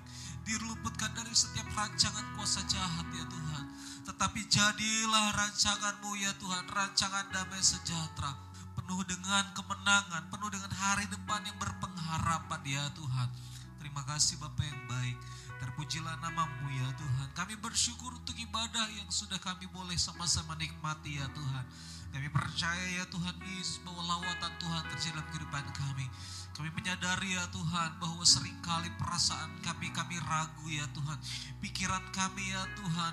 diluputkan 0.49 1.13
dari 1.13 1.37
setiap 1.37 1.69
rancangan 1.77 2.33
kuasa 2.33 2.65
jahat 2.65 3.05
ya 3.13 3.29
Tuhan. 3.29 3.65
Tetapi 4.09 4.41
jadilah 4.49 5.37
rancanganmu 5.37 6.11
ya 6.17 6.33
Tuhan, 6.41 6.65
rancangan 6.73 7.29
damai 7.29 7.61
sejahtera, 7.61 8.33
penuh 8.73 9.05
dengan 9.05 9.53
kemenangan, 9.53 10.33
penuh 10.33 10.49
dengan 10.49 10.73
hari 10.73 11.05
depan 11.13 11.45
yang 11.45 11.61
berpengharapan 11.61 12.61
ya 12.65 12.89
Tuhan. 12.97 13.52
Terima 13.83 14.07
kasih 14.07 14.39
Bapak 14.39 14.63
yang 14.63 14.87
baik. 14.87 15.19
Terpujilah 15.59 16.15
namamu 16.23 16.71
ya 16.71 16.87
Tuhan. 16.95 17.35
Kami 17.35 17.59
bersyukur 17.59 18.15
untuk 18.15 18.39
ibadah 18.39 18.87
yang 18.95 19.11
sudah 19.11 19.43
kami 19.43 19.67
boleh 19.75 19.99
sama-sama 19.99 20.55
nikmati 20.55 21.19
ya 21.19 21.27
Tuhan. 21.35 21.67
Kami 22.15 22.31
percaya 22.31 23.03
ya 23.03 23.03
Tuhan 23.11 23.35
Yesus 23.43 23.83
bahwa 23.83 24.07
lawatan 24.07 24.55
Tuhan 24.63 24.87
terjadi 24.87 25.19
dalam 25.19 25.27
kehidupan 25.35 25.67
kami. 25.75 26.07
Kami 26.55 26.71
menyadari 26.79 27.35
ya 27.35 27.43
Tuhan 27.51 27.99
bahwa 27.99 28.23
sering 28.23 28.55
kali 28.63 28.87
perasaan 29.03 29.59
kami, 29.67 29.91
kami 29.91 30.15
ragu 30.31 30.63
ya 30.71 30.87
Tuhan. 30.95 31.19
Pikiran 31.59 32.07
kami 32.15 32.55
ya 32.55 32.63
Tuhan 32.79 33.13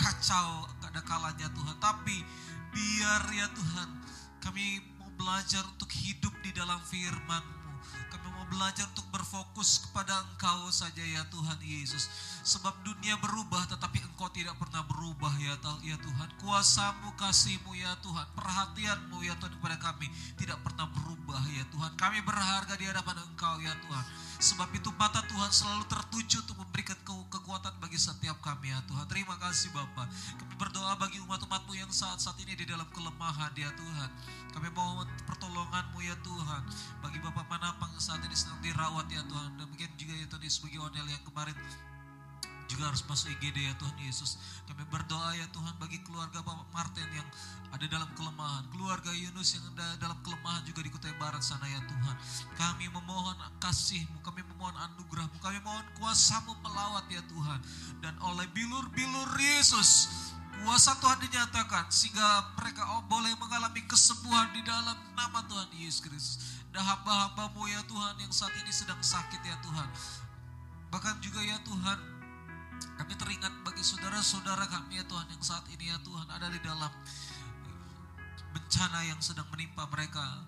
kacau 0.00 0.72
ada 0.88 1.04
kalanya 1.04 1.52
Tuhan. 1.52 1.76
Tapi 1.76 2.16
biar 2.72 3.28
ya 3.28 3.44
Tuhan 3.52 3.88
kami 4.40 4.80
mau 4.96 5.12
belajar 5.20 5.68
untuk 5.68 5.92
hidup 5.92 6.32
di 6.40 6.48
dalam 6.56 6.80
firman 6.80 7.61
belajar 8.52 8.84
untuk 8.92 9.08
berfokus 9.08 9.88
kepada 9.88 10.12
Engkau 10.28 10.68
saja 10.68 11.00
ya 11.00 11.24
Tuhan 11.32 11.56
Yesus. 11.64 12.12
Sebab 12.44 12.84
dunia 12.84 13.16
berubah 13.16 13.64
tetapi 13.64 14.04
Engkau 14.04 14.28
tidak 14.28 14.60
pernah 14.60 14.84
berubah 14.84 15.32
ya, 15.40 15.56
ya 15.80 15.96
Tuhan. 15.96 16.28
Kuasamu, 16.36 17.16
kasihmu 17.16 17.72
ya 17.72 17.96
Tuhan. 18.04 18.28
Perhatianmu 18.36 19.24
ya 19.24 19.32
Tuhan 19.40 19.56
kepada 19.56 19.80
kami 19.80 20.12
tidak 20.36 20.60
pernah 20.60 20.84
berubah 20.92 21.40
ya 21.48 21.64
Tuhan. 21.72 21.96
Kami 21.96 22.20
berharga 22.20 22.76
di 22.76 22.84
hadapan 22.84 23.16
Engkau 23.24 23.56
ya 23.64 23.72
Tuhan. 23.80 24.04
Sebab 24.42 24.74
itu 24.74 24.90
mata 24.98 25.22
Tuhan 25.30 25.54
selalu 25.54 25.86
tertuju 25.86 26.42
untuk 26.42 26.58
memberikan 26.66 26.98
ke 27.06 27.14
kekuatan 27.30 27.78
bagi 27.78 27.94
setiap 27.94 28.42
kami 28.42 28.74
ya 28.74 28.82
Tuhan. 28.90 29.06
Terima 29.06 29.38
kasih 29.38 29.70
Bapak. 29.70 30.10
Kami 30.10 30.54
berdoa 30.58 30.98
bagi 30.98 31.22
umat-umatmu 31.22 31.78
yang 31.78 31.86
saat-saat 31.94 32.34
ini 32.42 32.58
di 32.58 32.66
dalam 32.66 32.90
kelemahan 32.90 33.54
ya 33.54 33.70
Tuhan. 33.70 34.10
Kami 34.50 34.66
mohon 34.74 35.06
pertolonganmu 35.30 35.98
ya 36.02 36.18
Tuhan. 36.26 36.62
Bagi 37.06 37.22
Bapak 37.22 37.46
Manapang 37.46 37.94
saat 38.02 38.18
ini 38.26 38.34
sedang 38.34 38.58
dirawat 38.66 39.06
ya 39.14 39.22
Tuhan. 39.30 39.62
Dan 39.62 39.70
mungkin 39.70 39.90
juga 39.94 40.12
ya 40.18 40.26
Tuhan 40.26 40.42
bagi 40.42 40.78
Onel 40.82 41.06
yang 41.06 41.22
kemarin 41.22 41.54
juga 42.72 42.88
harus 42.88 43.04
masuk 43.04 43.28
IGD 43.36 43.68
ya 43.68 43.76
Tuhan 43.76 43.96
Yesus. 44.00 44.40
Kami 44.64 44.88
berdoa 44.88 45.36
ya 45.36 45.44
Tuhan 45.52 45.76
bagi 45.76 46.00
keluarga 46.00 46.40
Bapak 46.40 46.72
Martin 46.72 47.04
yang 47.12 47.28
ada 47.68 47.84
dalam 47.84 48.08
kelemahan. 48.16 48.64
Keluarga 48.72 49.12
Yunus 49.12 49.60
yang 49.60 49.64
ada 49.76 50.00
dalam 50.00 50.16
kelemahan 50.24 50.64
juga 50.64 50.80
di 50.80 50.88
Kutai 50.88 51.12
Barat 51.20 51.44
sana 51.44 51.68
ya 51.68 51.84
Tuhan. 51.84 52.16
Kami 52.56 52.88
memohon 52.88 53.36
kasih-Mu, 53.60 54.24
kami 54.24 54.40
memohon 54.48 54.72
anugerah-Mu, 54.72 55.36
kami 55.44 55.60
mohon 55.60 55.84
kuasa-Mu 56.00 56.56
melawat 56.64 57.04
ya 57.12 57.20
Tuhan. 57.28 57.60
Dan 58.00 58.16
oleh 58.24 58.48
bilur-bilur 58.56 59.28
Yesus, 59.36 60.08
kuasa 60.64 60.96
Tuhan 60.96 61.20
dinyatakan 61.28 61.92
sehingga 61.92 62.56
mereka 62.56 62.88
oh, 62.96 63.04
boleh 63.04 63.36
mengalami 63.36 63.84
kesembuhan 63.84 64.48
di 64.56 64.64
dalam 64.64 64.96
nama 65.12 65.44
Tuhan 65.44 65.68
Yesus 65.76 66.00
Kristus. 66.00 66.36
Dan 66.72 66.80
hamba-hambamu 66.80 67.68
ya 67.68 67.84
Tuhan 67.84 68.16
yang 68.16 68.32
saat 68.32 68.56
ini 68.56 68.72
sedang 68.72 68.96
sakit 68.96 69.44
ya 69.44 69.60
Tuhan. 69.60 69.88
Bahkan 70.92 71.24
juga 71.24 71.40
ya 71.40 71.56
Tuhan, 71.64 72.11
kami 72.98 73.14
teringat 73.18 73.54
bagi 73.62 73.82
saudara-saudara 73.84 74.66
kami 74.70 74.98
ya 74.98 75.04
Tuhan 75.06 75.26
yang 75.30 75.42
saat 75.42 75.66
ini 75.70 75.90
ya 75.90 75.98
Tuhan 76.02 76.26
ada 76.30 76.46
di 76.48 76.60
dalam 76.62 76.92
bencana 78.52 79.00
yang 79.08 79.20
sedang 79.20 79.48
menimpa 79.50 79.88
mereka. 79.88 80.46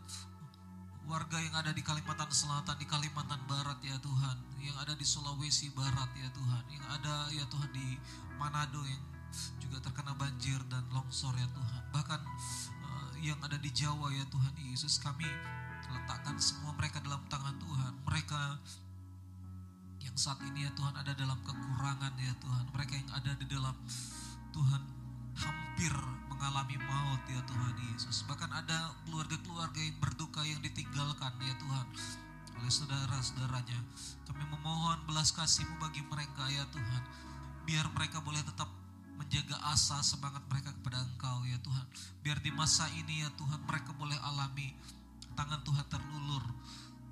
Warga 1.04 1.36
yang 1.36 1.52
ada 1.52 1.68
di 1.68 1.84
Kalimantan 1.84 2.32
Selatan, 2.32 2.80
di 2.80 2.88
Kalimantan 2.88 3.36
Barat 3.44 3.76
ya 3.84 4.00
Tuhan, 4.00 4.40
yang 4.56 4.72
ada 4.80 4.96
di 4.96 5.04
Sulawesi 5.04 5.68
Barat 5.76 6.08
ya 6.16 6.32
Tuhan, 6.32 6.64
yang 6.72 6.84
ada 6.88 7.28
ya 7.28 7.44
Tuhan 7.44 7.68
di 7.76 8.00
Manado 8.40 8.80
yang 8.88 9.04
juga 9.60 9.84
terkena 9.84 10.16
banjir 10.16 10.56
dan 10.72 10.80
longsor 10.96 11.36
ya 11.36 11.44
Tuhan. 11.52 11.82
Bahkan 11.92 12.20
uh, 12.88 13.12
yang 13.20 13.36
ada 13.44 13.60
di 13.60 13.68
Jawa 13.68 14.08
ya 14.16 14.24
Tuhan 14.32 14.56
Yesus 14.56 14.96
kami 14.96 15.28
letakkan 15.92 16.40
semua 16.40 16.72
mereka 16.72 17.04
dalam 17.04 17.20
tangan 17.28 17.60
Tuhan. 17.60 17.92
Mereka 18.08 18.40
yang 20.14 20.22
saat 20.30 20.38
ini 20.46 20.62
ya 20.62 20.70
Tuhan 20.78 20.94
ada 20.94 21.10
dalam 21.10 21.34
kekurangan 21.42 22.14
ya 22.22 22.30
Tuhan. 22.38 22.70
Mereka 22.70 22.94
yang 23.02 23.10
ada 23.18 23.34
di 23.34 23.50
dalam 23.50 23.74
Tuhan 24.54 24.82
hampir 25.34 25.90
mengalami 26.30 26.78
maut 26.86 27.18
ya 27.26 27.42
Tuhan 27.42 27.74
Yesus. 27.90 28.22
Bahkan 28.30 28.46
ada 28.46 28.94
keluarga-keluarga 29.02 29.82
yang 29.82 29.98
berduka 29.98 30.46
yang 30.46 30.62
ditinggalkan 30.62 31.34
ya 31.42 31.58
Tuhan 31.58 31.86
oleh 32.62 32.70
saudara-saudaranya. 32.70 33.82
Kami 34.30 34.46
memohon 34.54 35.02
belas 35.10 35.34
kasih-Mu 35.34 35.82
bagi 35.82 36.06
mereka 36.06 36.46
ya 36.46 36.62
Tuhan. 36.70 37.02
Biar 37.66 37.90
mereka 37.90 38.22
boleh 38.22 38.46
tetap 38.46 38.70
menjaga 39.18 39.58
asa 39.66 39.98
semangat 40.06 40.46
mereka 40.46 40.70
kepada 40.78 41.02
Engkau 41.02 41.42
ya 41.42 41.58
Tuhan. 41.58 41.90
Biar 42.22 42.38
di 42.38 42.54
masa 42.54 42.86
ini 42.94 43.26
ya 43.26 43.34
Tuhan 43.34 43.66
mereka 43.66 43.90
boleh 43.98 44.14
alami 44.22 44.78
tangan 45.34 45.58
Tuhan 45.66 45.90
terlulur 45.90 46.46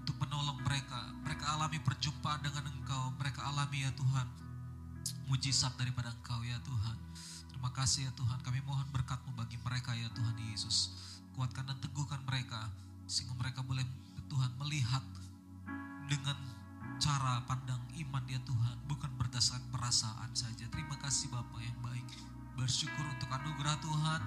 untuk 0.02 0.18
menolong 0.18 0.58
mereka. 0.66 1.14
Mereka 1.22 1.44
alami 1.46 1.78
perjumpaan 1.78 2.42
dengan 2.42 2.66
Engkau. 2.66 3.14
Mereka 3.22 3.40
alami 3.46 3.86
ya 3.86 3.92
Tuhan 3.94 4.26
mujizat 5.30 5.72
daripada 5.78 6.10
Engkau 6.10 6.42
ya 6.42 6.58
Tuhan. 6.66 6.96
Terima 7.48 7.70
kasih 7.70 8.10
ya 8.10 8.12
Tuhan. 8.18 8.42
Kami 8.42 8.58
mohon 8.66 8.84
berkat-Mu 8.90 9.38
bagi 9.38 9.56
mereka 9.62 9.94
ya 9.94 10.10
Tuhan 10.10 10.34
Yesus. 10.50 10.92
Kuatkan 11.38 11.70
dan 11.70 11.78
teguhkan 11.78 12.20
mereka 12.26 12.68
sehingga 13.06 13.38
mereka 13.38 13.62
boleh 13.62 13.86
Tuhan 14.26 14.50
melihat 14.58 15.04
dengan 16.10 16.36
cara 16.98 17.40
pandang 17.48 17.80
iman 18.04 18.24
ya 18.28 18.42
Tuhan, 18.44 18.76
bukan 18.90 19.10
berdasarkan 19.16 19.70
perasaan 19.70 20.30
saja. 20.34 20.66
Terima 20.68 20.98
kasih 20.98 21.30
Bapak 21.30 21.62
yang 21.62 21.78
baik. 21.80 22.04
Bersyukur 22.58 23.06
untuk 23.06 23.30
anugerah 23.30 23.78
Tuhan. 23.80 24.20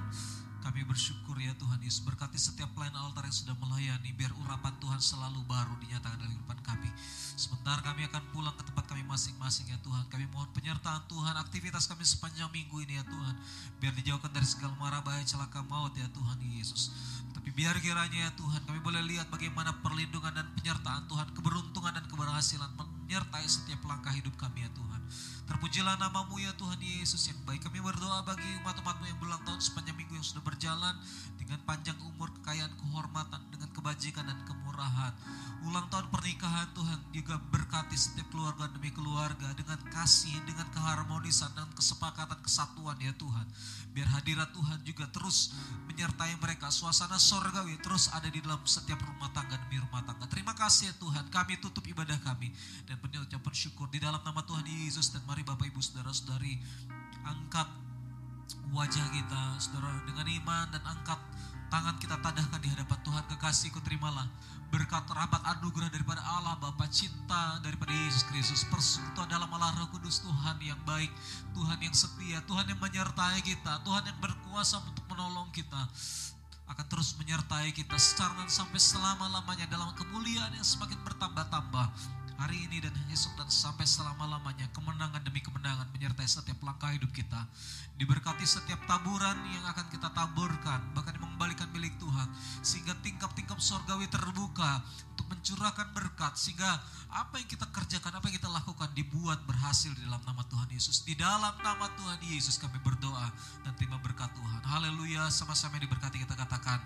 Kami 0.66 0.82
bersyukur 0.82 1.38
ya 1.38 1.54
Tuhan 1.62 1.78
Yesus 1.78 2.02
berkati 2.02 2.42
setiap 2.42 2.74
pelayan 2.74 2.98
altar 2.98 3.30
yang 3.30 3.38
sudah 3.38 3.54
melayani 3.62 4.10
biar 4.18 4.34
urapan 4.34 4.74
Tuhan 4.82 4.98
selalu 4.98 5.46
baru 5.46 5.78
dinyatakan 5.78 6.18
dalam 6.18 6.34
kehidupan 6.34 6.58
kami. 6.66 6.90
Sebentar 7.38 7.86
kami 7.86 8.10
akan 8.10 8.24
pulang 8.34 8.58
ke 8.58 8.66
tempat 8.66 8.90
kami 8.90 9.06
masing-masing 9.06 9.70
ya 9.70 9.78
Tuhan. 9.86 10.10
Kami 10.10 10.26
mohon 10.34 10.50
penyertaan 10.58 11.06
Tuhan 11.06 11.38
aktivitas 11.38 11.86
kami 11.86 12.02
sepanjang 12.02 12.50
minggu 12.50 12.82
ini 12.82 12.98
ya 12.98 13.06
Tuhan. 13.06 13.36
Biar 13.78 13.94
dijauhkan 13.94 14.34
dari 14.34 14.48
segala 14.50 14.74
mara 14.82 15.06
bahaya 15.06 15.22
celaka 15.22 15.62
maut 15.70 15.94
ya 15.94 16.10
Tuhan 16.10 16.42
Yesus. 16.42 16.90
Tapi 17.38 17.54
biar 17.54 17.78
kiranya 17.78 18.26
ya 18.26 18.32
Tuhan 18.34 18.66
kami 18.66 18.82
boleh 18.82 19.06
lihat 19.06 19.30
bagaimana 19.30 19.70
perlindungan 19.86 20.34
dan 20.34 20.50
penyertaan 20.58 21.06
Tuhan, 21.06 21.30
keberuntungan 21.38 21.94
dan 21.94 22.10
keberhasilan 22.10 22.74
menyertai 22.74 23.46
setiap 23.46 23.86
langkah 23.86 24.10
hidup 24.18 24.34
kami 24.34 24.66
ya 24.66 24.72
Tuhan. 24.74 25.02
Terpujilah 25.46 26.02
namamu 26.02 26.42
ya 26.42 26.50
Tuhan 26.58 26.82
Yesus 26.82 27.30
yang 27.30 27.38
baik. 27.46 27.62
Kami 27.62 27.78
berdoa 27.78 28.26
bagi 28.26 28.50
umat-umatmu 28.66 29.06
yang 29.06 29.18
berulang 29.22 29.46
tahun 29.46 29.62
sepanjang 29.62 29.94
minggu 29.94 30.18
yang 30.18 30.26
sudah 30.26 30.42
berjalan 30.42 30.98
dengan 31.38 31.62
panjang 31.70 31.94
umur, 32.02 32.34
kekayaan, 32.42 32.74
kehormatan, 32.74 33.42
dengan 33.54 33.70
kebajikan 33.70 34.26
dan 34.26 34.42
kemurahan. 34.50 35.14
Ulang 35.70 35.86
tahun 35.94 36.10
pernikahan 36.10 36.74
Tuhan 36.74 37.00
juga 37.14 37.38
berkati 37.54 37.94
setiap 37.94 38.26
keluarga 38.34 38.66
demi 38.74 38.90
keluarga 38.90 39.54
dengan 39.54 39.78
kasih, 39.94 40.34
dengan 40.50 40.66
keharmonisan 40.74 41.54
dan 41.54 41.70
kesepakatan 41.78 42.42
kesatuan 42.42 42.98
ya 42.98 43.14
Tuhan. 43.14 43.46
Biar 43.96 44.12
hadirat 44.12 44.52
Tuhan 44.52 44.84
juga 44.84 45.08
terus 45.08 45.56
menyertai 45.88 46.36
mereka. 46.44 46.68
Suasana 46.68 47.16
sorgawi 47.16 47.80
terus 47.80 48.12
ada 48.12 48.28
di 48.28 48.44
dalam 48.44 48.60
setiap 48.68 49.00
rumah 49.00 49.32
tangga 49.32 49.56
demi 49.56 49.80
rumah 49.80 50.04
tangga. 50.04 50.28
Terima 50.28 50.52
kasih 50.52 50.92
ya 50.92 50.94
Tuhan. 51.00 51.32
Kami 51.32 51.64
tutup 51.64 51.88
ibadah 51.88 52.20
kami 52.20 52.52
dan 52.84 53.00
penuh 53.00 53.24
ucapan 53.24 53.54
syukur 53.56 53.88
di 53.88 54.04
dalam 54.04 54.20
nama 54.20 54.44
Tuhan 54.44 54.68
Yesus 54.68 55.16
dan 55.16 55.24
mari 55.24 55.48
Bapak 55.48 55.72
Ibu 55.72 55.80
Saudara-saudari 55.80 56.60
angkat 57.24 57.72
wajah 58.76 59.08
kita 59.16 59.44
saudara 59.58 60.04
dengan 60.04 60.28
iman 60.28 60.68
dan 60.70 60.84
angkat 60.84 61.18
tangan 61.72 61.96
kita 61.98 62.20
tadahkan 62.22 62.60
di 62.62 62.70
hadapan 62.70 63.00
Tuhan 63.02 63.24
kekasihku 63.32 63.80
terimalah 63.82 64.28
berkat 64.76 65.08
rahmat 65.08 65.40
anugerah 65.56 65.88
daripada 65.88 66.20
Allah 66.20 66.60
Bapa 66.60 66.84
cinta 66.92 67.64
daripada 67.64 67.96
Yesus 67.96 68.28
Kristus 68.28 68.68
persekutuan 68.68 69.24
dalam 69.32 69.48
Allah 69.56 69.72
Roh 69.72 69.88
Kudus 69.88 70.20
Tuhan 70.20 70.60
yang 70.60 70.76
baik 70.84 71.08
Tuhan 71.56 71.80
yang 71.80 71.96
setia 71.96 72.44
Tuhan 72.44 72.68
yang 72.68 72.76
menyertai 72.84 73.40
kita 73.40 73.80
Tuhan 73.88 74.04
yang 74.04 74.20
berkuasa 74.20 74.84
untuk 74.84 75.08
menolong 75.08 75.48
kita 75.56 75.80
akan 76.68 76.86
terus 76.92 77.16
menyertai 77.16 77.72
kita 77.72 77.96
secara 77.96 78.44
sampai 78.52 78.76
selama-lamanya 78.76 79.64
dalam 79.72 79.96
kemuliaan 79.96 80.52
yang 80.52 80.68
semakin 80.68 81.00
bertambah-tambah 81.08 81.88
hari 82.36 82.68
ini 82.68 82.84
dan 82.84 82.92
esok 83.12 83.40
dan 83.40 83.48
sampai 83.48 83.88
selama-lamanya 83.88 84.68
kemenangan 84.76 85.24
demi 85.24 85.40
kemenangan 85.40 85.88
menyertai 85.96 86.28
setiap 86.28 86.60
langkah 86.68 86.92
hidup 86.92 87.10
kita. 87.16 87.48
Diberkati 87.96 88.44
setiap 88.44 88.84
taburan 88.84 89.40
yang 89.56 89.64
akan 89.72 89.88
kita 89.88 90.12
taburkan 90.12 90.84
bahkan 90.92 91.16
mengembalikan 91.16 91.72
milik 91.72 91.96
Tuhan 91.96 92.28
sehingga 92.60 92.92
tingkap-tingkap 93.00 93.56
sorgawi 93.64 94.12
terbuka 94.12 94.84
untuk 95.16 95.32
mencurahkan 95.32 95.96
berkat 95.96 96.36
sehingga 96.36 96.68
apa 97.16 97.40
yang 97.40 97.48
kita 97.48 97.72
kerjakan 97.72 98.20
apa 98.20 98.28
yang 98.28 98.36
kita 98.36 98.52
lakukan 98.52 98.92
dibuat 98.92 99.40
berhasil 99.48 99.96
di 99.96 100.04
dalam 100.04 100.20
nama 100.28 100.44
Tuhan 100.52 100.68
Yesus. 100.76 101.08
Di 101.08 101.16
dalam 101.16 101.56
nama 101.64 101.88
Tuhan 101.96 102.20
Yesus 102.20 102.60
kami 102.60 102.84
berdoa 102.84 103.32
dan 103.64 103.72
terima 103.80 103.96
berkat 104.04 104.28
Tuhan. 104.36 104.60
Haleluya 104.68 105.32
sama-sama 105.32 105.80
diberkati 105.80 106.20
kita 106.20 106.36
katakan. 106.36 106.84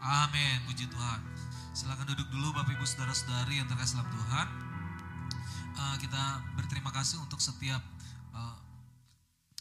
Amin 0.00 0.60
puji 0.68 0.92
Tuhan. 0.92 1.20
Silakan 1.72 2.04
duduk 2.12 2.28
dulu 2.28 2.52
Bapak 2.52 2.76
Ibu 2.76 2.84
Saudara-saudari 2.84 3.64
yang 3.64 3.68
terkasih 3.70 3.96
dalam 4.02 4.10
Tuhan 4.12 4.69
uh, 5.76 5.96
kita 6.00 6.22
berterima 6.56 6.90
kasih 6.90 7.20
untuk 7.22 7.38
setiap 7.38 7.82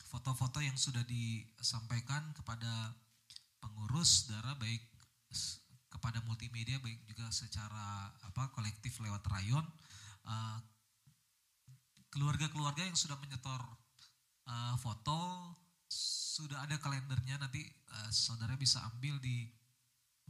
foto-foto 0.09 0.57
uh, 0.61 0.65
yang 0.65 0.77
sudah 0.77 1.05
disampaikan 1.05 2.33
kepada 2.33 2.95
pengurus 3.61 4.31
darah 4.31 4.57
baik 4.57 4.81
kepada 5.89 6.23
multimedia 6.25 6.79
baik 6.79 7.01
juga 7.11 7.27
secara 7.33 8.13
apa 8.23 8.49
kolektif 8.55 8.97
lewat 9.03 9.25
rayon. 9.27 9.65
Uh, 10.23 10.57
keluarga-keluarga 12.09 12.85
yang 12.85 12.97
sudah 12.97 13.17
menyetor 13.21 13.61
uh, 14.49 14.75
foto 14.81 15.53
sudah 15.89 16.63
ada 16.65 16.77
kalendernya 16.79 17.41
nanti 17.41 17.65
uh, 17.91 18.09
saudara 18.13 18.55
bisa 18.55 18.81
ambil 18.95 19.17
di 19.21 19.49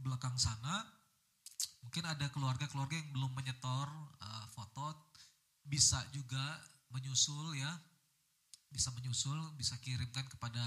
belakang 0.00 0.34
sana. 0.36 0.84
Mungkin 1.80 2.04
ada 2.04 2.28
keluarga-keluarga 2.28 2.96
yang 2.96 3.10
belum 3.12 3.32
menyetor 3.32 3.88
uh, 4.20 4.46
foto 4.52 5.09
bisa 5.64 6.00
juga 6.10 6.40
menyusul 6.90 7.54
ya, 7.56 7.70
bisa 8.70 8.90
menyusul, 8.94 9.38
bisa 9.58 9.74
kirimkan 9.82 10.26
kepada 10.30 10.62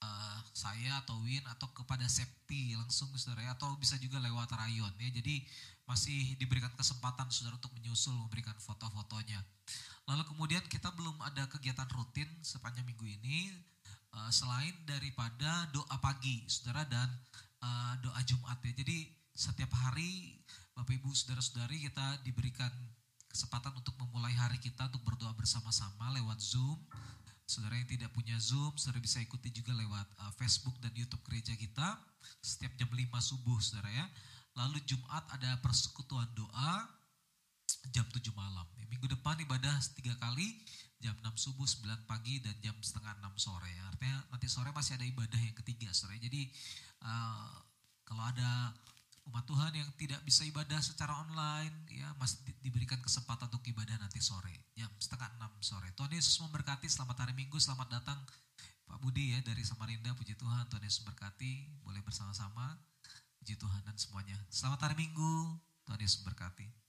uh, 0.00 0.38
saya 0.52 1.00
atau 1.04 1.20
Win 1.24 1.44
atau 1.48 1.68
kepada 1.72 2.04
Septi 2.08 2.76
langsung 2.76 3.12
saudara 3.16 3.48
ya, 3.48 3.52
atau 3.56 3.76
bisa 3.76 3.96
juga 4.00 4.20
lewat 4.20 4.52
rayon 4.56 4.92
ya. 5.00 5.08
Jadi 5.12 5.44
masih 5.84 6.36
diberikan 6.40 6.72
kesempatan 6.76 7.28
saudara 7.28 7.60
untuk 7.60 7.72
menyusul 7.76 8.16
memberikan 8.16 8.56
foto-fotonya. 8.56 9.40
Lalu 10.04 10.22
kemudian 10.28 10.64
kita 10.68 10.92
belum 10.92 11.16
ada 11.24 11.48
kegiatan 11.48 11.88
rutin 11.92 12.28
sepanjang 12.44 12.84
minggu 12.84 13.04
ini 13.08 13.52
uh, 14.12 14.28
selain 14.28 14.72
daripada 14.84 15.68
doa 15.72 15.96
pagi 16.00 16.44
saudara 16.48 16.84
dan 16.88 17.08
uh, 17.64 17.96
doa 18.04 18.20
Jumat 18.24 18.60
ya. 18.64 18.72
Jadi 18.76 19.08
setiap 19.32 19.72
hari 19.72 20.40
Bapak 20.76 20.94
Ibu 21.00 21.10
saudara-saudari 21.14 21.86
kita 21.88 22.20
diberikan 22.26 22.70
kesempatan 23.34 23.74
untuk 23.74 23.98
memulai 23.98 24.30
hari 24.30 24.62
kita 24.62 24.86
untuk 24.86 25.02
berdoa 25.02 25.34
bersama-sama 25.34 26.14
lewat 26.14 26.38
Zoom. 26.38 26.78
Saudara 27.42 27.74
yang 27.74 27.90
tidak 27.90 28.14
punya 28.14 28.38
Zoom, 28.38 28.70
saudara 28.78 29.02
bisa 29.02 29.18
ikuti 29.18 29.50
juga 29.50 29.74
lewat 29.74 30.06
uh, 30.22 30.32
Facebook 30.38 30.78
dan 30.78 30.94
YouTube 30.94 31.20
gereja 31.26 31.50
kita 31.58 31.98
setiap 32.38 32.72
jam 32.78 32.88
5 32.88 33.10
subuh, 33.18 33.58
saudara 33.58 33.90
ya. 33.90 34.06
Lalu 34.54 34.78
Jumat 34.86 35.26
ada 35.34 35.58
persekutuan 35.58 36.30
doa 36.38 36.86
jam 37.90 38.06
7 38.06 38.22
malam. 38.38 38.64
Minggu 38.86 39.10
depan 39.10 39.34
ibadah 39.42 39.82
tiga 39.98 40.14
kali, 40.22 40.46
jam 41.02 41.18
6 41.18 41.34
subuh, 41.34 41.66
9 41.66 42.06
pagi, 42.06 42.38
dan 42.38 42.54
jam 42.62 42.78
setengah 42.78 43.18
6 43.18 43.34
sore. 43.36 43.66
Ya. 43.66 43.82
Artinya 43.90 44.18
nanti 44.30 44.46
sore 44.46 44.70
masih 44.70 44.94
ada 44.94 45.04
ibadah 45.04 45.40
yang 45.42 45.58
ketiga, 45.58 45.90
saudara. 45.90 46.22
Jadi 46.22 46.48
uh, 47.02 47.50
kalau 48.06 48.24
ada 48.30 48.70
umat 49.30 49.44
Tuhan 49.48 49.72
yang 49.72 49.88
tidak 49.96 50.20
bisa 50.22 50.44
ibadah 50.44 50.80
secara 50.84 51.16
online 51.24 51.72
ya 51.88 52.12
masih 52.20 52.44
diberikan 52.60 53.00
kesempatan 53.00 53.48
untuk 53.48 53.64
ibadah 53.64 53.96
nanti 53.96 54.20
sore 54.20 54.68
jam 54.76 54.90
setengah 55.00 55.28
enam 55.40 55.52
sore. 55.64 55.88
Tuhan 55.96 56.12
Yesus 56.12 56.36
memberkati 56.44 56.84
selamat 56.86 57.24
hari 57.24 57.32
Minggu 57.32 57.56
selamat 57.56 57.88
datang 58.00 58.20
Pak 58.84 59.00
Budi 59.00 59.32
ya 59.32 59.40
dari 59.40 59.64
Samarinda 59.64 60.12
puji 60.12 60.36
Tuhan 60.36 60.68
Tuhan 60.68 60.82
Yesus 60.84 61.00
memberkati 61.04 61.80
boleh 61.80 62.04
bersama-sama 62.04 62.76
puji 63.40 63.56
Tuhan 63.56 63.80
dan 63.84 63.96
semuanya. 63.96 64.36
Selamat 64.52 64.88
hari 64.88 65.08
Minggu 65.08 65.56
Tuhan 65.88 66.00
Yesus 66.00 66.20
memberkati 66.20 66.83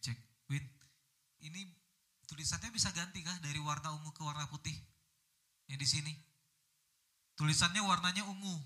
cek 0.00 0.18
Win 0.48 0.64
ini 1.44 1.64
tulisannya 2.28 2.68
bisa 2.72 2.92
ganti 2.92 3.24
kah? 3.24 3.36
Dari 3.40 3.60
warna 3.62 3.94
ungu 3.96 4.12
ke 4.12 4.22
warna 4.24 4.44
putih 4.48 4.74
yang 5.68 5.80
di 5.80 5.88
sini. 5.88 6.12
Tulisannya 7.38 7.80
warnanya 7.84 8.26
ungu. 8.26 8.56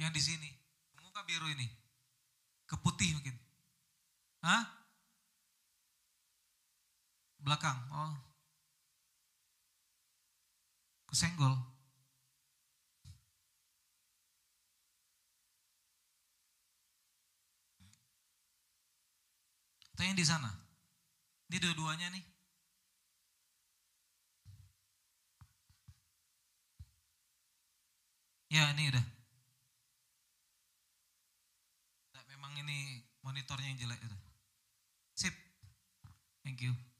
Yang 0.00 0.12
di 0.16 0.22
sini. 0.32 0.50
Ungu 0.96 1.12
kah 1.12 1.26
biru 1.28 1.46
ini? 1.52 1.68
Ke 2.64 2.80
putih 2.80 3.12
mungkin. 3.14 3.36
Hah? 4.40 4.80
belakang 7.40 7.78
oh. 7.92 8.14
Kesenggol 11.08 11.56
Tanya 20.00 20.16
di 20.16 20.24
sana. 20.24 20.48
Ini 21.52 21.60
dua-duanya 21.60 22.08
nih. 22.08 22.24
Ya 28.48 28.72
ini 28.72 28.88
udah. 28.96 29.04
Nah, 32.16 32.24
memang 32.32 32.56
ini 32.64 33.04
monitornya 33.20 33.76
yang 33.76 33.76
jelek 33.76 34.00
itu. 34.00 34.16
Sip. 35.20 35.36
Thank 36.48 36.64
you. 36.64 36.72